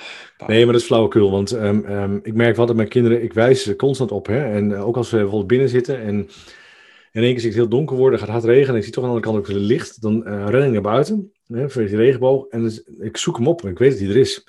Nee, 0.47 0.65
maar 0.65 0.73
dat 0.73 0.81
is 0.81 0.87
flauwekul, 0.87 1.31
want 1.31 1.53
ehm, 1.53 1.85
ehm, 1.85 2.19
ik 2.23 2.35
merk 2.35 2.57
wel 2.57 2.67
dat 2.67 2.77
mijn 2.77 2.89
kinderen, 2.89 3.23
ik 3.23 3.33
wijs 3.33 3.63
ze 3.63 3.77
constant 3.77 4.13
op. 4.13 4.27
Hè? 4.27 4.53
En 4.53 4.73
eh, 4.73 4.87
ook 4.87 4.97
als 4.97 5.11
we 5.11 5.17
bijvoorbeeld 5.17 5.47
binnen 5.47 5.69
zitten 5.69 6.01
en 6.01 6.29
in 7.13 7.23
één 7.23 7.31
keer 7.31 7.41
zie 7.41 7.51
ik 7.51 7.57
het 7.57 7.65
heel 7.65 7.69
donker 7.69 7.97
worden, 7.97 8.19
gaat 8.19 8.29
hard 8.29 8.45
regenen 8.45 8.71
en 8.71 8.77
ik 8.77 8.83
zie 8.83 8.93
toch 8.93 9.05
aan 9.05 9.11
de 9.11 9.17
andere 9.17 9.33
kant 9.33 9.49
ook 9.49 9.55
het 9.55 9.67
licht, 9.67 10.03
dan 10.03 10.27
eh, 10.27 10.47
ren 10.49 10.67
ik 10.67 10.73
naar 10.73 10.81
buiten, 10.81 11.33
hè, 11.47 11.71
voor 11.71 11.87
die 11.87 11.97
regenboog, 11.97 12.47
en 12.47 12.63
dus, 12.63 12.83
ik 12.99 13.17
zoek 13.17 13.37
hem 13.37 13.47
op 13.47 13.63
en 13.63 13.71
ik 13.71 13.79
weet 13.79 13.91
dat 13.91 14.01
hij 14.01 14.09
er 14.09 14.17
is. 14.17 14.45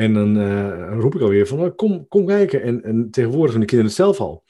En 0.00 0.14
dan 0.14 0.38
eh, 0.38 0.98
roep 0.98 1.14
ik 1.14 1.20
alweer 1.20 1.46
van, 1.46 1.58
nou, 1.58 1.70
kom, 1.70 2.08
kom 2.08 2.26
kijken. 2.26 2.62
En, 2.62 2.82
en 2.82 3.10
tegenwoordig 3.10 3.50
doen 3.50 3.60
de 3.60 3.66
kinderen 3.66 3.92
het 3.92 4.00
zelf 4.00 4.20
al. 4.20 4.44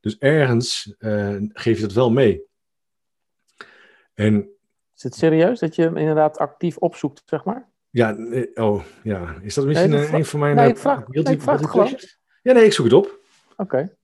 Dus 0.00 0.18
ergens 0.18 0.94
eh, 0.98 1.36
geef 1.52 1.76
je 1.76 1.82
dat 1.82 1.92
wel 1.92 2.10
mee. 2.10 2.42
En 4.14 4.48
Is 4.96 5.02
het 5.02 5.14
serieus 5.14 5.58
dat 5.58 5.74
je 5.74 5.82
hem 5.82 5.96
inderdaad 5.96 6.38
actief 6.38 6.76
opzoekt, 6.76 7.22
zeg 7.24 7.44
maar? 7.44 7.68
Ja, 7.96 8.16
eh, 8.16 8.64
oh 8.64 8.82
ja, 9.02 9.34
is 9.42 9.54
dat 9.54 9.66
misschien 9.66 9.90
dat 9.90 10.00
eh, 10.00 10.12
een 10.12 10.24
van 10.24 10.40
mijn... 10.40 10.56
nee, 10.56 10.64
eh, 10.64 10.70
ik 10.70 10.76
vraag- 10.78 11.04
guilty- 11.04 11.28
nee, 11.28 11.34
ik 11.36 11.42
vraag 11.42 11.56
gewoon. 11.58 11.70
pleasures? 11.86 12.18
Ja, 12.42 12.52
nee, 12.52 12.64
ik 12.64 12.72
zoek 12.72 12.84
het 12.84 12.94
op. 12.94 13.18
Oké. 13.56 13.94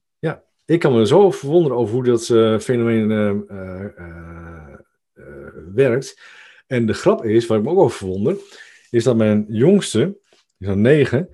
Ik 0.65 0.79
kan 0.81 0.93
me 0.95 1.07
zo 1.07 1.31
verwonderen 1.31 1.77
over 1.79 1.95
hoe 1.95 2.05
dat 2.05 2.29
eh, 2.29 2.59
fenomeen 2.59 3.11
eh, 3.11 3.29
eh, 3.29 3.85
eh, 3.97 4.73
eh, 5.13 5.25
werkt. 5.75 6.21
En 6.67 6.87
de 6.87 6.93
grap 6.93 7.25
is, 7.25 7.47
waar 7.47 7.59
ik 7.59 7.65
me 7.65 7.71
ook 7.71 7.79
over 7.79 7.97
verwonder, 7.97 8.37
is 8.91 9.05
dat 9.05 9.17
mijn 9.17 9.45
jongste, 9.49 9.99
die 9.99 10.15
is 10.59 10.67
dan 10.67 10.81
negen, 10.81 11.29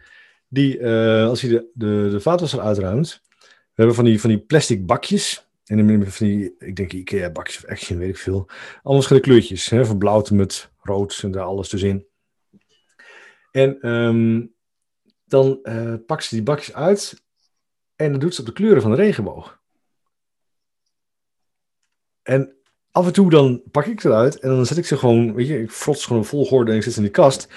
die 0.49 0.79
eh, 0.79 1.27
als 1.27 1.41
hij 1.41 1.51
de, 1.51 1.71
de, 1.75 2.09
de 2.11 2.21
vaatwasser 2.21 2.61
uitruimt, 2.61 3.23
we 3.39 3.47
hebben 3.75 3.95
van 3.95 4.05
die, 4.05 4.21
van 4.21 4.31
die 4.31 4.39
plastic 4.39 4.87
bakjes. 4.87 5.49
En 5.65 6.07
van 6.11 6.27
die, 6.27 6.55
ik 6.59 6.77
denk 6.77 6.93
Ikea 6.93 7.31
bakjes 7.31 7.57
of 7.65 7.71
Action, 7.71 7.99
weet 7.99 8.09
ik 8.09 8.17
veel. 8.19 8.47
Allemaal 8.49 8.93
verschillende 8.95 9.29
kleurtjes, 9.29 9.71
hè, 9.71 9.85
van 9.87 9.99
blauw 9.99 10.21
tot 10.21 10.37
met 10.37 10.71
rood 10.83 11.21
en 11.23 11.31
daar 11.31 11.45
alles 11.45 11.69
tussenin. 11.69 12.07
En 13.59 13.81
ehm, 13.81 14.47
dan 15.25 15.59
eh 15.63 15.95
pakt 16.07 16.25
ze 16.25 16.35
die 16.35 16.45
bakjes 16.45 16.75
uit 16.75 17.23
en 17.97 18.11
dan 18.11 18.21
doet 18.21 18.35
ze 18.35 18.41
op 18.41 18.47
de 18.47 18.53
kleuren 18.53 18.83
van 18.83 18.91
de 18.91 18.97
regenboog. 18.97 19.61
En 22.23 22.57
af 22.91 23.07
en 23.07 23.13
toe 23.13 23.31
dan 23.31 23.63
pak 23.71 23.87
ik 23.87 24.01
ze 24.01 24.09
eruit 24.09 24.39
en 24.39 24.49
dan 24.49 24.67
zet 24.67 24.77
ik 24.79 24.87
ze 24.87 24.97
gewoon, 24.97 25.35
weet 25.35 25.47
je, 25.47 25.61
ik 25.63 25.71
frot 25.71 25.99
ze 25.99 26.07
gewoon 26.07 26.23
een 26.23 26.29
volgorde 26.29 26.71
en 26.71 26.77
ik 26.77 26.83
zet 26.83 26.93
ze 26.93 26.99
in 26.99 27.05
die 27.05 27.15
kast. 27.15 27.49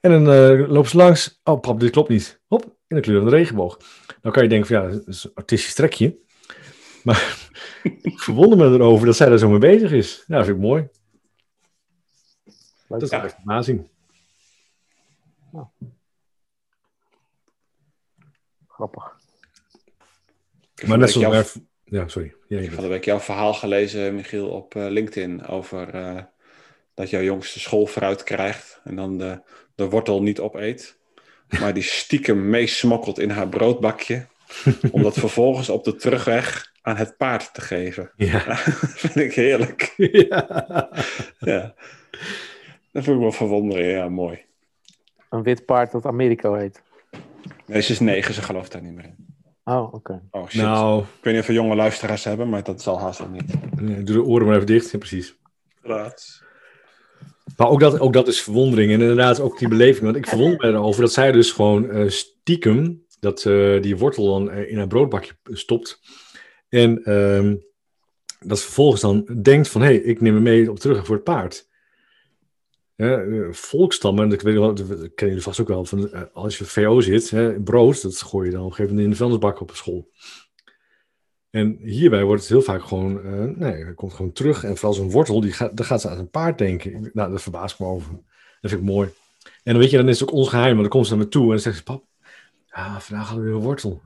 En 0.00 0.10
dan 0.10 0.34
eh 0.34 0.68
lopen 0.68 0.90
ze 0.90 0.96
langs. 0.96 1.40
Oh, 1.44 1.60
pap, 1.60 1.80
dit 1.80 1.90
klopt 1.90 2.08
niet. 2.08 2.40
Hop, 2.46 2.76
in 2.86 2.96
de 2.96 3.02
kleur 3.02 3.20
van 3.20 3.30
de 3.30 3.36
regenboog. 3.36 3.78
Dan 4.20 4.32
kan 4.32 4.42
je 4.42 4.48
denken 4.48 4.68
van 4.68 4.82
ja, 4.82 4.92
dat 4.92 5.06
is 5.06 5.24
een 5.24 5.30
artistisch 5.34 5.74
trekje. 5.74 6.18
Maar 7.04 7.48
ik 8.02 8.18
verwonder 8.18 8.58
me 8.58 8.74
erover 8.76 9.06
dat 9.06 9.16
zij 9.16 9.28
daar 9.28 9.38
zo 9.38 9.48
mee 9.48 9.58
bezig 9.58 9.92
is. 9.92 10.24
Ja, 10.26 10.36
dat 10.36 10.44
vind 10.44 10.56
ik 10.56 10.62
mooi. 10.62 10.88
Leuk. 12.88 13.00
Dat 13.00 13.02
is 13.02 13.10
Ja. 13.10 13.24
echt 13.24 13.36
Grappig. 18.68 19.16
Ik 20.74 20.80
heb 20.80 20.88
Maar 20.88 20.98
net 20.98 21.10
zoals... 21.10 21.52
jouw- 21.54 21.62
Ja, 21.84 22.08
sorry. 22.08 22.34
Ja, 22.48 22.58
Ik 22.58 22.72
van 22.72 22.82
de 22.82 22.88
week 22.90 23.04
jouw 23.04 23.20
verhaal 23.20 23.54
gelezen, 23.54 24.14
Michiel, 24.14 24.48
op 24.48 24.74
eh, 24.74 24.86
LinkedIn 24.88 25.46
over 25.46 25.94
eh, 25.94 26.22
dat 26.94 27.10
jouw 27.10 27.22
jongste 27.22 27.60
schoolfruit 27.60 28.22
krijgt 28.22 28.80
en 28.84 28.96
dan 28.96 29.18
de, 29.18 29.42
de 29.74 29.88
wortel 29.88 30.22
niet 30.22 30.40
opeet, 30.40 30.98
maar 31.60 31.74
die 31.74 31.82
stiekem 31.82 32.48
meesmokkelt 32.50 33.18
in 33.18 33.30
haar 33.30 33.48
broodbakje, 33.48 34.26
om 34.92 35.02
dat 35.02 35.14
vervolgens 35.18 35.68
op 35.68 35.84
de 35.84 35.96
terugweg 35.96 36.72
aan 36.82 36.96
het 36.96 37.16
paard 37.16 37.54
te 37.54 37.60
geven. 37.60 38.10
ja. 38.16 38.44
dat 38.44 38.90
vind 38.96 39.16
ik 39.16 39.34
heerlijk. 39.34 39.94
ja. 40.28 40.46
Ja. 41.38 41.74
Dat 42.92 43.04
vind 43.04 43.16
ik 43.16 43.22
wel 43.22 43.32
verwonderen, 43.32 43.84
ja, 43.86 44.08
mooi. 44.08 44.44
Een 45.30 45.42
wit 45.42 45.64
paard 45.64 45.92
dat 45.92 46.06
Americo 46.06 46.54
heet. 46.54 46.82
Nee, 47.66 47.80
ze 47.80 47.92
is 47.92 48.00
negen, 48.00 48.34
ze 48.34 48.42
gelooft 48.42 48.72
daar 48.72 48.82
niet 48.82 48.94
meer 48.94 49.04
in. 49.04 49.28
Oh, 49.64 49.94
oké. 49.94 50.22
Oh 50.30 50.48
shit. 50.48 50.62
Nou, 50.62 51.00
Ik 51.02 51.06
weet 51.22 51.32
niet 51.32 51.42
of 51.42 51.48
we 51.48 51.52
jonge 51.52 51.74
luisteraars 51.74 52.24
hebben, 52.24 52.48
maar 52.48 52.62
dat 52.62 52.82
zal 52.82 53.00
haast 53.00 53.28
niet. 53.28 53.80
nee, 53.80 54.02
doe 54.02 54.16
de 54.16 54.24
oren 54.24 54.46
maar 54.46 54.54
even 54.54 54.66
dicht. 54.66 54.90
Ja, 54.90 54.98
precies. 54.98 55.36
Inderdaad. 55.82 56.42
Maar 57.56 57.68
ook 57.68 57.80
dat, 57.80 58.00
ook 58.00 58.12
dat 58.12 58.28
is 58.28 58.42
verwondering. 58.42 58.92
En 58.92 59.00
inderdaad 59.00 59.40
ook 59.40 59.58
die 59.58 59.68
beleving. 59.68 60.04
Want 60.04 60.16
ik 60.16 60.26
verwonder 60.26 60.58
me 60.58 60.78
erover 60.78 61.00
dat 61.00 61.12
zij 61.12 61.32
dus 61.32 61.52
gewoon 61.52 61.90
eh, 61.90 62.08
stiekem 62.08 63.04
dat 63.20 63.40
ze 63.40 63.78
die 63.80 63.96
wortel 63.96 64.26
dan 64.26 64.50
eh, 64.50 64.70
in 64.70 64.78
een 64.78 64.88
broodbakje 64.88 65.32
stopt. 65.44 66.00
En 66.68 67.02
ehm, 67.04 67.56
dat 68.40 68.58
ze 68.58 68.64
vervolgens 68.64 69.00
dan 69.00 69.38
denkt 69.42 69.68
van, 69.68 69.80
hé, 69.80 69.86
hey, 69.86 69.96
ik 69.96 70.20
neem 70.20 70.34
hem 70.34 70.42
mee 70.42 70.70
op 70.70 70.78
terug 70.78 71.06
voor 71.06 71.14
het 71.14 71.24
paard. 71.24 71.68
Eh, 73.00 73.50
volkstammen, 73.50 74.28
dat, 74.28 74.42
weet 74.42 74.56
dat 74.56 74.76
kennen 74.78 75.12
jullie 75.16 75.42
vast 75.42 75.60
ook 75.60 75.68
wel, 75.68 75.84
van, 75.84 76.12
eh, 76.12 76.22
als 76.32 76.58
je 76.58 76.64
VO 76.64 77.00
zit, 77.00 77.34
brood, 77.64 78.02
dat 78.02 78.22
gooi 78.22 78.46
je 78.46 78.52
dan 78.52 78.60
op 78.60 78.66
een 78.66 78.74
gegeven 78.74 78.94
moment 78.94 79.04
in 79.04 79.10
de 79.10 79.16
vuilnisbak 79.16 79.60
op 79.60 79.70
school. 79.74 80.10
En 81.50 81.78
hierbij 81.82 82.24
wordt 82.24 82.40
het 82.40 82.50
heel 82.50 82.62
vaak 82.62 82.82
gewoon, 82.82 83.22
eh, 83.22 83.56
nee, 83.56 83.94
komt 83.94 84.12
gewoon 84.12 84.32
terug. 84.32 84.64
En 84.64 84.76
vooral 84.76 84.92
zo'n 84.92 85.10
wortel, 85.10 85.40
die 85.40 85.52
gaat, 85.52 85.76
daar 85.76 85.86
gaat 85.86 86.00
ze 86.00 86.08
aan 86.08 86.18
een 86.18 86.30
paard 86.30 86.58
denken. 86.58 87.10
Nou, 87.12 87.30
dat 87.30 87.42
verbaast 87.42 87.78
me 87.78 87.86
over. 87.86 88.10
Dat 88.60 88.70
vind 88.70 88.82
ik 88.82 88.88
mooi. 88.88 89.08
En 89.44 89.72
dan 89.72 89.78
weet 89.78 89.90
je, 89.90 89.96
dan 89.96 90.08
is 90.08 90.20
het 90.20 90.28
ook 90.28 90.36
ons 90.36 90.48
geheim, 90.48 90.70
want 90.70 90.80
dan 90.80 90.88
komt 90.88 91.06
ze 91.06 91.14
naar 91.14 91.24
me 91.24 91.30
toe 91.30 91.42
en 91.42 91.48
dan 91.48 91.58
zegt 91.58 91.76
ze, 91.76 91.82
pap, 91.82 92.04
vandaag 92.98 93.26
hadden 93.26 93.44
we 93.44 93.50
weer 93.50 93.58
een 93.58 93.64
wortel. 93.64 94.02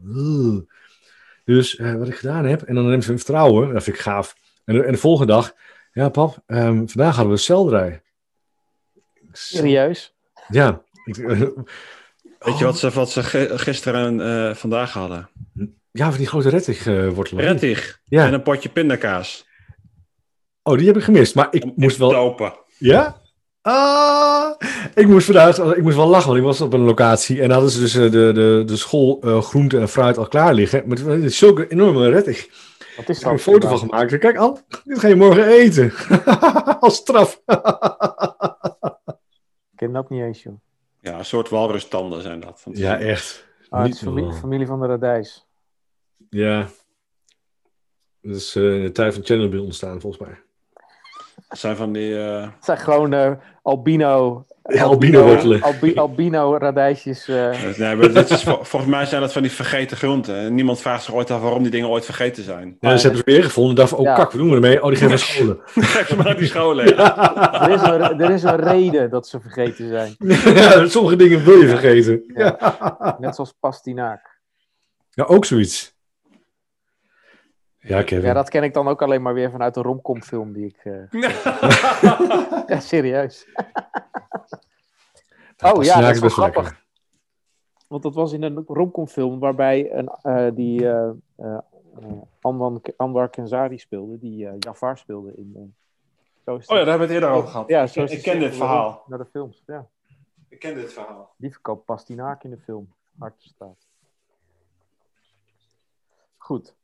Dus 1.45 1.77
wat 1.77 2.09
ik 2.09 2.15
gedaan 2.15 2.45
heb, 2.45 2.63
en 2.63 2.75
dan 2.75 2.89
neemt 2.89 3.05
ze 3.05 3.11
een 3.11 3.19
vertrouwen, 3.19 3.73
dat 3.73 3.83
vind 3.83 3.97
ik 3.97 4.03
gaaf. 4.03 4.37
En 4.65 4.93
de 4.93 4.97
volgende 4.97 5.33
dag, 5.33 5.55
ja 5.93 6.09
pap, 6.09 6.43
ehm, 6.47 6.87
vandaag 6.87 7.15
hadden 7.15 7.35
we 7.35 7.41
selderij. 7.41 8.03
Serieus? 9.39 10.14
Ja. 10.49 10.82
Ik, 11.05 11.16
Weet 12.39 12.59
je 12.59 12.64
wat 12.64 12.78
ze, 12.78 12.91
wat 12.91 13.11
ze 13.11 13.22
gisteren 13.59 14.20
en 14.20 14.49
eh, 14.49 14.55
vandaag 14.55 14.93
hadden? 14.93 15.28
ja, 15.91 16.09
van 16.09 16.18
die 16.18 16.26
grote 16.26 16.49
rettig 16.49 16.87
eh 16.87 17.09
wortelen. 17.09 17.45
Rettig 17.45 18.01
Ja. 18.05 18.26
en 18.26 18.32
een 18.32 18.43
potje 18.43 18.68
pindakaas. 18.68 19.47
Oh, 20.62 20.78
die 20.78 20.87
heb 20.87 20.97
ik 20.97 21.03
gemist, 21.03 21.35
maar 21.35 21.49
ik 21.51 21.64
moest 21.76 21.97
wel... 21.97 22.11
Dopen. 22.11 22.53
Ja? 22.78 23.20
Ah, 23.62 24.51
ik 24.95 25.07
moest 25.07 25.26
vandaag, 25.26 25.59
ik 25.59 25.82
moest 25.82 25.97
wel 25.97 26.07
lachen, 26.09 26.26
want 26.26 26.39
ik 26.39 26.45
was 26.45 26.61
op 26.61 26.72
een 26.72 26.80
locatie 26.85 27.43
en 27.43 27.51
hadden 27.51 27.70
ze 27.70 27.80
dus 27.80 27.95
eh, 27.95 28.03
de, 28.03 28.30
de, 28.35 28.62
de 28.66 28.76
school 28.76 29.20
eh, 29.22 29.43
groente 29.43 29.78
en 29.78 29.89
fruit 29.89 30.18
al 30.18 30.28
klaar 30.28 30.55
liggen. 30.55 30.82
Maar 30.87 30.97
het 30.99 31.22
is 31.24 31.39
zulke 31.39 31.68
enorme 31.68 32.11
rettig. 32.11 32.47
Wat 32.97 33.09
is 33.09 33.16
Ik 33.18 33.24
heb 33.24 33.32
een 33.32 33.39
foto 33.39 33.68
van 33.68 33.78
gemaakt. 33.78 34.18
Kijk, 34.18 34.37
Al, 34.37 34.61
dit 34.85 34.99
ga 34.99 35.09
je 35.09 35.16
morgen 35.16 35.47
eten. 35.47 35.93
Als 36.80 36.97
straf. 36.97 37.41
Ik 39.85 39.91
ken 39.93 40.01
dat 40.03 40.11
niet 40.11 40.22
eens, 40.22 40.43
joh. 40.43 40.55
Ja, 41.01 41.18
een 41.18 41.24
soort 41.24 41.49
walrustanden 41.49 42.22
zijn 42.22 42.41
dat. 42.41 42.64
Ja, 42.72 42.99
echt. 42.99 43.47
Ah, 43.68 43.78
het 43.78 43.87
Niet 43.87 43.95
is 43.95 44.03
familie, 44.03 44.22
normaal. 44.22 44.41
familie 44.41 44.66
van 44.66 44.80
de 44.80 44.87
radijs. 44.87 45.47
Ja. 46.30 46.66
Dat 48.20 48.37
is 48.37 48.57
eh, 48.57 48.74
in 48.76 48.82
de 48.82 48.93
tijd 48.93 49.14
van 49.14 49.24
Chernobyl 49.24 49.64
ontstaan, 49.64 50.01
volgens 50.01 50.22
mij. 50.28 50.39
Het 51.49 51.59
zijn 51.59 51.76
van 51.76 51.93
die... 51.93 52.18
eh, 52.24 52.43
Het 52.55 52.64
zijn 52.64 52.78
gewoon 52.78 53.12
eh, 53.12 53.32
albino... 53.62 54.47
Ja, 54.67 54.83
albino 54.85 55.23
wortelen. 55.25 55.62
albi- 55.62 55.95
albino 55.95 56.57
radijsjes. 56.57 57.29
eh. 57.29 57.77
nee, 57.77 57.97
maar 57.97 58.12
dit 58.12 58.31
is, 58.31 58.43
vol- 58.43 58.65
volgens 58.65 58.91
mij 58.93 59.05
zijn 59.07 59.21
dat 59.21 59.33
van 59.33 59.43
die 59.43 59.51
vergeten 59.51 59.97
groenten. 59.97 60.37
En 60.37 60.55
niemand 60.55 60.81
vraagt 60.81 61.05
zich 61.05 61.15
ooit 61.15 61.31
af 61.31 61.41
waarom 61.41 61.62
die 61.62 61.71
dingen 61.71 61.89
ooit 61.89 62.05
vergeten 62.05 62.43
zijn. 62.45 62.77
Ja, 62.81 62.97
ze 62.97 63.03
hebben 63.07 63.25
ze 63.27 63.31
weer 63.33 63.45
gevonden 63.45 63.71
en 63.71 63.77
dachten, 63.81 63.99
oh 63.99 64.05
Ja. 64.05 64.15
kak, 64.15 64.31
wat 64.31 64.41
doen 64.41 64.49
we 64.49 64.55
ermee? 64.55 64.83
Oh, 64.83 64.89
die 64.89 64.97
geven 64.97 65.11
we 65.11 65.17
scholen. 65.19 65.59
Geef 65.65 66.07
ze 66.09 66.17
maar 66.17 66.25
naar 66.25 66.37
die 66.37 66.47
scholen. 66.47 66.87
ja. 66.97 67.62
er, 67.69 67.71
is 67.71 67.83
een, 67.83 68.21
er 68.21 68.31
is 68.31 68.43
een 68.43 68.57
reden 68.61 69.11
dat 69.11 69.29
ze 69.29 69.41
vergeten 69.41 69.89
zijn. 69.89 70.15
ja, 70.55 70.87
sommige 70.87 71.17
dingen 71.17 71.45
wil 71.45 71.57
je 71.61 71.69
vergeten. 71.69 72.23
Ja. 72.35 73.17
Net 73.21 73.35
zoals 73.35 73.55
pastinaak. 73.61 74.41
Ja, 75.11 75.25
ook 75.25 75.45
zoiets. 75.45 75.93
Ja, 77.79 78.03
Kevin. 78.03 78.25
Ja, 78.25 78.33
dat 78.33 78.49
ken 78.49 78.62
ik 78.62 78.75
dan 78.75 78.89
ook 78.89 79.03
alleen 79.03 79.23
maar 79.23 79.35
weer 79.35 79.51
vanuit 79.51 79.75
de 79.75 79.81
romcom-film 79.83 80.53
die 80.53 80.67
ik... 80.67 80.93
eh, 80.93 81.21
Ja, 82.67 82.81
serieus. 82.81 83.47
Oh 85.73 85.83
ja, 85.85 86.01
dat 86.01 86.15
is 86.15 86.21
best 86.21 86.35
grappig. 86.35 86.62
lekker. 86.62 86.83
Want 87.89 88.03
dat 88.03 88.15
was 88.15 88.33
in 88.33 88.43
een 88.43 88.65
romcom-film 88.67 89.39
waarbij 89.39 89.93
een, 89.93 90.09
eh, 90.09 90.55
die 90.55 90.89
eh 90.89 91.11
eh, 91.37 91.59
eh, 91.99 92.23
Anwar, 92.41 92.81
Anwar 92.97 93.29
Kenzari 93.29 93.79
speelde, 93.79 94.19
die 94.19 94.57
Jafar 94.59 94.99
speelde 94.99 95.35
in... 95.37 95.53
eh, 95.57 95.62
zo 96.45 96.57
is 96.57 96.67
Oh 96.67 96.77
ja, 96.77 96.85
daar 96.85 96.99
hebben 96.99 97.09
we 97.09 97.15
het 97.15 97.23
eerder 97.23 97.39
over 97.39 97.51
gehad. 97.51 97.69
Ja, 97.69 97.87
zo 97.87 98.03
ik, 98.03 98.11
is 98.11 98.17
ik 98.17 98.23
ken 98.23 98.39
dit 98.39 98.57
verhaal. 98.57 99.05
Naar 99.07 99.19
de 99.19 99.27
films, 99.27 99.62
ja. 99.67 99.89
Ik 100.49 100.59
ken 100.59 100.75
dit 100.75 100.93
verhaal. 100.93 101.35
Die 101.37 101.51
verkoopt 101.51 101.85
pastinaak 101.85 102.45
in 102.45 102.51
de 102.51 102.59
film. 102.59 102.95
Hartstraat. 103.19 103.87
Goed. 106.37 106.75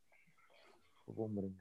Verwondering. 1.05 1.61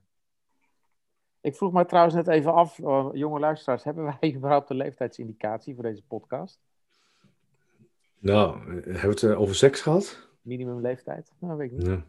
Ik 1.41 1.55
vroeg 1.55 1.72
me 1.72 1.86
trouwens 1.86 2.15
net 2.15 2.28
even 2.28 2.53
af, 2.53 2.78
jonge 3.13 3.39
luisteraars, 3.39 3.84
hebben 3.84 4.03
wij 4.20 4.34
überhaupt 4.36 4.70
een 4.70 4.76
leeftijdsindicatie 4.76 5.74
voor 5.74 5.84
deze 5.84 6.03
podcast? 6.03 6.59
Nou, 8.20 8.57
hebben 8.74 9.01
we 9.01 9.07
het 9.07 9.24
eh, 9.24 9.39
over 9.41 9.55
seks 9.55 9.82
gehad? 9.82 10.28
Minimumleeftijd? 10.41 11.32
Nou, 11.39 11.57
weet 11.57 11.72
ik 11.72 11.78
niet. 11.78 11.88
Ja. 11.88 12.03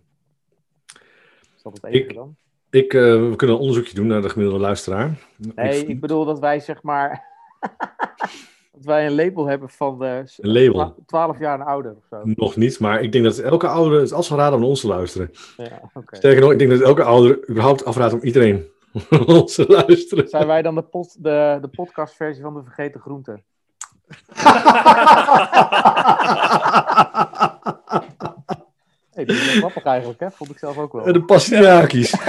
Is 1.56 1.62
dat 1.62 1.72
het 1.72 1.84
enige 1.84 2.08
Ik- 2.08 2.14
dan? 2.14 2.36
Ik, 2.70 2.94
eh, 2.94 3.00
we 3.00 3.36
kunnen 3.36 3.56
een 3.56 3.62
onderzoekje 3.62 3.94
doen 3.94 4.06
naar 4.06 4.22
de 4.22 4.28
gemiddelde 4.28 4.60
luisteraar. 4.62 5.18
Nee, 5.54 5.80
Ik- 5.80 5.88
ik 5.88 6.00
bedoel 6.00 6.24
dat 6.24 6.38
wij 6.38 6.60
zeg 6.60 6.82
maar... 6.82 7.24
dat 8.72 8.84
wij 8.84 9.06
een 9.06 9.14
label 9.14 9.46
hebben 9.46 9.68
van 9.70 10.04
uh, 10.04 10.16
Een 10.16 10.52
label? 10.52 10.94
12 11.06 11.38
jaar 11.38 11.60
en 11.60 11.66
ouder 11.66 11.96
of 11.96 12.04
zo. 12.10 12.20
Nog 12.24 12.56
niet, 12.56 12.80
maar 12.80 13.02
ik 13.02 13.12
denk 13.12 13.24
dat 13.24 13.38
elke 13.38 13.66
ouder 13.66 14.00
het 14.00 14.28
raden 14.28 14.58
om 14.58 14.64
ons 14.64 14.80
te 14.80 14.86
luisteren. 14.86 15.30
Ja. 15.56 15.90
Sterker 16.10 16.40
nog, 16.40 16.52
ik 16.52 16.58
denk 16.58 16.70
dat 16.70 16.80
elke 16.80 17.02
ouder 17.02 17.48
überhaupt 17.50 17.84
afraadt 17.84 18.12
om 18.12 18.20
iedereen 18.22 18.66
ons 19.26 19.54
te 19.54 19.64
luisteren. 19.68 20.28
Zijn 20.28 20.46
wij 20.46 20.62
dan 20.62 20.74
de, 20.74 20.82
pod, 20.82 21.16
de, 21.24 21.58
de 21.60 21.68
podcastversie 21.68 22.42
van 22.42 22.54
de 22.54 22.62
Vergeten 22.62 23.00
Groenten? 23.00 23.44
Hey, 29.10 29.24
dat 29.24 29.36
is 29.36 29.46
wel 29.46 29.56
grappig 29.56 29.84
eigenlijk, 29.84 30.20
hè? 30.20 30.30
Vond 30.30 30.50
ik 30.50 30.58
zelf 30.58 30.78
ook 30.78 30.92
wel. 30.92 31.06
En 31.06 31.12
de 31.12 31.22
pastinakies. 31.22 32.14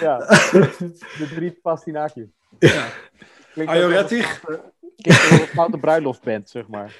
Ja, 0.00 0.18
de 0.18 1.28
drie 1.34 1.58
pastinaakjes. 1.62 2.26
Ja. 2.58 2.86
Een 3.54 3.66
foute- 3.68 4.24
foute 5.54 5.78
bruiloftsband, 5.78 6.50
zeg 6.50 6.68
maar. 6.68 6.94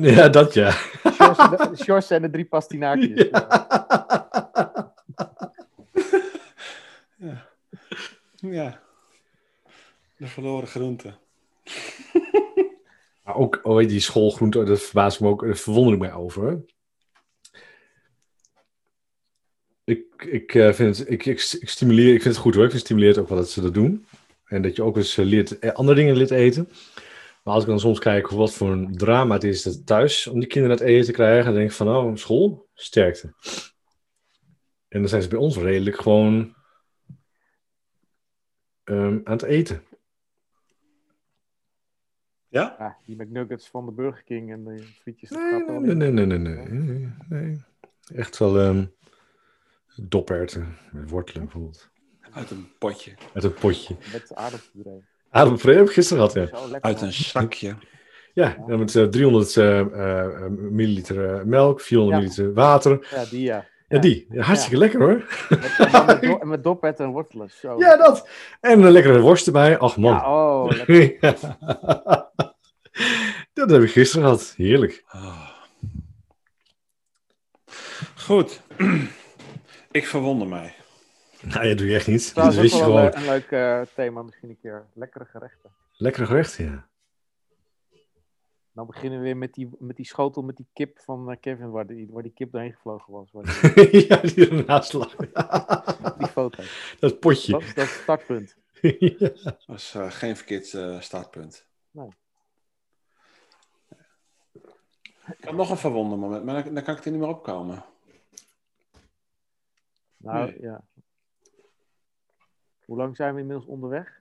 Ja, 0.00 0.28
dat 0.28 0.54
ja. 0.54 0.72
Sjors 1.82 2.10
en 2.10 2.22
de- 2.22 2.30
drie 2.30 2.44
pastinaakjes. 2.44 3.28
Ja. 3.30 4.28
Ja. 8.50 8.82
De 10.16 10.26
verloren 10.26 10.68
groente. 10.68 11.14
Maar 13.24 13.38
ook 13.38 13.60
oh, 13.62 13.78
die 13.78 14.00
schoolgroente, 14.00 14.64
dat 14.64 14.82
verbaast 14.82 15.20
me 15.20 15.28
ook, 15.28 15.44
daar 15.44 15.56
verwonder 15.56 15.92
ik 15.92 15.98
mij 15.98 16.12
over. 16.12 16.64
Ik, 19.84 20.04
ik, 20.18 20.54
eh, 20.54 20.72
vind 20.72 20.98
het, 20.98 21.10
ik, 21.10 21.26
ik, 21.26 21.40
stimuleer, 21.40 22.14
ik 22.14 22.22
vind 22.22 22.34
het 22.34 22.42
goed 22.42 22.54
hoor. 22.54 22.64
Ik 22.64 22.70
vind 22.70 22.82
stimuleert 22.82 23.18
ook 23.18 23.28
wel 23.28 23.38
dat 23.38 23.50
ze 23.50 23.60
dat 23.60 23.74
doen. 23.74 24.06
En 24.44 24.62
dat 24.62 24.76
je 24.76 24.82
ook 24.82 24.96
eens 24.96 25.18
eh, 25.18 25.24
leert, 25.24 25.58
eh, 25.58 25.72
andere 25.72 25.98
dingen 25.98 26.16
leert 26.16 26.30
eten. 26.30 26.68
Maar 27.42 27.54
als 27.54 27.62
ik 27.62 27.68
dan 27.68 27.80
soms 27.80 27.98
kijk 27.98 28.28
wat 28.28 28.52
voor 28.52 28.70
een 28.70 28.96
drama 28.96 29.34
het 29.34 29.44
is 29.44 29.62
dat 29.62 29.86
thuis 29.86 30.26
om 30.26 30.38
die 30.40 30.48
kinderen 30.48 30.76
het 30.76 30.86
eten 30.86 31.06
te 31.06 31.12
krijgen, 31.12 31.44
dan 31.44 31.54
denk 31.54 31.70
ik 31.70 31.76
van 31.76 31.86
nou, 31.86 32.16
school, 32.16 32.68
sterkte. 32.74 33.34
En 34.88 35.00
dan 35.00 35.08
zijn 35.08 35.22
ze 35.22 35.28
bij 35.28 35.38
ons 35.38 35.56
redelijk 35.56 36.00
gewoon 36.00 36.54
ehm, 38.90 39.18
aan 39.24 39.32
het 39.32 39.42
eten. 39.42 39.82
Ja? 42.48 42.74
Ja, 42.78 42.96
die 43.04 43.22
McNuggets 43.22 43.68
van 43.68 43.86
de 43.86 43.92
Burger 43.92 44.22
King 44.22 44.52
en 44.52 44.64
de 44.64 44.82
frietjes. 45.00 45.30
Nee, 45.30 45.62
nee, 45.80 45.94
nee, 45.94 46.10
nee, 46.10 46.26
nee, 46.26 46.38
nee, 46.38 46.66
nee, 46.66 47.12
nee. 47.28 47.64
Echt 48.14 48.38
wel 48.38 48.58
ehm 48.58 48.84
doperwten 50.08 50.76
met 50.92 51.10
wortelen 51.10 51.42
bijvoorbeeld. 51.42 51.90
Uit 52.32 52.50
een 52.50 52.68
potje. 52.78 53.14
Uit 53.34 53.44
een 53.44 53.54
potje. 53.54 53.96
Met 54.12 54.34
aardappelpuree. 54.34 55.04
Aardappelpuree 55.30 55.76
heb 55.76 55.86
ik 55.86 55.92
gisteren 55.92 56.28
gehad, 56.28 56.50
ja. 56.50 56.78
Uit 56.80 57.00
een 57.00 57.12
zakje. 57.12 57.76
Ja, 58.32 58.56
met 58.66 58.96
eh, 58.96 59.04
300 59.04 59.56
eh, 59.56 59.80
eh, 59.80 60.46
milliliter 60.50 61.46
melk, 61.46 61.80
400 61.80 62.22
Ja. 62.22 62.28
milliliter 62.28 62.54
water. 62.54 63.08
Ja, 63.10 63.24
die 63.24 63.42
ja. 63.42 63.66
Ja, 63.90 63.98
die. 63.98 64.26
Ja, 64.30 64.42
hartstikke 64.42 64.78
lekker 64.78 65.00
hoor. 65.00 65.24
Met, 65.48 66.06
met, 66.06 66.20
do- 66.22 66.38
en 66.38 66.48
met 66.48 66.64
doperwten 66.64 67.04
en 67.04 67.10
wortelen. 67.10 67.50
Zo. 67.50 67.78
Ja, 67.78 67.96
dat. 67.96 68.28
En 68.60 68.82
een 68.82 68.92
lekkere 68.92 69.20
worst 69.20 69.46
erbij. 69.46 69.78
Ach 69.78 69.96
man. 69.96 70.12
Ja, 70.12 70.32
oh, 70.32 70.70
lekker. 70.76 71.16
Ja. 71.20 72.30
Dat 73.52 73.70
heb 73.70 73.82
ik 73.82 73.90
gisteren 73.90 74.24
gehad. 74.24 74.54
Heerlijk. 74.56 75.04
Ah. 75.06 75.48
Goed. 78.16 78.60
ik 79.90 80.06
verwonder 80.06 80.48
mij. 80.48 80.74
Nou, 81.40 81.68
dat 81.68 81.78
doe 81.78 81.86
je 81.88 81.94
echt 81.94 82.06
niet. 82.06 82.34
Dat 82.34 82.54
je 82.54 82.60
wel 82.60 82.68
gewoon. 82.68 83.14
een, 83.14 83.24
leuk 83.24 83.50
eh, 83.50 83.80
thema 83.94 84.22
misschien 84.22 84.48
een 84.48 84.58
keer. 84.62 84.86
Lekkere 84.94 85.24
gerechten. 85.24 85.70
Lekkere 85.96 86.26
gerecht, 86.26 86.56
ja. 86.56 86.88
Dan 88.72 88.86
beginnen 88.86 89.18
we 89.18 89.24
weer 89.24 89.36
met 89.36 89.54
die, 89.54 89.68
met 89.78 89.96
die 89.96 90.06
schotel 90.06 90.42
met 90.42 90.56
die 90.56 90.68
kip 90.72 90.98
van 90.98 91.30
eh, 91.30 91.36
Kevin, 91.40 91.70
waar 91.70 91.86
die, 91.86 92.08
waar 92.10 92.22
die 92.22 92.32
kip 92.32 92.52
doorheen 92.52 92.72
gevlogen 92.72 93.12
was. 93.12 93.30
Waar 93.32 93.44
die... 93.44 94.06
ja, 94.08 94.16
die 94.16 94.48
ernaast 94.48 94.92
lag. 94.92 95.16
die 96.18 96.26
foto. 96.26 96.62
Dat 97.00 97.20
potje. 97.20 97.52
Dat, 97.52 97.72
dat 97.74 97.88
startpunt. 97.88 98.56
Dat 99.44 99.64
was 99.66 99.94
eh, 99.94 100.10
geen 100.10 100.36
verkeerd 100.36 100.74
eh, 100.74 101.00
startpunt. 101.00 101.66
Nee. 101.90 102.08
Ik 105.36 105.44
had 105.44 105.54
nog 105.54 105.70
een 105.70 105.76
verwonder 105.76 106.18
moment, 106.18 106.44
maar 106.44 106.72
dan, 106.72 106.82
kan 106.82 106.96
ik 106.96 107.04
er 107.04 107.10
niet 107.10 107.20
meer 107.20 107.28
opkomen. 107.28 107.84
Nou, 110.16 110.60
ja. 110.60 110.84
Hoe 112.84 112.96
lang 112.96 113.16
zijn 113.16 113.34
we 113.34 113.40
inmiddels 113.40 113.68
onderweg? 113.68 114.20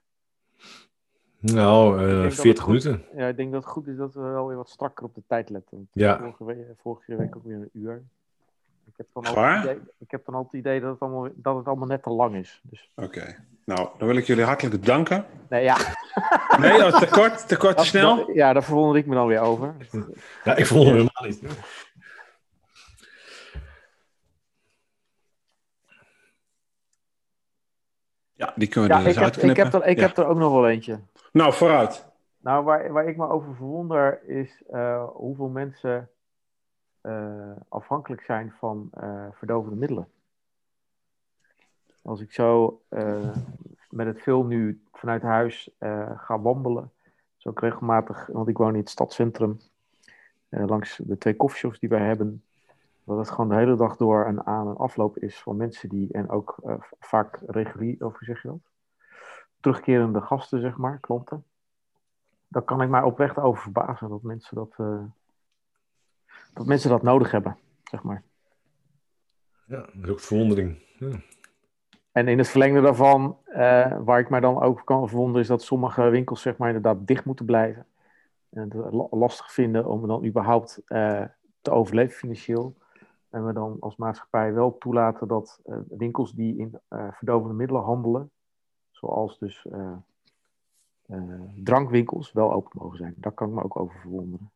Nou, 1.40 2.00
eh, 2.00 2.08
denk 2.08 2.24
dat 2.24 2.34
40 2.34 2.44
het 2.44 2.60
goed- 2.60 2.84
minuten. 2.84 3.18
Ja, 3.20 3.28
ik 3.28 3.38
denk 3.38 3.52
dat 3.52 3.64
het 3.64 3.72
goed 3.72 3.88
is 3.88 3.98
dat 3.98 4.14
we 4.14 4.22
wel 4.22 4.48
weer 4.48 4.58
wat 4.58 4.70
strakker 4.70 5.06
op 5.06 5.16
de 5.16 5.22
tijd 5.28 5.50
letten. 5.50 5.88
Ja. 5.92 6.18
Vorige 6.20 6.46
week, 6.46 6.58
vorige 6.82 7.16
week 7.16 7.36
ook 7.36 7.44
weer 7.44 7.56
een 7.56 7.70
uur. 7.74 8.04
Ik 8.86 8.94
heb 8.98 9.08
dan 9.14 9.34
waar? 9.36 9.56
het 9.62 9.64
idee, 9.64 9.80
ik 10.00 10.12
heb 10.12 10.26
dan 10.26 10.36
altijd 10.36 10.52
het 10.54 10.62
idee 10.62 10.80
dat 10.82 10.92
het 10.92 11.00
allemaal, 11.00 11.28
dat 11.36 11.56
het 11.56 11.66
allemaal 11.68 11.88
net 11.88 12.04
te 12.04 12.10
lang 12.10 12.36
is. 12.36 12.60
Dus, 12.64 12.92
Oké. 12.96 13.36
Nou, 13.66 13.90
dan 13.98 14.08
wil 14.08 14.18
ik 14.18 14.26
jullie 14.26 14.44
hartelijk 14.44 14.80
bedanken. 14.80 15.26
nee, 15.50 15.64
ja. 15.64 15.78
Nee, 16.60 16.86
oh, 16.86 17.00
te 17.00 17.08
kort, 17.08 17.48
te 17.48 17.58
kort, 17.58 17.78
te 17.78 17.86
snel. 17.86 18.16
dat- 18.16 18.36
ja, 18.36 18.54
daar 18.54 18.64
verwonder 18.64 18.98
ik 18.98 19.06
me 19.06 19.16
dan 19.16 19.28
weer 19.28 19.40
over. 19.40 19.76
Ja, 20.44 20.56
ik 20.56 20.66
het 20.66 20.70
helemaal 20.70 21.24
niet. 21.24 21.42
Ja, 28.34 28.54
die 28.56 28.68
kunnen 28.68 28.90
we 28.90 28.96
Ja, 28.96 29.02
er 29.02 29.06
dus 29.08 29.16
ik 29.16 29.34
heb, 29.36 29.50
ik, 29.50 29.58
heb 29.58 29.74
er, 29.74 29.86
ik 29.86 29.98
Ja. 30.00 30.06
heb 30.08 30.18
er 30.18 30.26
ook 30.26 30.38
nog 30.38 30.52
wel 30.52 30.70
eentje. 30.70 31.00
Nou, 31.32 31.54
vooruit. 31.54 32.08
Nou, 32.40 32.64
waar, 32.64 32.92
waar 32.92 33.08
ik 33.08 33.18
me 33.18 33.28
over 33.28 33.56
verwonder 33.56 34.28
is 34.28 34.64
eh, 34.70 35.08
hoeveel 35.10 35.48
mensen 35.48 36.10
eh, 37.02 37.52
afhankelijk 37.68 38.22
zijn 38.22 38.54
van 38.60 38.90
eh, 38.94 39.26
verdovende 39.32 39.76
middelen. 39.76 40.08
Als 42.02 42.22
ik 42.22 42.32
zo 42.32 42.82
met 43.90 44.08
het 44.08 44.22
veel 44.22 44.44
nu 44.44 44.84
vanuit 44.94 45.22
huis 45.22 45.70
ga 46.16 46.40
wandelen, 46.40 46.92
zo 47.38 47.50
ook 47.50 47.60
regelmatig, 47.60 48.28
want 48.28 48.48
ik 48.48 48.58
woon 48.58 48.74
in 48.74 48.80
het 48.80 48.90
stadscentrum, 48.90 49.60
langs 50.50 50.98
de 51.04 51.18
twee 51.18 51.36
koffieshops 51.36 51.80
die 51.80 51.90
wij 51.90 52.06
hebben, 52.06 52.44
dat 53.04 53.18
het 53.18 53.30
gewoon 53.30 53.50
de 53.50 53.56
hele 53.56 53.76
dag 53.76 53.98
door 53.98 54.26
een 54.26 54.46
aan- 54.46 54.68
en 54.68 54.78
afloop 54.78 55.18
is 55.18 55.42
van 55.42 55.58
mensen 55.58 55.90
die, 55.90 56.12
en 56.12 56.30
ook 56.30 56.56
vaak 57.00 57.40
regulier, 57.46 58.06
of 58.06 58.18
hoe 58.18 58.36
zeg? 58.36 58.44
Terugkerende 59.60 60.22
gasten, 60.22 60.60
zeg 60.62 60.78
maar, 60.78 61.00
klanten 61.00 61.44
daar 62.50 62.62
kan 62.62 62.82
ik 62.82 62.90
mij 62.90 63.02
oprecht 63.02 63.38
over 63.38 63.62
verbazen 63.62 64.10
dat 64.10 64.22
mensen 64.22 64.56
dat, 64.56 64.74
eh, 64.78 65.04
dat 66.54 66.66
mensen 66.66 66.90
dat 66.90 67.02
nodig 67.02 67.32
hebben, 67.32 67.58
zeg 67.84 68.04
maar. 68.04 68.24
Ja, 69.66 69.78
dat 69.78 70.04
is 70.04 70.10
ook 70.10 70.20
verwondering. 70.20 70.84
Ja. 70.98 71.20
En 72.12 72.28
in 72.28 72.38
het 72.38 72.48
verlengde 72.48 72.82
daarvan, 72.82 73.38
eh, 73.46 73.98
waar 74.00 74.20
ik 74.20 74.30
mij 74.30 74.40
dan 74.40 74.62
ook 74.62 74.82
kan 74.86 75.08
verwonderen, 75.08 75.42
is 75.42 75.48
dat 75.48 75.62
sommige 75.62 76.10
winkels 76.10 76.42
zeg 76.42 76.58
maar 76.58 76.68
inderdaad 76.68 77.08
dicht 77.08 77.26
moeten 77.26 77.46
blijven. 77.46 77.86
En 78.50 78.62
het 78.62 78.94
la- 78.94 79.08
lastig 79.10 79.52
vinden 79.52 79.86
om 79.86 80.08
dan 80.08 80.26
überhaupt 80.26 80.82
eh, 80.86 81.24
te 81.62 81.72
overleven 81.72 82.18
financieel. 82.18 82.76
En 83.30 83.46
we 83.46 83.54
dan 83.54 83.78
als 83.80 83.96
maatschappij 83.96 84.54
wel 84.54 84.78
toelaten 84.78 85.28
dat 85.28 85.60
winkels 85.88 86.34
die 86.34 86.58
in 86.58 86.80
verdovende 86.90 87.54
middelen 87.54 87.84
handelen, 87.84 88.32
zoals 89.00 89.40
dus 89.40 89.66
eh, 89.66 89.98
eh, 91.06 91.42
drankwinkels, 91.56 92.32
wel 92.32 92.54
open 92.54 92.80
mogen 92.82 92.98
zijn. 92.98 93.14
Daar 93.18 93.32
kan 93.32 93.48
ik 93.48 93.54
me 93.54 93.64
ook 93.64 93.80
over 93.80 94.00
verwonderen. 94.00 94.52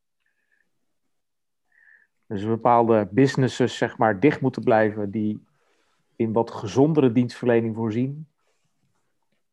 Dus 2.25 2.45
bepaalde 2.45 3.07
businesses 3.11 3.77
zeg 3.77 3.97
maar 3.97 4.19
dicht 4.19 4.41
moeten 4.41 4.63
blijven 4.63 5.11
die 5.11 5.45
in 6.15 6.33
wat 6.33 6.51
gezondere 6.51 7.11
dienstverlening 7.11 7.75
voorzien. 7.75 8.27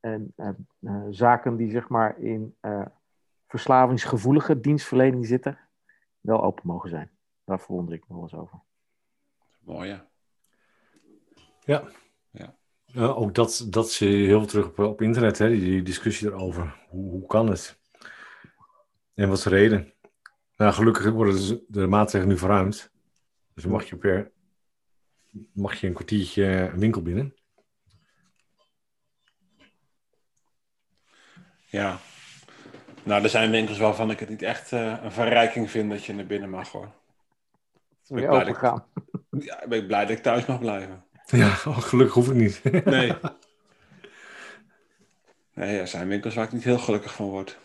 En 0.01 0.33
eh, 0.37 0.49
eh, 0.81 1.03
zaken 1.11 1.57
die 1.57 1.71
zeg 1.71 1.89
maar 1.89 2.19
in 2.19 2.57
eh, 2.61 2.87
verslavingsgevoelige 3.47 4.61
dienstverlening 4.61 5.27
zitten, 5.27 5.59
wel 6.21 6.43
open 6.43 6.67
mogen 6.67 6.91
zijn. 6.91 7.11
Daar 7.45 7.61
verwonder 7.61 7.95
ik 7.95 8.05
me 8.09 8.15
wel 8.15 8.23
eens 8.23 8.35
over. 8.35 8.61
Mooi, 9.61 9.89
ja. 9.89 10.09
Ja, 11.65 11.85
ook 12.97 13.35
dat, 13.35 13.67
dat 13.69 13.91
zie 13.91 14.09
je 14.19 14.27
heel 14.27 14.39
veel 14.39 14.49
terug 14.49 14.67
op, 14.67 14.79
op 14.79 15.03
internet, 15.03 15.39
hè, 15.39 15.49
die, 15.49 15.61
die 15.61 15.83
discussie 15.83 16.29
erover. 16.29 16.77
Hoe, 16.89 17.11
hoe 17.11 17.27
kan 17.27 17.51
het? 17.51 17.79
En 19.15 19.29
wat 19.29 19.37
is 19.39 19.45
de 19.45 19.51
reden? 19.51 19.93
Nou, 20.57 20.73
gelukkig 20.73 21.11
worden 21.11 21.65
de 21.69 21.87
maatregelen 21.87 22.35
nu 22.35 22.39
verruimd. 22.41 22.91
Dus 23.55 23.67
mag 23.67 23.85
je 23.85 23.97
per 23.97 24.33
mag 25.53 25.75
je 25.81 25.87
een 25.87 25.93
kwartiertje 25.95 26.45
een 26.45 26.79
winkel 26.79 27.03
binnen. 27.03 27.35
Ja. 31.67 31.99
Nou, 33.03 33.23
er 33.23 33.29
zijn 33.29 33.51
winkels 33.51 33.79
waarvan 33.79 34.11
ik 34.11 34.21
het 34.21 34.29
niet 34.29 34.43
echt 34.43 34.73
eh, 34.73 34.99
een 35.03 35.13
verrijking 35.13 35.71
vind 35.71 35.91
dat 35.91 36.05
je 36.05 36.15
naar 36.15 36.27
binnen 36.27 36.51
mag, 36.51 36.69
hoor. 36.73 36.93
Weer 38.07 38.23
Ik 38.23 38.29
blij 38.29 38.45
dat- 38.45 38.57
gaan. 38.57 38.85
Ja, 39.31 39.63
ik 39.63 39.69
ben 39.69 39.87
blij 39.87 40.01
dat 40.07 40.17
ik 40.17 40.23
thuis 40.23 40.47
mag 40.47 40.59
blijven. 40.59 41.05
Ja, 41.31 41.49
oh, 41.69 41.79
gelukkig 41.79 42.15
hoef 42.15 42.29
ik 42.29 42.35
niet. 42.35 42.63
Nee. 42.85 43.13
Nee, 45.55 45.79
er 45.79 45.89
zijn 45.89 46.09
winkels 46.09 46.35
waar 46.35 46.45
ik 46.45 46.53
niet 46.53 46.65
heel 46.65 46.79
gelukkig 46.79 47.15
van 47.15 47.27
word. 47.27 47.59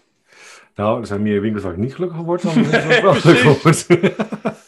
nou, 0.76 1.00
er 1.00 1.08
zijn 1.08 1.22
meer 1.22 1.42
winkels 1.42 1.64
waar 1.64 1.72
ik 1.72 1.78
niet 1.78 1.96
gelukkig 1.96 2.18
van 2.18 2.26
word 2.26 2.42
dan 2.42 2.54
winkels 2.54 2.84
waar 2.86 2.96
ik 2.96 3.04
wel 3.04 3.14
gelukkig 3.14 3.64
word. 3.64 3.88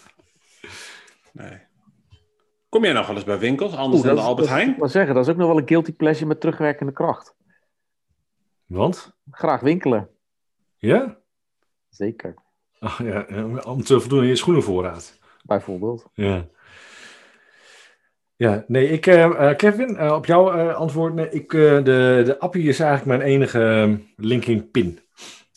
Nee. 1.31 1.59
Kom 2.69 2.83
jij 2.83 2.93
nog 2.93 3.07
wel 3.07 3.15
eens 3.15 3.25
bij 3.25 3.39
winkels, 3.39 3.75
anders 3.75 3.97
Oeh, 3.97 4.07
dan 4.07 4.15
de 4.15 4.21
Albert 4.21 4.47
Heijn? 4.47 4.69
Ik 4.69 4.77
wil 4.77 4.87
zeggen, 4.87 5.15
dat 5.15 5.25
is 5.25 5.31
ook 5.31 5.37
nog 5.37 5.47
wel 5.47 5.57
een 5.57 5.67
guilty 5.67 5.93
pleasure 5.93 6.25
met 6.25 6.39
terugwerkende 6.39 6.93
kracht. 6.93 7.35
Want? 8.65 9.15
Graag 9.31 9.61
winkelen. 9.61 10.09
Ja? 10.77 11.17
Zeker. 11.89 12.33
Oh, 12.79 12.99
ja, 13.03 13.25
om 13.63 13.83
te 13.83 13.99
voldoen 13.99 14.19
aan 14.19 14.25
je 14.25 14.35
schoenenvoorraad. 14.35 15.19
Bijvoorbeeld. 15.43 16.05
Ja. 16.13 16.47
Ja, 18.37 18.63
nee, 18.67 18.89
ik, 18.89 19.05
eh, 19.07 19.23
eh, 19.49 19.55
Kevin, 19.57 19.97
eh, 19.97 20.13
op 20.13 20.25
jouw 20.25 20.51
eh, 20.53 20.75
antwoord. 20.75 21.13
Nee, 21.13 21.29
ik, 21.29 21.53
eh, 21.53 21.59
de, 21.83 22.21
de 22.25 22.35
appie 22.39 22.67
is 22.67 22.79
eigenlijk 22.79 23.17
mijn 23.19 23.29
enige 23.29 23.63
eh, 23.63 23.93
linking 24.25 24.71
pin. 24.71 24.99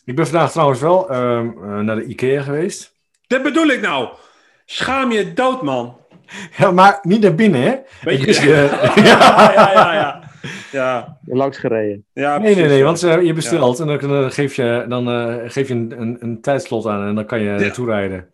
Ik 0.05 0.15
ben 0.15 0.27
vandaag 0.27 0.51
trouwens 0.51 0.79
wel 0.81 1.09
ehm, 1.09 1.47
eh, 1.63 1.79
naar 1.79 1.95
de 1.95 2.05
IKEA 2.05 2.41
geweest. 2.41 2.95
Dat 3.27 3.43
bedoel 3.43 3.67
ik 3.67 3.81
nou. 3.81 4.07
Schaam 4.65 5.11
je 5.11 5.33
dood, 5.33 5.61
man. 5.61 5.97
Ja, 6.57 6.71
maar 6.71 6.99
niet 7.01 7.21
naar 7.21 7.35
binnen, 7.35 7.61
hè? 7.61 7.75
Weet 8.03 8.13
Ik 8.13 8.19
je- 8.19 8.25
wist, 8.25 8.39
eh, 8.45 8.95
ja, 9.05 9.51
ja, 9.53 9.71
ja, 9.73 9.93
ja. 9.93 10.19
Ja, 10.71 11.17
langs 11.25 11.57
gereden. 11.57 12.05
ja 12.13 12.37
Nee, 12.37 12.55
nee, 12.55 12.65
nee, 12.65 12.77
ja. 12.77 12.83
want 12.83 12.99
je 12.99 13.33
bestelt 13.33 13.79
en 13.79 13.87
dan, 13.87 13.97
dan 13.99 14.31
geef 14.31 14.55
je, 14.55 14.85
dan, 14.87 15.09
eh, 15.09 15.35
geef 15.45 15.67
je 15.67 15.73
een, 15.73 15.93
een, 16.01 16.17
een 16.19 16.41
tijdslot 16.41 16.85
aan 16.85 17.07
en 17.07 17.15
dan 17.15 17.25
kan 17.25 17.41
je 17.41 17.49
naartoe 17.59 17.85
rijden. 17.85 18.27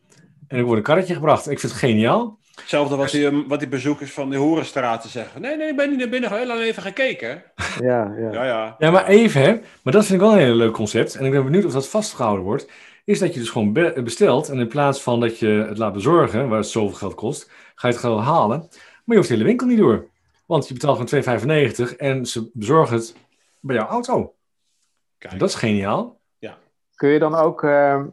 En 0.48 0.58
er 0.58 0.64
wordt 0.64 0.78
een 0.78 0.84
karretje 0.84 1.14
gebracht. 1.14 1.50
Ik 1.50 1.60
vind 1.60 1.72
het 1.72 1.82
geniaal. 1.82 2.40
Hetzelfde 2.60 2.96
wat 2.96 3.10
die, 3.12 3.28
eh, 3.28 3.38
wat 3.48 3.60
die 3.60 3.68
bezoekers 3.68 4.12
van 4.14 4.30
de 4.30 4.36
Horenstraten 4.38 5.10
zeggen. 5.10 5.42
Nee, 5.42 5.58
nee, 5.58 5.68
ik 5.70 5.76
ben 5.76 5.90
niet 5.90 6.00
naar 6.00 6.10
binnen. 6.10 6.34
Heel 6.38 6.46
lang 6.46 6.60
even 6.60 6.82
gekeken. 6.84 7.44
Ja, 7.82 8.14
ja. 8.18 8.32
Ja, 8.32 8.46
ja. 8.46 8.76
Ja, 8.80 8.92
maar 8.92 9.08
even, 9.08 9.42
hè. 9.42 9.60
Maar 9.84 9.94
dat 9.94 10.06
vind 10.06 10.22
ik 10.22 10.28
wel 10.28 10.36
een 10.36 10.44
heel 10.44 10.56
leuk 10.56 10.74
concept. 10.74 11.16
En 11.16 11.26
ik 11.26 11.32
ben 11.32 11.44
benieuwd 11.44 11.66
of 11.66 11.72
dat 11.72 11.88
vastgehouden 11.88 12.46
wordt. 12.46 12.70
Is 13.06 13.20
dat 13.20 13.34
je 13.34 13.40
dus 13.40 13.50
gewoon 13.50 13.74
be- 13.74 14.02
bestelt. 14.04 14.50
En 14.50 14.60
in 14.60 14.68
plaats 14.68 15.02
van 15.02 15.20
dat 15.20 15.40
je 15.40 15.48
het 15.48 15.78
laat 15.78 15.94
bezorgen, 15.94 16.50
waar 16.50 16.58
het 16.58 16.68
zoveel 16.68 16.98
geld 16.98 17.16
kost, 17.16 17.52
ga 17.76 17.88
je 17.88 17.94
het 17.94 18.04
gewoon 18.04 18.22
halen. 18.22 18.60
Maar 18.60 18.70
je 19.06 19.16
hoeft 19.16 19.28
de 19.28 19.34
hele 19.34 19.46
winkel 19.48 19.68
niet 19.68 19.78
door. 19.78 20.08
Want 20.46 20.68
je 20.68 20.74
betaalt 20.74 21.10
gewoon 21.10 21.40
2,95 21.90 21.96
en 21.96 22.26
ze 22.26 22.50
bezorgen 22.54 22.96
het 22.96 23.16
bij 23.60 23.76
jouw 23.76 23.88
auto. 23.88 24.34
Kijk. 25.18 25.40
Dat 25.40 25.50
is 25.50 25.56
geniaal. 25.56 26.16
Kun 26.96 27.10
je 27.10 27.20
dan 27.20 27.36
ook, 27.36 27.64
eh, 27.64 28.04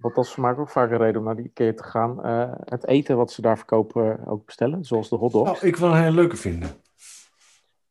want 0.00 0.14
dat 0.14 0.24
is 0.24 0.30
voor 0.30 0.42
mij 0.42 0.56
ook 0.56 0.68
vaak 0.70 0.90
een 0.90 0.96
reden 0.98 1.16
om 1.20 1.24
naar 1.26 1.36
die 1.36 1.44
IKEA 1.44 1.72
te 1.72 1.82
gaan, 1.82 2.24
eh, 2.24 2.52
het 2.64 2.86
eten 2.86 3.16
wat 3.16 3.32
ze 3.32 3.42
daar 3.42 3.56
verkopen 3.56 4.18
eh, 4.20 4.30
ook 4.32 4.44
bestellen? 4.46 4.84
Zoals 4.84 5.08
de 5.08 5.16
hotdogs. 5.16 5.50
Nou, 5.52 5.66
ik 5.66 5.76
wil 5.76 5.88
een 5.88 5.96
hele 6.02 6.10
leuke 6.14 6.36
vinden. 6.36 6.70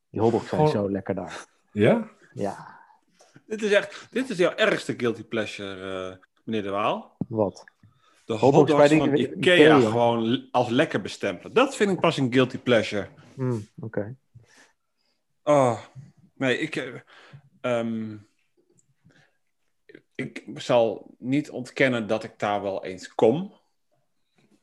Die 0.10 0.22
hotdogs 0.22 0.50
zijn 0.50 0.68
zo 0.68 0.92
lekker 0.92 1.16
daar. 1.16 1.46
Ja? 1.72 2.10
Ja, 2.34 2.78
Dit 3.46 3.62
is 3.64 3.72
echt, 3.72 4.08
dit 4.12 4.30
is 4.30 4.38
jouw 4.38 4.54
ergste 4.56 4.94
guilty 4.98 5.24
pleasure, 5.24 6.10
eh, 6.12 6.18
meneer 6.44 6.64
De 6.64 6.70
Waal. 6.70 7.16
wat? 7.28 7.64
De 8.26 8.34
Hotdogs 8.34 8.72
hotdogs 8.72 8.94
van 8.96 9.10
die- 9.12 9.36
Ikea, 9.36 9.54
Ikea. 9.54 9.80
gewoon 9.80 10.48
als 10.52 10.70
lekker 10.70 11.02
bestempelen. 11.02 11.54
Dat 11.54 11.76
vind 11.76 11.92
ik 11.92 12.00
pas 12.00 12.18
een 12.18 12.34
guilty 12.34 12.58
pleasure. 12.58 13.08
Hmm, 13.36 13.68
Oké. 13.80 14.16
Oh, 15.44 15.80
nee, 16.34 16.58
ik... 16.60 17.04
ehm, 17.62 18.16
ik 20.20 20.44
zal 20.56 21.16
niet 21.18 21.50
ontkennen 21.50 22.08
dat 22.08 22.24
ik 22.24 22.34
daar 22.38 22.62
wel 22.62 22.86
eens 22.86 23.16
kom. 23.16 23.54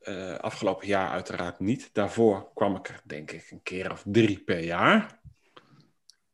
Eh, 0.00 0.34
afgelopen 0.34 0.86
jaar 0.86 1.10
uiteraard 1.10 1.58
niet. 1.58 1.90
Daarvoor 1.92 2.50
kwam 2.54 2.76
ik 2.76 2.88
er 2.88 3.00
denk 3.04 3.30
ik 3.30 3.50
een 3.50 3.62
keer 3.62 3.92
of 3.92 4.02
drie 4.06 4.38
per 4.38 4.60
jaar. 4.60 5.20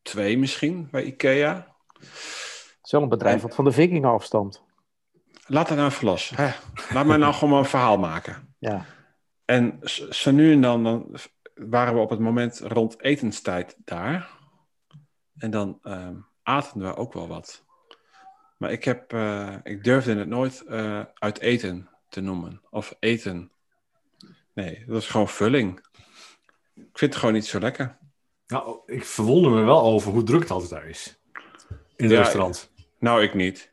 Twee 0.03 0.39
misschien 0.39 0.89
bij 0.91 1.05
Ikea. 1.05 1.77
Een 2.83 3.09
bedrijf 3.09 3.43
wat 3.43 3.55
van 3.55 3.65
de 3.65 3.73
vikingen 3.73 4.11
afstamt. 4.11 4.63
Laat 5.47 5.69
het 5.69 5.79
nou 5.79 5.91
even 5.91 6.07
los. 6.07 6.31
Hè? 6.31 6.51
Laat 6.91 7.07
mij 7.07 7.17
nou 7.17 7.35
gewoon 7.35 7.59
een 7.59 7.65
verhaal 7.65 7.99
maken. 7.99 8.55
Ja. 8.59 8.87
En 9.45 9.79
zo 10.11 10.31
nu 10.31 10.53
en 10.53 10.61
dan, 10.61 10.85
dan 10.85 11.17
waren 11.55 11.95
we 11.95 12.01
op 12.01 12.11
het 12.11 12.21
moment 12.21 12.59
rond 12.59 13.01
etenstijd 13.01 13.77
daar. 13.85 14.31
En 15.39 15.51
dan 15.51 15.79
ehm, 15.83 16.17
aten 16.43 16.81
we 16.81 16.97
ook 16.97 17.13
wel 17.13 17.29
wat. 17.29 17.65
Maar 18.63 18.73
ik, 18.73 18.85
heb, 18.85 19.13
eh, 19.13 19.55
ik 19.63 19.85
durfde 19.85 20.15
het 20.15 20.29
nooit 20.29 20.65
eh, 20.69 21.01
uit 21.15 21.41
eten 21.41 21.89
te 22.09 22.21
noemen. 22.21 22.63
Of 22.71 22.97
eten. 23.01 23.51
Nee, 24.55 24.85
dat 24.87 25.03
is 25.03 25.09
gewoon 25.09 25.29
vulling. 25.29 25.79
Ik 26.75 26.99
vind 26.99 27.13
het 27.13 27.17
gewoon 27.17 27.35
niet 27.35 27.47
zo 27.47 27.59
lekker. 27.59 27.99
Nou, 28.47 28.79
ik 28.87 29.05
verwonder 29.05 29.53
me 29.53 29.63
wel 29.63 29.83
over 29.83 30.13
hoe 30.13 30.23
druk 30.23 30.41
het 30.41 30.51
altijd 30.51 30.71
daar 30.71 30.89
is. 30.89 31.21
In 31.97 32.05
het 32.05 32.11
Ja, 32.11 32.19
restaurant. 32.19 32.71
Nou, 32.99 33.23
ik 33.23 33.35
niet. 33.35 33.73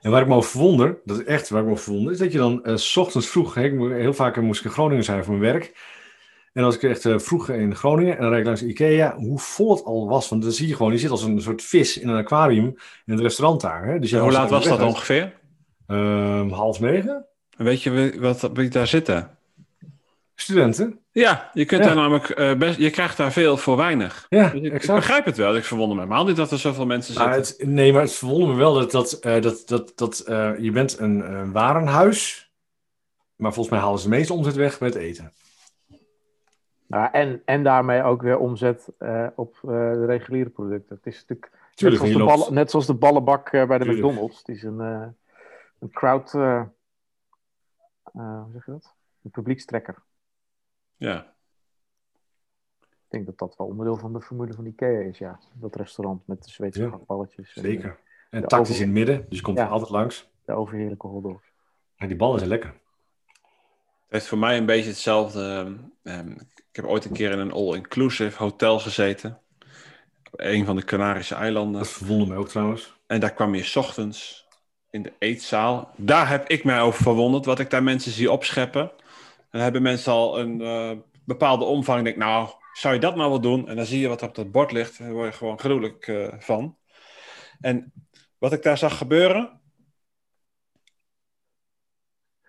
En 0.00 0.10
waar 0.10 0.22
ik 0.22 0.28
me 0.28 0.34
over 0.34 0.50
verwonder, 0.50 1.00
dat 1.04 1.18
is 1.18 1.24
echt 1.24 1.48
waar 1.48 1.60
ik 1.60 1.66
me 1.66 1.72
over 1.72 1.84
verwonder, 1.84 2.12
is 2.12 2.18
dat 2.18 2.32
je 2.32 2.38
dan 2.38 2.64
eh, 2.64 2.76
s 2.76 2.96
ochtends 2.96 3.28
vroeg, 3.28 3.54
hè, 3.54 3.62
heel 3.94 4.14
vaak 4.14 4.40
moest 4.40 4.60
ik 4.60 4.66
in 4.66 4.72
Groningen 4.72 5.04
zijn 5.04 5.24
voor 5.24 5.34
mijn 5.34 5.52
werk. 5.52 5.96
En 6.58 6.64
als 6.64 6.74
ik 6.74 6.82
echt 6.82 7.04
eh, 7.04 7.18
vroeg 7.18 7.48
in 7.48 7.74
Groningen 7.76 8.14
en 8.16 8.20
dan 8.20 8.28
rijd 8.28 8.40
ik 8.40 8.46
langs 8.46 8.62
Ikea, 8.62 9.14
hoe 9.16 9.38
vol 9.38 9.74
het 9.74 9.84
al 9.84 10.08
was. 10.08 10.28
Want 10.28 10.42
dan 10.42 10.52
zie 10.52 10.68
je 10.68 10.74
gewoon, 10.76 10.92
je 10.92 10.98
zit 10.98 11.10
als 11.10 11.22
een 11.22 11.40
soort 11.42 11.62
vis 11.62 11.98
in 11.98 12.08
een 12.08 12.16
aquarium 12.16 12.64
in 13.06 13.12
het 13.12 13.20
restaurant 13.20 13.60
daar. 13.60 13.84
Hè? 13.86 13.98
Dus 13.98 14.12
hoe 14.12 14.32
laat 14.32 14.50
was 14.50 14.64
dat 14.64 14.82
ongeveer? 14.82 15.32
Ehm, 15.86 16.48
half 16.48 16.80
negen. 16.80 17.24
En 17.56 17.64
Weet 17.64 17.82
je 17.82 18.16
wat 18.20 18.50
wie 18.54 18.68
daar 18.68 18.86
zitten? 18.86 19.30
Studenten. 20.34 20.98
Ja, 21.12 21.50
je 21.54 21.64
kunt 21.64 21.80
Ja. 21.80 21.86
daar 21.86 21.96
namelijk 21.96 22.28
eh, 22.30 22.54
best, 22.54 22.78
je 22.78 22.90
krijgt 22.90 23.16
daar 23.16 23.32
veel 23.32 23.56
voor 23.56 23.76
weinig. 23.76 24.26
Ja, 24.28 24.48
Dus 24.48 24.60
ik, 24.60 24.86
begrijp 24.86 25.24
het 25.24 25.36
wel. 25.36 25.56
Ik 25.56 25.64
verwonder 25.64 25.96
me 25.96 26.02
helemaal 26.02 26.24
niet 26.24 26.36
dat 26.36 26.50
er 26.50 26.58
zoveel 26.58 26.86
mensen 26.86 27.14
Nou, 27.14 27.34
zitten. 27.34 27.56
het, 27.58 27.74
nee, 27.74 27.92
maar 27.92 28.02
het 28.02 28.12
verwondert 28.12 28.50
me 28.52 28.58
wel 28.58 28.74
dat, 28.74 28.90
dat, 28.90 29.12
eh, 29.12 29.42
dat, 29.42 29.62
dat, 29.66 29.92
dat 29.94 30.22
je 30.60 30.70
bent 30.72 30.98
een 30.98 31.52
warenhuis, 31.52 32.50
maar 33.36 33.52
volgens 33.52 33.74
mij 33.74 33.84
halen 33.84 33.98
ze 34.00 34.08
de 34.08 34.16
meeste 34.16 34.32
omzet 34.32 34.54
weg 34.54 34.80
met 34.80 34.94
eten. 34.94 35.32
Nou, 36.88 37.08
en, 37.12 37.42
en 37.44 37.62
daarmee 37.62 38.02
ook 38.02 38.22
weer 38.22 38.38
omzet 38.38 38.88
eh, 38.98 39.26
op 39.34 39.54
eh, 39.62 39.68
de 39.70 40.04
reguliere 40.06 40.50
producten. 40.50 40.96
Het 40.96 41.06
is 41.06 41.24
natuurlijk 41.26 41.52
net, 41.76 41.94
zoals 41.94 42.12
de 42.12 42.24
ballen, 42.24 42.54
net 42.54 42.70
zoals 42.70 42.86
de 42.86 42.94
ballenbak 42.94 43.48
eh, 43.48 43.66
bij 43.66 43.78
de 43.78 43.84
Tuurlijk. 43.84 44.06
McDonald's. 44.06 44.38
Het 44.38 44.48
is 44.48 44.62
een, 44.62 44.78
een 44.78 45.90
crowd... 45.90 46.32
hoe 46.32 46.70
zeg 48.52 48.64
je 48.66 48.72
dat? 48.72 48.94
Een 49.22 49.30
publiekstrekker. 49.30 50.02
Ja. 50.96 51.34
Ik 52.80 53.14
denk 53.14 53.26
dat 53.26 53.38
dat 53.38 53.56
wel 53.56 53.66
onderdeel 53.66 53.96
van 53.96 54.12
de 54.12 54.20
formule 54.20 54.52
van 54.54 54.66
Ikea 54.66 54.98
is, 55.00 55.18
ja. 55.18 55.38
Dat 55.52 55.76
restaurant 55.76 56.26
met 56.26 56.44
de 56.44 56.50
Zweedse 56.50 56.80
Ja, 56.80 56.86
gehaktballetjes. 56.88 57.56
en 57.56 57.62
Zeker. 57.62 57.98
En 58.30 58.40
Ja, 58.40 58.46
tactisch 58.46 58.70
over- 58.70 58.80
in 58.82 58.88
het 58.88 59.06
midden, 59.06 59.26
dus 59.28 59.38
je 59.38 59.44
komt 59.44 59.58
Ja. 59.58 59.64
er 59.64 59.70
altijd 59.70 59.90
langs. 59.90 60.30
De 60.44 60.52
overheerlijke 60.52 61.06
hotdogs. 61.06 61.52
En 61.96 62.08
die 62.08 62.16
ballen 62.16 62.38
zijn 62.38 62.50
lekker. 62.50 62.74
Het 64.08 64.16
heeft 64.16 64.26
voor 64.26 64.38
mij 64.38 64.56
een 64.56 64.66
beetje 64.66 64.90
hetzelfde. 64.90 65.40
ehm, 65.40 65.74
ehm, 66.18 66.30
ik 66.70 66.76
heb 66.76 66.84
ooit 66.84 67.04
een 67.04 67.12
keer 67.12 67.30
in 67.30 67.38
een 67.38 67.52
all-inclusive 67.52 68.38
hotel 68.38 68.78
gezeten. 68.78 69.40
Op 70.32 70.40
een 70.40 70.64
van 70.64 70.76
de 70.76 70.84
Canarische 70.84 71.34
eilanden. 71.34 71.80
Dat 71.80 71.90
verwondert 71.90 72.28
mij 72.28 72.38
ook 72.38 72.48
trouwens. 72.48 72.96
En 73.06 73.20
daar 73.20 73.34
kwam 73.34 73.54
je 73.54 73.62
's 73.62 73.76
ochtends 73.76 74.46
in 74.90 75.02
de 75.02 75.12
eetzaal. 75.18 75.90
Daar 75.96 76.28
heb 76.28 76.48
ik 76.48 76.64
mij 76.64 76.80
over 76.80 77.02
verwonderd, 77.02 77.44
wat 77.44 77.58
ik 77.58 77.70
daar 77.70 77.82
mensen 77.82 78.12
zie 78.12 78.30
opscheppen. 78.30 78.82
En 78.82 79.46
dan 79.50 79.60
hebben 79.60 79.82
mensen 79.82 80.12
al 80.12 80.38
een 80.38 80.60
eh, 80.60 80.90
bepaalde 81.24 81.64
omvang. 81.64 81.98
Ik 81.98 82.04
denk, 82.04 82.16
nou, 82.16 82.48
zou 82.72 82.94
je 82.94 83.00
dat 83.00 83.16
nou 83.16 83.30
wel 83.30 83.40
doen? 83.40 83.68
En 83.68 83.76
dan 83.76 83.86
zie 83.86 84.00
je 84.00 84.08
wat 84.08 84.22
er 84.22 84.28
op 84.28 84.34
dat 84.34 84.50
bord 84.50 84.72
ligt. 84.72 84.98
Daar 84.98 85.12
word 85.12 85.32
je 85.32 85.38
gewoon 85.38 85.58
gruwelijk 85.58 86.06
eh, 86.06 86.28
van. 86.38 86.76
En 87.60 87.92
wat 88.38 88.52
ik 88.52 88.62
daar 88.62 88.78
zag 88.78 88.98
gebeuren. 88.98 89.60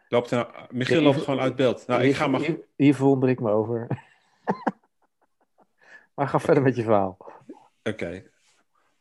Loopt 0.10 0.32
er 0.32 0.48
Michiel 0.70 0.98
Ja, 0.98 1.04
loopt 1.04 1.16
hier- 1.16 1.24
gewoon 1.24 1.40
uit 1.40 1.56
beeld. 1.56 1.88
Nou, 1.88 2.00
ik 2.00 2.06
hier, 2.06 2.16
ga 2.16 2.28
maar. 2.28 2.40
hier, 2.40 2.60
hier 2.76 2.96
verwonder 2.96 3.30
ik 3.30 3.40
me 3.40 3.52
over. 3.52 3.88
maar 6.16 6.28
ga 6.28 6.40
verder 6.40 6.64
met 6.64 6.76
je 6.76 6.84
verhaal. 6.84 7.18
Oké. 7.84 8.24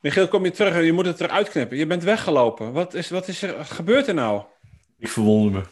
Michiel, 0.01 0.29
kom 0.29 0.45
je 0.45 0.51
terug? 0.51 0.85
Je 0.85 0.93
moet 0.93 1.07
het 1.07 1.21
eruit 1.21 1.49
knippen. 1.49 1.77
Je 1.77 1.87
bent 1.87 2.03
weggelopen. 2.03 2.73
Wat 2.73 2.95
is, 2.95 3.11
wat 3.11 3.29
is 3.29 3.43
er 3.43 3.57
wat 3.57 3.71
gebeurt 3.71 4.07
er 4.07 4.15
nou? 4.15 4.43
Ik 4.99 5.09
verwonder 5.09 5.53
me. 5.53 5.63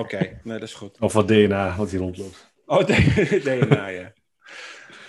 Oké, 0.00 0.18
nee, 0.18 0.58
dat 0.58 0.68
is 0.68 0.74
goed. 0.74 0.98
Of 1.00 1.12
wat 1.12 1.28
DNA, 1.28 1.76
wat 1.76 1.90
hier 1.90 2.00
rondloopt. 2.00 2.52
Oh, 2.66 2.78
DNA, 3.44 3.86
ja. 3.86 4.12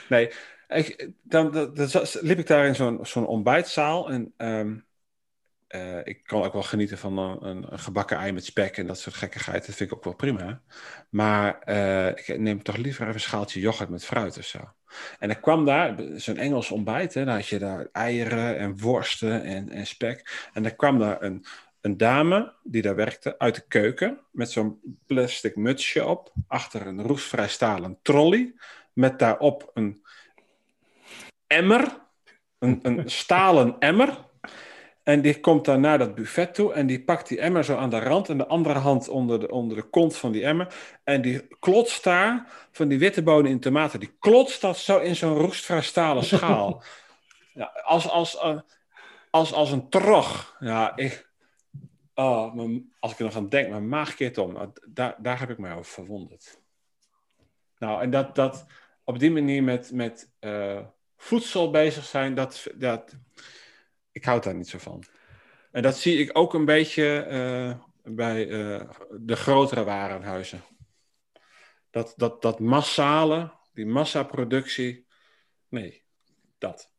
Nee, 0.09 0.31
ik, 0.67 1.09
dan, 1.23 1.51
dan, 1.51 1.73
dan 1.73 1.87
zat- 1.87 2.17
liep 2.21 2.39
ik 2.39 2.47
daar 2.47 2.65
in 2.67 2.75
zo'n 2.75 2.99
zo'n 3.01 3.25
ontbijtzaal 3.27 4.09
en 4.09 4.33
ehm, 4.37 4.75
eh, 5.75 5.99
ik 6.03 6.23
kan 6.23 6.43
ook 6.43 6.53
wel 6.53 6.63
genieten 6.63 6.97
van 6.97 7.17
een, 7.17 7.65
een, 7.71 7.79
gebakken 7.79 8.17
ei 8.17 8.31
met 8.31 8.45
spek 8.45 8.77
en 8.77 8.87
dat 8.87 8.99
soort 8.99 9.15
gekkigheid. 9.15 9.65
Dat 9.65 9.75
vind 9.75 9.91
ik 9.91 9.97
ook 9.97 10.03
wel 10.03 10.15
prima. 10.15 10.61
Maar 11.09 11.59
eh, 11.59 12.07
ik 12.07 12.39
neem 12.39 12.63
toch 12.63 12.77
liever 12.77 13.01
even 13.01 13.13
een 13.13 13.19
schaaltje 13.19 13.59
yoghurt 13.59 13.89
met 13.89 14.05
fruit 14.05 14.37
of 14.37 14.45
zo. 14.45 14.59
En 15.19 15.29
er 15.29 15.39
kwam 15.39 15.65
daar 15.65 15.95
zo'n 16.15 16.37
Engels 16.37 16.71
ontbijt, 16.71 17.13
hè, 17.13 17.25
dan 17.25 17.33
had 17.33 17.47
je 17.47 17.59
daar 17.59 17.87
eieren 17.91 18.57
en 18.57 18.79
worsten 18.79 19.43
en, 19.43 19.69
en 19.69 19.87
spek. 19.87 20.49
En 20.53 20.65
er 20.65 20.75
kwam 20.75 20.99
daar 20.99 21.21
een, 21.21 21.45
een 21.81 21.97
dame 21.97 22.53
die 22.63 22.81
daar 22.81 22.95
werkte 22.95 23.39
uit 23.39 23.55
de 23.55 23.67
keuken 23.67 24.19
met 24.31 24.51
zo'n 24.51 24.99
plastic 25.05 25.55
mutsje 25.55 26.05
op, 26.05 26.33
achter 26.47 26.87
een 26.87 27.01
roestvrij 27.01 27.47
stalen 27.47 27.99
trolley, 28.01 28.53
met 28.93 29.19
daarop 29.19 29.71
een 29.73 30.05
emmer, 31.47 32.01
een, 32.59 32.79
een 32.81 33.09
stalen 33.09 33.75
emmer. 33.79 34.23
En 35.05 35.21
die 35.21 35.39
komt 35.39 35.65
dan 35.65 35.81
naar 35.81 35.97
dat 35.97 36.15
buffet 36.15 36.53
toe 36.53 36.73
en 36.73 36.87
die 36.87 37.03
pakt 37.03 37.27
die 37.27 37.39
emmer 37.39 37.63
zo 37.63 37.75
aan 37.75 37.89
de 37.89 37.99
rand 37.99 38.29
en 38.29 38.37
de 38.37 38.47
andere 38.47 38.79
hand 38.79 39.07
onder 39.07 39.39
de, 39.39 39.51
onder 39.51 39.77
de 39.77 39.83
kont 39.83 40.15
van 40.17 40.31
die 40.31 40.43
emmer. 40.45 40.75
En 41.03 41.21
die 41.21 41.47
klotst 41.59 42.03
daar 42.03 42.47
van 42.71 42.87
die 42.87 42.99
witte 42.99 43.23
bonen 43.23 43.51
in 43.51 43.59
tomaten. 43.59 43.99
Die 43.99 44.15
klotst 44.19 44.61
dat 44.61 44.77
zo 44.77 44.97
in 44.99 45.15
zo'n 45.15 45.37
roestvrij 45.37 45.81
stalen 45.81 46.23
schaal. 46.33 46.83
Ja, 47.53 47.65
als, 47.83 48.09
als, 48.09 48.37
eh, 48.37 48.59
als, 49.29 49.53
als 49.53 49.71
een 49.71 49.89
trog. 49.89 50.55
Ja, 50.59 50.95
ik, 50.95 51.29
oh, 52.15 52.53
mijn- 52.53 52.93
als 52.99 53.11
ik 53.11 53.17
er 53.19 53.25
nog 53.25 53.35
aan 53.35 53.49
denk, 53.49 53.69
mijn 53.69 53.89
maag 53.89 54.15
keert 54.15 54.37
om. 54.37 54.53
Nou, 54.53 54.69
Daar, 54.87 55.15
daar 55.17 55.39
heb 55.39 55.49
ik 55.49 55.57
mij 55.57 55.71
over 55.71 55.91
verwonderd. 55.91 56.59
Nou, 57.79 58.01
en 58.01 58.09
dat, 58.09 58.35
dat 58.35 58.65
op 59.03 59.19
die 59.19 59.31
manier 59.31 59.63
met, 59.63 59.91
met 59.91 60.29
eh, 60.39 60.79
voedsel 61.17 61.69
bezig 61.71 62.05
zijn, 62.05 62.35
dat, 62.35 62.67
dat, 62.75 63.15
ik 64.15 64.25
houd 64.25 64.43
daar 64.43 64.55
niet 64.55 64.69
zo 64.69 64.77
van. 64.77 65.03
En 65.71 65.81
dat 65.81 65.97
zie 65.97 66.17
ik 66.17 66.29
ook 66.37 66.53
een 66.53 66.65
beetje 66.65 67.17
eh, 67.17 67.73
bij 68.13 68.49
eh, 68.49 68.89
de 69.19 69.35
grotere 69.35 69.83
warenhuizen. 69.83 70.61
Dat, 71.89 72.13
dat, 72.15 72.41
dat 72.41 72.59
massale, 72.59 73.51
die 73.73 73.85
massaproductie, 73.85 75.05
nee, 75.69 76.03
dat. 76.57 76.91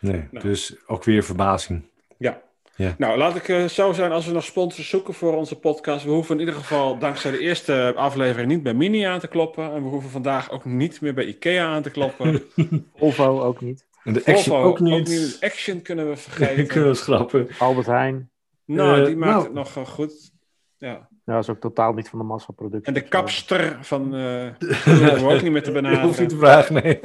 Nee, 0.00 0.28
Nou. 0.30 0.44
dus 0.48 0.86
ook 0.86 1.04
weer 1.04 1.24
verbazing. 1.24 1.90
Ja. 2.18 2.42
Ja. 2.76 2.94
Nou, 2.98 3.18
laat 3.18 3.36
ik 3.36 3.48
eh, 3.48 3.64
zo 3.64 3.92
zijn 3.92 4.12
als 4.12 4.26
we 4.26 4.32
nog 4.32 4.44
sponsors 4.44 4.88
zoeken 4.88 5.14
voor 5.14 5.36
onze 5.36 5.58
podcast. 5.58 6.04
We 6.04 6.10
hoeven 6.10 6.34
in 6.34 6.40
ieder 6.40 6.54
geval 6.54 6.98
dankzij 6.98 7.30
de 7.30 7.38
eerste 7.38 7.92
aflevering 7.96 8.48
niet 8.48 8.62
bij 8.62 8.74
Mini 8.74 9.02
aan 9.02 9.20
te 9.20 9.28
kloppen. 9.28 9.72
En 9.72 9.82
we 9.82 9.88
hoeven 9.88 10.10
vandaag 10.10 10.50
ook 10.50 10.64
niet 10.64 11.00
meer 11.00 11.14
bij 11.14 11.24
Ikea 11.24 11.66
aan 11.66 11.82
te 11.82 11.90
kloppen. 11.90 12.42
Volvo 12.96 13.40
ook 13.40 13.60
niet. 13.60 13.86
En 14.04 14.12
de 14.12 14.20
action 14.24 14.42
Volvo 14.56 14.68
ook 14.68 14.80
niet. 14.80 15.36
Action 15.40 15.82
kunnen 15.82 16.08
we 16.08 16.16
vergeten. 16.26 16.66
Kunnen 16.66 16.88
we 16.88 16.94
schrappen. 16.94 17.48
Albert 17.58 17.86
Heijn. 17.86 18.30
Nou, 18.64 19.00
Eh, 19.00 19.06
die 19.06 19.16
maakt 19.16 19.32
nou. 19.32 19.44
het 19.44 19.52
nog 19.54 19.76
eh, 19.76 19.86
goed. 19.86 20.32
Ja. 20.78 21.08
Ja, 21.24 21.32
dat 21.34 21.42
is 21.42 21.48
ook 21.48 21.60
totaal 21.60 21.92
niet 21.92 22.08
van 22.08 22.18
de 22.18 22.24
massaproductie. 22.24 22.86
En 22.86 22.94
de 22.94 23.00
of 23.00 23.06
zo. 23.06 23.10
kapster 23.18 23.78
van... 23.80 24.14
eh 24.14 24.46
hoeven 24.84 25.26
we 25.26 25.34
ook 25.34 25.42
niet 25.42 25.52
meer 25.52 25.62
te 25.62 25.72
Je 25.72 26.00
hoeft 26.00 26.20
niet 26.20 26.28
te 26.28 26.36
vragen, 26.36 26.74
nee. 26.82 26.98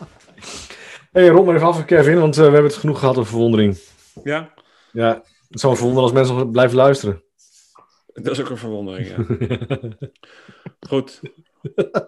hey, 1.12 1.28
rond 1.28 1.46
maar 1.46 1.54
even 1.54 1.66
af, 1.66 1.84
Kevin, 1.84 2.18
want 2.18 2.34
eh, 2.36 2.44
we 2.44 2.50
hebben 2.50 2.70
het 2.70 2.80
genoeg 2.80 2.98
gehad 2.98 3.16
over 3.16 3.30
verwondering. 3.30 3.78
Ja, 4.24 4.52
Ja, 4.92 5.22
het 5.48 5.60
zou 5.60 5.72
me 5.72 5.78
verwonderen 5.78 6.02
als 6.02 6.12
mensen 6.18 6.36
nog 6.36 6.50
blijven 6.50 6.76
luisteren. 6.76 7.22
dat 8.14 8.30
is 8.32 8.40
ook 8.40 8.50
een 8.50 8.56
verwondering, 8.56 9.08
ja. 9.08 9.16
Goed. 10.88 11.20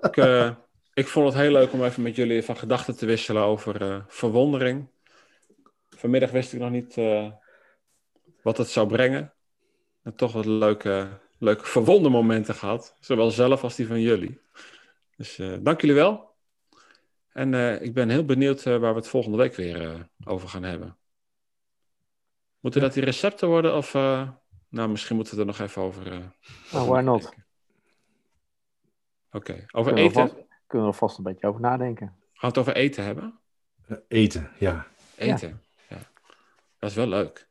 Ik, 0.01 0.17
eh, 0.17 0.51
ik 0.95 1.09
vond 1.09 1.27
het 1.27 1.43
heel 1.43 1.51
leuk 1.51 1.73
om 1.73 1.85
even 1.85 2.03
met 2.03 2.17
jullie 2.17 2.43
van 2.43 2.57
gedachten 2.57 2.97
te 2.97 3.07
wisselen 3.07 3.43
over 3.43 3.83
eh, 3.83 4.01
verwondering. 4.07 4.89
Vanmiddag 5.89 6.31
wist 6.31 6.53
ik 6.53 6.61
nog 6.61 6.71
niet 6.71 6.97
eh, 6.97 7.31
wat 8.43 8.59
het 8.59 8.69
zou 8.69 8.87
brengen. 8.87 9.33
En 10.03 10.15
toch 10.15 10.33
wat 10.33 10.45
leuke, 10.45 11.09
leuke 11.39 11.65
verwondermomenten 11.65 12.55
gehad. 12.55 12.97
Zowel 13.01 13.31
zelf 13.31 13.63
als 13.63 13.77
die 13.77 13.87
van 13.87 14.01
jullie. 14.01 14.41
Dus 15.17 15.39
eh, 15.39 15.53
dank 15.61 15.81
jullie 15.81 15.97
wel. 15.97 16.33
En 17.33 17.83
ik 17.83 17.95
ben 17.95 18.09
heel 18.09 18.25
benieuwd 18.25 18.63
waar 18.63 18.81
we 18.81 18.87
het 18.87 19.09
volgende 19.09 19.37
week 19.37 19.55
weer 19.55 20.09
over 20.25 20.49
gaan 20.49 20.63
hebben. 20.63 20.97
Moeten 22.61 22.81
dat 22.81 22.93
die 22.93 23.05
recepten 23.05 23.49
worden 23.49 23.77
of... 23.77 23.93
nou, 24.69 24.89
misschien 24.89 25.17
moeten 25.17 25.35
we 25.35 25.41
er 25.41 25.47
nog 25.47 25.59
even 25.59 25.83
over... 25.83 26.33
Nou, 26.73 26.89
why 26.89 27.01
not? 27.01 27.33
Oké, 29.33 29.67
over 29.73 29.95
eten. 29.95 30.45
Kunnen 30.75 30.93
we 30.93 30.95
er 30.95 31.01
vast 31.09 31.19
een 31.19 31.25
beetje 31.25 31.47
over 31.47 31.61
nadenken. 31.61 32.07
Gaan 32.07 32.17
we 32.41 32.47
het 32.47 32.59
over 32.59 32.75
eten 32.77 33.05
hebben? 33.05 33.39
Eten, 34.09 34.51
ja. 34.59 34.87
Eten, 35.17 35.61
ja. 35.89 35.97
Dat 36.79 36.91
is 36.91 36.97
wel 36.97 37.07
leuk. 37.07 37.47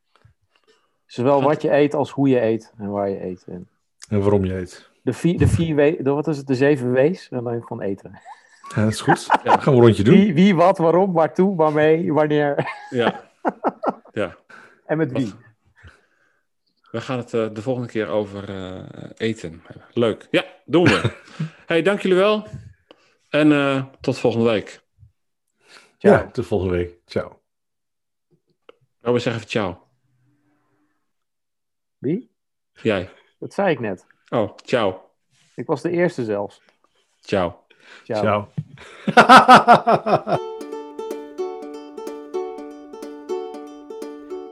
Zowel 1.06 1.38
Gaat- 1.40 1.48
wat 1.48 1.62
je 1.62 1.72
eet 1.72 1.94
als 1.94 2.12
hoe 2.12 2.30
je 2.30 2.42
eet 2.42 2.74
en 2.78 2.90
waar 2.90 3.10
je 3.10 3.24
eet. 3.24 3.44
En 3.48 3.70
En 4.10 4.20
waarom 4.20 4.46
je 4.46 4.56
eet. 4.58 4.90
de 5.02 5.14
vier, 5.14 5.38
de 5.38 5.48
vier 5.48 5.76
we, 5.76 5.98
de, 6.02 6.10
wat 6.12 6.28
is 6.28 6.38
het, 6.38 6.48
de 6.48 6.56
zeven 6.56 6.92
W's 6.94 7.30
en 7.30 7.44
dan 7.44 7.62
gewoon 7.62 7.82
eten. 7.84 8.20
Ja, 8.76 8.84
dat 8.84 8.92
is 8.92 9.02
goed. 9.02 9.28
Dan 9.44 9.62
gaan 9.62 9.74
we 9.74 9.80
een 9.80 9.86
rondje 9.86 10.04
doen. 10.04 10.14
Wie, 10.14 10.34
wie, 10.34 10.56
wat, 10.56 10.78
waarom, 10.78 11.14
waartoe, 11.14 11.56
waarmee, 11.56 12.14
wanneer 12.14 12.72
Ja. 12.90 13.30
ja. 14.12 14.36
en 14.86 14.98
met 14.98 15.12
wie. 15.12 15.34
We 16.92 17.02
gaan 17.02 17.18
het 17.18 17.34
eh, 17.34 17.48
de 17.54 17.62
volgende 17.62 17.88
keer 17.88 18.08
over 18.08 18.50
eh, 18.50 19.10
eten 19.18 19.62
hebben. 19.64 19.86
Leuk. 19.94 20.28
Ja, 20.32 20.46
doen 20.66 20.84
we. 20.84 21.12
hey, 21.66 21.82
dank 21.82 22.00
jullie 22.02 22.18
wel. 22.18 22.48
En 23.34 23.52
eh, 23.52 23.84
tot 24.02 24.20
volgende 24.20 24.50
week. 24.50 24.82
Ciao. 25.98 26.14
Ja, 26.14 26.32
tot 26.32 26.46
volgende 26.46 26.74
week. 26.76 26.98
Ciao. 27.06 27.40
Robert, 29.02 29.24
zeg 29.24 29.36
even 29.36 29.48
ciao. 29.48 29.88
Wie? 31.98 32.32
Jij. 32.74 33.10
Dat 33.40 33.54
zei 33.54 33.70
ik 33.72 33.80
net. 33.80 34.06
Oh, 34.30 34.58
ciao. 34.66 35.02
Ik 35.56 35.66
was 35.66 35.82
de 35.82 35.90
eerste 35.90 36.24
zelfs. 36.24 36.62
Ciao. 37.20 37.66
Ciao. 38.04 38.22
Ciao. 38.22 38.48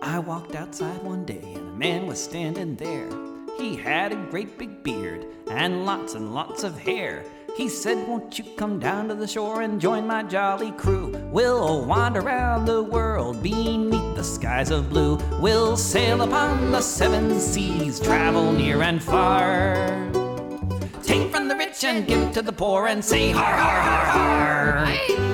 I 0.02 0.20
walked 0.26 0.56
outside 0.56 1.04
one 1.04 1.24
day 1.26 1.54
and 1.56 1.68
a 1.68 1.78
man 1.78 2.06
was 2.06 2.24
standing 2.24 2.78
there. 2.78 3.08
He 3.58 3.78
had 3.78 4.12
a 4.12 4.28
great 4.30 4.58
big 4.58 4.84
beard 4.84 5.26
and 5.48 5.86
lots 5.86 6.16
and 6.16 6.34
lots 6.34 6.64
of 6.64 6.80
hair. 6.80 7.24
He 7.56 7.68
said, 7.68 8.08
Won't 8.08 8.40
you 8.40 8.46
come 8.56 8.80
down 8.80 9.10
to 9.10 9.16
the 9.16 9.28
shore 9.28 9.62
and 9.62 9.80
join 9.80 10.08
my 10.08 10.24
jolly 10.24 10.72
crew? 10.72 11.10
We'll 11.32 11.86
wander 11.86 12.22
around 12.22 12.66
the 12.66 12.82
world 12.82 13.44
beneath 13.44 14.16
the 14.16 14.24
skies 14.24 14.72
of 14.72 14.90
blue. 14.90 15.18
We'll 15.40 15.76
sail 15.76 16.22
upon 16.22 16.72
the 16.72 16.82
seven 16.82 17.40
seas, 17.40 18.00
travel 18.00 18.52
near 18.54 18.82
and 18.82 19.04
far. 19.04 19.76
Take 21.04 21.30
from 21.30 21.50
the 21.50 21.56
rich 21.56 21.84
and 21.84 22.08
give 22.08 22.32
to 22.34 22.42
the 22.42 22.54
poor 22.54 22.88
and 22.88 23.04
say, 23.04 23.32
Har, 23.32 23.44
har, 23.44 23.82
har, 23.82 24.86
har. 24.86 25.31